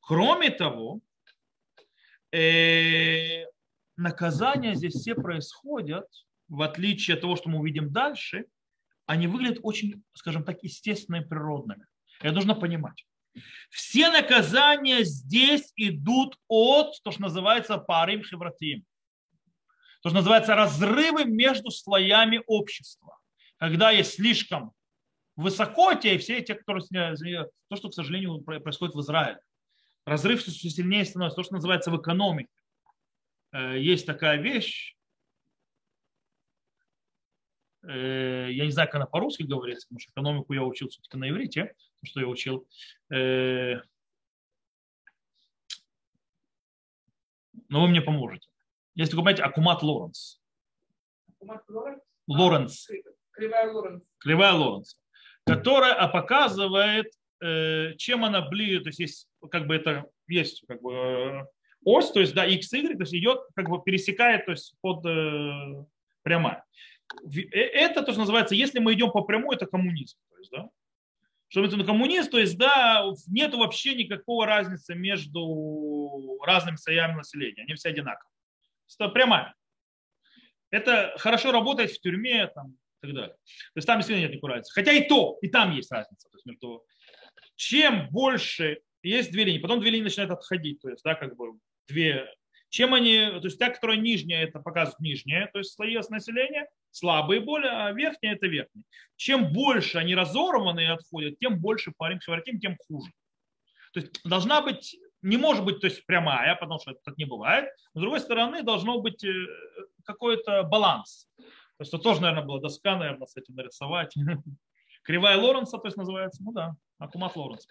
Кроме 0.00 0.50
того, 0.50 1.00
э, 2.32 3.44
наказания 3.96 4.74
здесь 4.74 4.94
все 4.94 5.14
происходят, 5.14 6.06
в 6.48 6.62
отличие 6.62 7.14
от 7.14 7.20
того, 7.20 7.36
что 7.36 7.48
мы 7.48 7.58
увидим 7.58 7.92
дальше, 7.92 8.46
они 9.06 9.26
выглядят 9.26 9.60
очень, 9.62 10.02
скажем 10.14 10.44
так, 10.44 10.62
естественными 10.62 11.24
природными. 11.24 11.86
Это 12.20 12.34
нужно 12.34 12.54
понимать. 12.54 13.06
Все 13.70 14.10
наказания 14.10 15.04
здесь 15.04 15.72
идут 15.76 16.38
от, 16.48 16.94
то, 17.02 17.10
что 17.10 17.20
называется 17.20 17.78
парим 17.78 18.22
хевратим. 18.22 18.84
То, 20.02 20.10
что 20.10 20.18
называется 20.18 20.54
разрывы 20.54 21.24
между 21.24 21.70
слоями 21.70 22.42
общества. 22.46 23.18
Когда 23.58 23.90
есть 23.90 24.14
слишком 24.14 24.72
высоко 25.36 25.94
те 25.94 26.14
и 26.14 26.18
все 26.18 26.40
те, 26.40 26.54
которые... 26.54 26.84
То, 27.68 27.76
что, 27.76 27.90
к 27.90 27.94
сожалению, 27.94 28.40
происходит 28.40 28.94
в 28.94 29.00
Израиле. 29.00 29.40
Разрыв 30.04 30.42
все 30.42 30.70
сильнее 30.70 31.04
становится. 31.04 31.36
То, 31.36 31.42
что 31.42 31.54
называется 31.54 31.90
в 31.90 32.00
экономике. 32.00 32.48
Э, 33.52 33.78
есть 33.78 34.06
такая 34.06 34.40
вещь, 34.40 34.95
я 37.88 38.64
не 38.64 38.70
знаю, 38.70 38.88
как 38.88 38.96
она 38.96 39.06
по-русски 39.06 39.44
говорится, 39.44 39.86
потому 39.86 40.00
что 40.00 40.12
экономику 40.12 40.52
я 40.52 40.62
учил 40.62 40.88
все-таки 40.88 41.16
на 41.16 41.30
иврите, 41.30 41.72
что 42.04 42.20
я 42.20 42.26
учил. 42.26 42.66
Э, 43.12 43.76
но 47.68 47.82
вы 47.82 47.88
мне 47.88 48.00
поможете. 48.00 48.48
Есть 48.94 49.10
такой, 49.10 49.24
понимаете, 49.24 49.42
Акумат 49.42 49.82
Лоренс. 49.82 50.40
Акумат 51.36 51.62
Лоренс? 51.68 52.02
Лоренс. 52.26 52.88
Кривая 53.32 53.72
Лоренс. 53.72 54.02
Кривая 54.18 54.52
Лоренс. 54.52 55.00
Которая 55.44 56.08
показывает, 56.08 57.12
э, 57.40 57.94
чем 57.96 58.24
она 58.24 58.48
ближе, 58.48 58.80
то 58.80 58.88
есть 58.88 58.98
есть 58.98 59.28
как 59.50 59.66
бы 59.66 59.76
это 59.76 60.10
есть 60.26 60.64
как 60.66 60.80
бы 60.80 60.92
э, 60.92 61.46
ось, 61.84 62.10
то 62.10 62.20
есть 62.20 62.34
да, 62.34 62.46
x, 62.46 62.72
y, 62.72 62.96
то 62.96 63.02
есть 63.02 63.14
идет, 63.14 63.40
как 63.54 63.68
бы 63.68 63.82
пересекает, 63.82 64.46
то 64.46 64.52
есть 64.52 64.74
под 64.80 65.02
прямая. 66.22 66.64
Это 67.52 68.02
то, 68.02 68.12
что 68.12 68.20
называется, 68.20 68.54
если 68.54 68.78
мы 68.78 68.94
идем 68.94 69.10
по 69.10 69.22
прямой, 69.22 69.56
это 69.56 69.66
коммунизм. 69.66 70.18
То 70.30 70.38
есть, 70.38 70.50
да? 70.50 70.68
Что 71.48 71.64
это 71.64 71.84
коммунист, 71.84 72.30
то 72.30 72.38
есть, 72.38 72.58
да, 72.58 73.04
нет 73.28 73.54
вообще 73.54 73.94
никакого 73.94 74.46
разницы 74.46 74.96
между 74.96 76.38
разными 76.44 76.76
слоями 76.76 77.14
населения. 77.14 77.62
Они 77.62 77.74
все 77.74 77.90
одинаковые. 77.90 78.32
Это 78.98 79.08
прямая. 79.10 79.54
Это 80.70 81.14
хорошо 81.18 81.52
работает 81.52 81.92
в 81.92 82.00
тюрьме 82.00 82.48
там, 82.48 82.72
и 83.02 83.06
так 83.06 83.14
далее. 83.14 83.34
То 83.34 83.76
есть 83.76 83.86
там 83.86 83.98
действительно 83.98 84.24
нет 84.24 84.32
никакой 84.32 84.50
разницы. 84.50 84.72
Хотя 84.74 84.92
и 84.92 85.08
то, 85.08 85.38
и 85.40 85.48
там 85.48 85.72
есть 85.72 85.92
разница. 85.92 86.28
То 86.28 86.36
есть 86.36 86.46
между... 86.46 86.84
Чем 87.54 88.08
больше 88.10 88.80
есть 89.02 89.30
две 89.30 89.44
линии, 89.44 89.60
потом 89.60 89.80
две 89.80 89.90
линии 89.90 90.04
начинают 90.04 90.32
отходить. 90.32 90.80
То 90.80 90.90
есть, 90.90 91.04
да, 91.04 91.14
как 91.14 91.36
бы 91.36 91.58
две 91.86 92.28
чем 92.68 92.94
они, 92.94 93.18
то 93.18 93.44
есть 93.44 93.58
та, 93.58 93.70
которая 93.70 93.96
нижняя, 93.96 94.44
это 94.44 94.60
показывает 94.60 95.00
нижняя, 95.00 95.48
то 95.52 95.58
есть 95.58 95.74
слои 95.74 95.98
населения, 96.08 96.68
слабые 96.90 97.40
более, 97.40 97.70
а 97.70 97.92
верхняя 97.92 98.34
это 98.34 98.46
верхняя. 98.46 98.84
Чем 99.16 99.52
больше 99.52 99.98
они 99.98 100.14
разорваны 100.14 100.80
и 100.80 100.86
отходят, 100.86 101.38
тем 101.38 101.60
больше 101.60 101.92
парень 101.96 102.20
шевартим, 102.20 102.60
тем 102.60 102.76
хуже. 102.86 103.10
То 103.92 104.00
есть 104.00 104.22
должна 104.24 104.62
быть, 104.62 104.96
не 105.22 105.36
может 105.36 105.64
быть 105.64 105.80
то 105.80 105.86
есть 105.86 106.04
прямая, 106.06 106.54
потому 106.56 106.80
что 106.80 106.92
это 106.92 107.14
не 107.16 107.24
бывает. 107.24 107.70
Но 107.94 108.00
с 108.00 108.02
другой 108.02 108.20
стороны, 108.20 108.62
должно 108.62 109.00
быть 109.00 109.24
э, 109.24 109.32
какой-то 110.04 110.62
баланс. 110.64 111.28
То 111.36 111.82
есть 111.82 111.92
это 111.94 112.02
тоже, 112.02 112.20
наверное, 112.20 112.44
была 112.44 112.60
доска, 112.60 112.96
наверное, 112.96 113.26
с 113.26 113.36
этим 113.36 113.54
нарисовать. 113.54 114.14
Кривая 115.02 115.36
Лоренса, 115.36 115.78
то 115.78 115.86
есть 115.86 115.96
называется, 115.96 116.42
ну 116.42 116.52
да, 116.52 116.74
Акумат 116.98 117.36
Лоренса. 117.36 117.68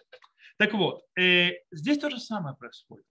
Так 0.58 0.72
вот, 0.74 1.04
э, 1.18 1.52
здесь 1.70 1.98
то 1.98 2.08
же 2.10 2.18
самое 2.18 2.56
происходит 2.56 3.04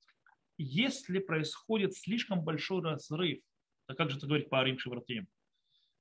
если 0.57 1.19
происходит 1.19 1.95
слишком 1.95 2.41
большой 2.41 2.81
разрыв, 2.81 3.39
то 3.87 3.95
как 3.95 4.09
же 4.09 4.17
это 4.17 4.27
говорить 4.27 4.49
по 4.49 4.59
Арим 4.59 4.79
Шевратим? 4.79 5.27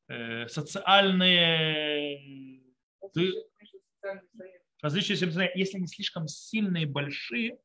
Э, 0.09 0.49
социальные 0.49 2.63
различия, 4.83 5.15
если 5.55 5.77
они 5.77 5.87
слишком 5.87 6.29
сильные 6.29 6.85
и 6.85 6.87
большие, 6.87 7.59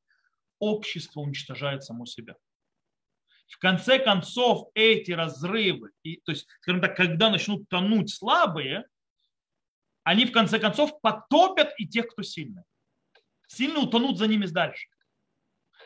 общество 0.60 1.22
уничтожает 1.22 1.84
само 1.84 2.06
себя. 2.06 2.36
В 3.48 3.58
конце 3.58 4.00
концов, 4.00 4.70
эти 4.76 5.12
разрывы, 5.12 5.92
и, 6.04 6.18
то 6.18 6.32
есть, 6.32 6.48
скажем 6.62 6.82
так, 6.82 6.96
когда 6.96 7.30
начнут 7.30 7.68
тонуть 7.68 8.14
слабые, 8.14 8.86
они 10.04 10.26
в 10.26 10.32
конце 10.32 10.60
концов 10.60 11.02
потопят 11.02 11.74
и 11.78 11.88
тех, 11.88 12.08
кто 12.08 12.24
сильный. 12.24 12.64
Сильные 13.48 13.84
утонут 13.84 14.18
за 14.18 14.28
ними 14.28 14.46
дальше. 14.46 14.88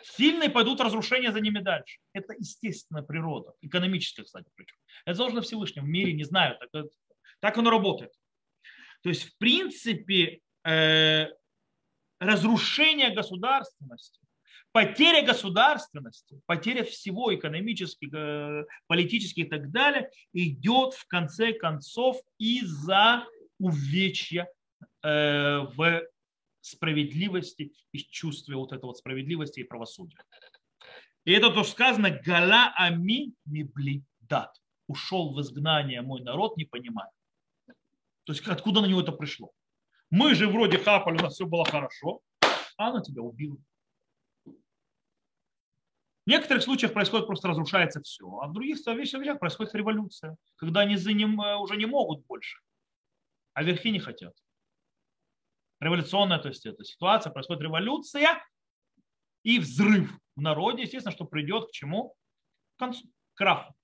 Сильные 0.04 0.50
пойдут 0.50 0.82
разрушения 0.82 1.32
за 1.32 1.40
ними 1.40 1.60
дальше. 1.60 2.00
Это 2.14 2.34
естественная 2.34 3.04
природа, 3.04 3.54
экономическая, 3.62 4.24
кстати, 4.24 4.50
причем. 4.56 4.76
Это 5.06 5.16
заложено 5.16 5.42
Всевышнем 5.42 5.86
в 5.86 5.90
мире, 5.90 6.14
не 6.14 6.24
знаю, 6.24 6.58
так, 6.72 6.86
так 7.40 7.58
оно 7.58 7.70
работает. 7.70 8.12
То 9.02 9.10
есть, 9.10 9.24
в 9.24 9.38
принципе, 9.38 10.42
э, 10.66 11.28
разрушение 12.20 13.14
государственности 13.14 14.24
потеря 14.74 15.26
государственности, 15.26 16.42
потеря 16.48 16.84
всего 16.84 17.34
экономических, 17.34 18.12
э, 18.12 18.66
политических 18.88 19.46
и 19.46 19.50
так 19.50 19.72
далее 19.72 20.10
идет 20.34 20.96
в 20.96 21.08
конце 21.08 21.54
концов 21.54 22.18
из-за 22.40 23.26
увечья 23.60 24.50
э, 25.04 25.60
в 25.76 26.04
справедливости 26.64 27.74
и 27.92 28.00
чувстве 28.00 28.56
вот 28.56 28.72
этого 28.72 28.94
справедливости 28.94 29.60
и 29.60 29.64
правосудия. 29.64 30.18
И 31.26 31.32
это 31.32 31.50
то, 31.50 31.64
что 31.64 31.74
сказано 31.74 32.10
«Гала 32.10 32.74
ами 32.76 33.34
мибли 33.46 34.04
дат». 34.22 34.56
Ушел 34.88 35.34
в 35.34 35.42
изгнание 35.42 36.02
мой 36.02 36.22
народ, 36.22 36.58
не 36.58 36.66
понимая. 36.66 37.10
То 38.26 38.34
есть 38.34 38.48
откуда 38.48 38.82
на 38.82 38.86
него 38.86 39.02
это 39.02 39.12
пришло? 39.12 39.52
Мы 40.10 40.36
же 40.36 40.48
вроде 40.48 40.78
хапали, 40.78 41.18
у 41.18 41.22
нас 41.22 41.34
все 41.34 41.46
было 41.46 41.66
хорошо, 41.66 42.22
а 42.78 42.90
она 42.90 43.02
тебя 43.02 43.22
убила. 43.22 43.58
В 44.46 46.30
некоторых 46.30 46.64
случаях 46.64 46.94
происходит 46.94 47.28
просто 47.28 47.50
разрушается 47.50 48.02
все, 48.02 48.26
а 48.40 48.48
в 48.48 48.54
других 48.54 48.78
вещах 48.78 49.40
происходит 49.40 49.76
революция, 49.76 50.38
когда 50.56 50.82
они 50.82 50.96
за 50.96 51.12
ним 51.12 51.40
уже 51.40 51.76
не 51.76 51.86
могут 51.86 52.26
больше, 52.26 52.60
а 53.54 53.64
верхи 53.64 53.90
не 53.92 54.00
хотят. 54.00 54.34
Революционная, 55.84 56.40
то 56.40 56.48
есть 56.48 56.66
эта 56.66 56.84
ситуация, 56.84 57.32
происходит 57.32 57.64
революция 57.64 58.42
и 59.44 59.60
взрыв 59.60 60.18
в 60.36 60.42
народе, 60.42 60.84
естественно, 60.84 61.12
что 61.14 61.26
придет 61.26 61.68
к 61.68 61.72
чему? 61.72 62.16
К 62.76 62.80
концу, 62.80 63.08
к 63.08 63.38
краху. 63.38 63.76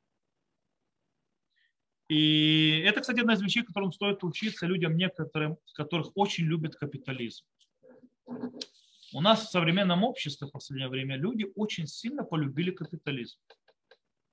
И 2.08 2.82
это, 2.86 3.02
кстати, 3.02 3.20
одна 3.20 3.34
из 3.34 3.42
вещей, 3.42 3.64
которым 3.64 3.92
стоит 3.92 4.24
учиться 4.24 4.66
людям 4.66 4.98
некоторым, 4.98 5.58
которых 5.76 6.12
очень 6.16 6.46
любят 6.46 6.76
капитализм. 6.76 7.46
У 9.14 9.22
нас 9.22 9.48
в 9.48 9.52
современном 9.52 10.04
обществе 10.04 10.48
в 10.48 10.52
последнее 10.52 10.90
время 10.90 11.18
люди 11.18 11.52
очень 11.56 11.86
сильно 11.88 12.24
полюбили 12.24 12.72
капитализм. 12.72 13.38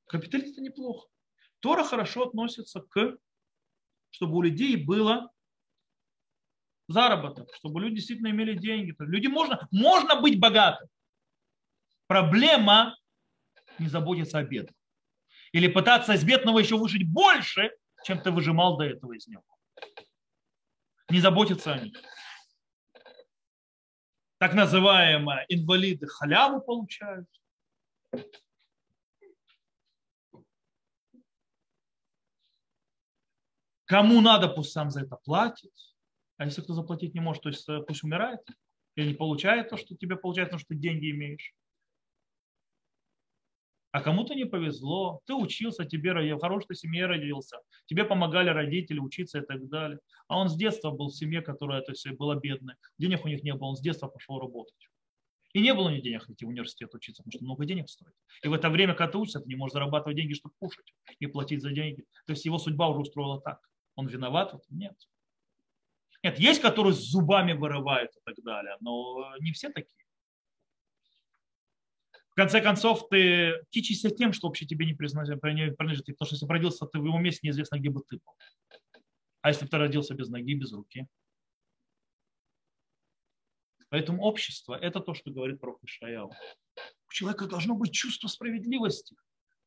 Капитализм 0.06 0.62
неплохо. 0.62 1.08
Тора 1.60 1.82
хорошо 1.82 2.28
относится 2.28 2.80
к, 2.80 3.18
чтобы 4.10 4.36
у 4.36 4.42
людей 4.42 4.76
было 4.76 5.32
заработок, 6.88 7.48
чтобы 7.54 7.80
люди 7.80 7.96
действительно 7.96 8.28
имели 8.28 8.54
деньги. 8.54 8.94
Люди 8.98 9.26
можно, 9.26 9.66
можно 9.70 10.20
быть 10.20 10.38
богатым. 10.38 10.88
Проблема 12.06 12.96
не 13.78 13.88
заботиться 13.88 14.38
о 14.38 14.44
бедных. 14.44 14.74
Или 15.52 15.68
пытаться 15.68 16.14
из 16.14 16.24
бедного 16.24 16.58
еще 16.58 16.76
выжить 16.76 17.08
больше, 17.10 17.70
чем 18.04 18.20
ты 18.20 18.30
выжимал 18.30 18.76
до 18.76 18.84
этого 18.84 19.12
из 19.12 19.26
него. 19.26 19.44
Не 21.08 21.20
заботиться 21.20 21.72
о 21.72 21.78
них. 21.78 21.96
Так 24.38 24.54
называемые 24.54 25.46
инвалиды 25.48 26.06
халяву 26.06 26.60
получают. 26.60 27.28
Кому 33.86 34.20
надо, 34.20 34.48
пусть 34.48 34.72
сам 34.72 34.90
за 34.90 35.02
это 35.04 35.16
платит. 35.16 35.72
А 36.36 36.44
если 36.44 36.62
кто 36.62 36.74
заплатить 36.74 37.14
не 37.14 37.20
может, 37.20 37.42
то 37.42 37.48
есть 37.48 37.68
э, 37.68 37.80
пусть 37.86 38.04
умирает. 38.04 38.40
Или 38.96 39.08
не 39.08 39.14
получает 39.14 39.68
то, 39.68 39.76
что 39.76 39.94
тебе 39.94 40.16
получается, 40.16 40.56
потому 40.56 40.60
что 40.60 40.74
ты 40.74 40.80
деньги 40.80 41.10
имеешь 41.10 41.54
а 43.96 44.02
кому-то 44.02 44.34
не 44.34 44.44
повезло, 44.44 45.22
ты 45.24 45.32
учился, 45.32 45.86
тебе 45.86 46.12
в 46.12 46.38
хорошей 46.38 46.76
семье 46.76 47.06
родился, 47.06 47.56
тебе 47.86 48.04
помогали 48.04 48.50
родители 48.50 48.98
учиться 48.98 49.38
и 49.38 49.40
так 49.40 49.66
далее. 49.70 50.00
А 50.28 50.38
он 50.38 50.50
с 50.50 50.54
детства 50.54 50.90
был 50.90 51.08
в 51.08 51.14
семье, 51.16 51.40
которая 51.40 51.80
то 51.80 51.92
есть, 51.92 52.06
была 52.10 52.34
бедная, 52.34 52.76
денег 52.98 53.24
у 53.24 53.28
них 53.28 53.42
не 53.42 53.54
было, 53.54 53.68
он 53.68 53.76
с 53.76 53.80
детства 53.80 54.08
пошел 54.08 54.38
работать. 54.38 54.90
И 55.54 55.60
не 55.62 55.72
было 55.72 55.88
ни 55.88 56.02
денег 56.02 56.28
идти 56.28 56.44
в 56.44 56.48
университет 56.48 56.94
учиться, 56.94 57.22
потому 57.22 57.38
что 57.38 57.44
много 57.46 57.64
денег 57.64 57.88
стоит. 57.88 58.12
И 58.42 58.48
в 58.48 58.52
это 58.52 58.68
время, 58.68 58.92
когда 58.92 59.12
ты 59.12 59.16
учишься, 59.16 59.40
ты 59.40 59.48
не 59.48 59.56
можешь 59.56 59.72
зарабатывать 59.72 60.18
деньги, 60.18 60.34
чтобы 60.34 60.54
кушать 60.58 60.92
и 61.18 61.26
платить 61.26 61.62
за 61.62 61.70
деньги. 61.70 62.04
То 62.26 62.34
есть 62.34 62.44
его 62.44 62.58
судьба 62.58 62.90
уже 62.90 63.00
устроила 63.00 63.40
так. 63.40 63.66
Он 63.94 64.08
виноват? 64.08 64.62
Нет. 64.68 64.94
Нет, 66.22 66.38
есть, 66.38 66.60
которые 66.60 66.94
с 66.94 67.10
зубами 67.10 67.52
вырывают 67.52 68.10
и 68.16 68.20
так 68.24 68.36
далее, 68.44 68.76
но 68.80 69.36
не 69.40 69.52
все 69.52 69.70
такие 69.70 70.06
в 72.36 72.38
конце 72.38 72.60
концов, 72.60 73.08
ты 73.08 73.64
кичишься 73.70 74.10
тем, 74.10 74.34
что 74.34 74.48
вообще 74.48 74.66
тебе 74.66 74.84
не 74.84 74.92
принадлежит, 74.92 75.40
потому 75.40 76.26
что 76.26 76.34
если 76.34 76.44
бы 76.44 76.52
родился 76.52 76.84
ты 76.84 76.98
в 76.98 77.06
его 77.06 77.18
месте, 77.18 77.40
неизвестно, 77.44 77.78
где 77.78 77.88
бы 77.88 78.02
ты 78.06 78.16
был. 78.16 78.34
А 79.40 79.48
если 79.48 79.64
бы 79.64 79.70
ты 79.70 79.78
родился 79.78 80.12
без 80.12 80.28
ноги, 80.28 80.52
без 80.52 80.70
руки? 80.70 81.06
Поэтому 83.88 84.22
общество– 84.22 84.74
это 84.82 85.00
то, 85.00 85.14
что 85.14 85.30
говорит 85.30 85.60
про 85.60 85.78
Ишаяу. 85.82 86.30
У 87.08 87.12
человека 87.12 87.46
должно 87.46 87.74
быть 87.74 87.94
чувство 87.94 88.28
справедливости. 88.28 89.16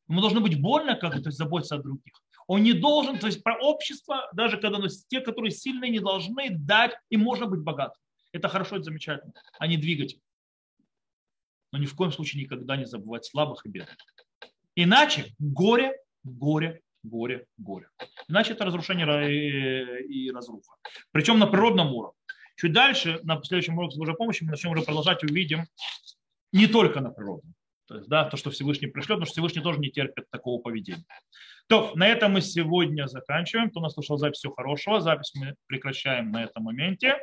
Ему 0.06 0.20
должно 0.20 0.40
быть 0.40 0.60
больно 0.60 0.94
как-то 0.94 1.32
заботиться 1.32 1.74
о 1.74 1.82
других. 1.82 2.22
Он 2.50 2.64
не 2.64 2.72
должен, 2.72 3.20
то 3.20 3.28
есть 3.28 3.44
про 3.44 3.56
общество, 3.60 4.28
даже 4.32 4.58
когда 4.58 4.78
оно, 4.78 4.88
те, 4.88 5.20
которые 5.20 5.52
сильные, 5.52 5.88
не 5.88 6.00
должны 6.00 6.50
дать, 6.50 6.96
и 7.08 7.16
можно 7.16 7.46
быть 7.46 7.60
богатым. 7.60 8.02
Это 8.32 8.48
хорошо, 8.48 8.74
это 8.74 8.86
замечательно, 8.86 9.32
а 9.60 9.68
не 9.68 9.76
двигать 9.76 10.18
но 11.72 11.78
ни 11.78 11.86
в 11.86 11.94
коем 11.94 12.10
случае 12.10 12.42
никогда 12.42 12.76
не 12.76 12.86
забывать 12.86 13.24
слабых 13.24 13.64
и 13.64 13.68
бедных. 13.68 13.96
Иначе 14.74 15.32
горе, 15.38 15.96
горе, 16.24 16.80
горе, 17.04 17.46
горе. 17.56 17.88
Иначе 18.26 18.54
это 18.54 18.64
разрушение 18.64 20.02
и 20.04 20.32
разруха. 20.32 20.74
Причем 21.12 21.38
на 21.38 21.46
природном 21.46 21.94
уровне. 21.94 22.18
Чуть 22.56 22.72
дальше, 22.72 23.20
на 23.22 23.40
следующем 23.44 23.78
уроке 23.78 23.96
Божьей 23.96 24.16
помощи, 24.16 24.42
мы 24.42 24.50
начнем 24.50 24.72
уже 24.72 24.82
продолжать, 24.82 25.22
увидим 25.22 25.66
не 26.52 26.66
только 26.66 27.00
на 27.00 27.10
природном. 27.10 27.54
То 27.90 27.96
есть, 27.96 28.08
да, 28.08 28.24
то, 28.24 28.36
что 28.36 28.50
Всевышний 28.50 28.86
пришлет, 28.86 29.16
потому 29.16 29.26
что 29.26 29.32
Всевышний 29.32 29.62
тоже 29.62 29.80
не 29.80 29.90
терпит 29.90 30.30
такого 30.30 30.62
поведения. 30.62 31.04
То, 31.68 31.90
на 31.96 32.06
этом 32.06 32.30
мы 32.30 32.40
сегодня 32.40 33.08
заканчиваем. 33.08 33.68
Кто 33.68 33.80
нас 33.80 33.94
слушал 33.94 34.16
запись, 34.16 34.38
всего 34.38 34.54
хорошего. 34.54 35.00
Запись 35.00 35.32
мы 35.34 35.56
прекращаем 35.66 36.30
на 36.30 36.44
этом 36.44 36.62
моменте. 36.62 37.18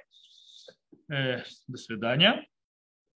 Э, 1.09 1.43
до 1.67 1.77
свидания. 1.77 2.45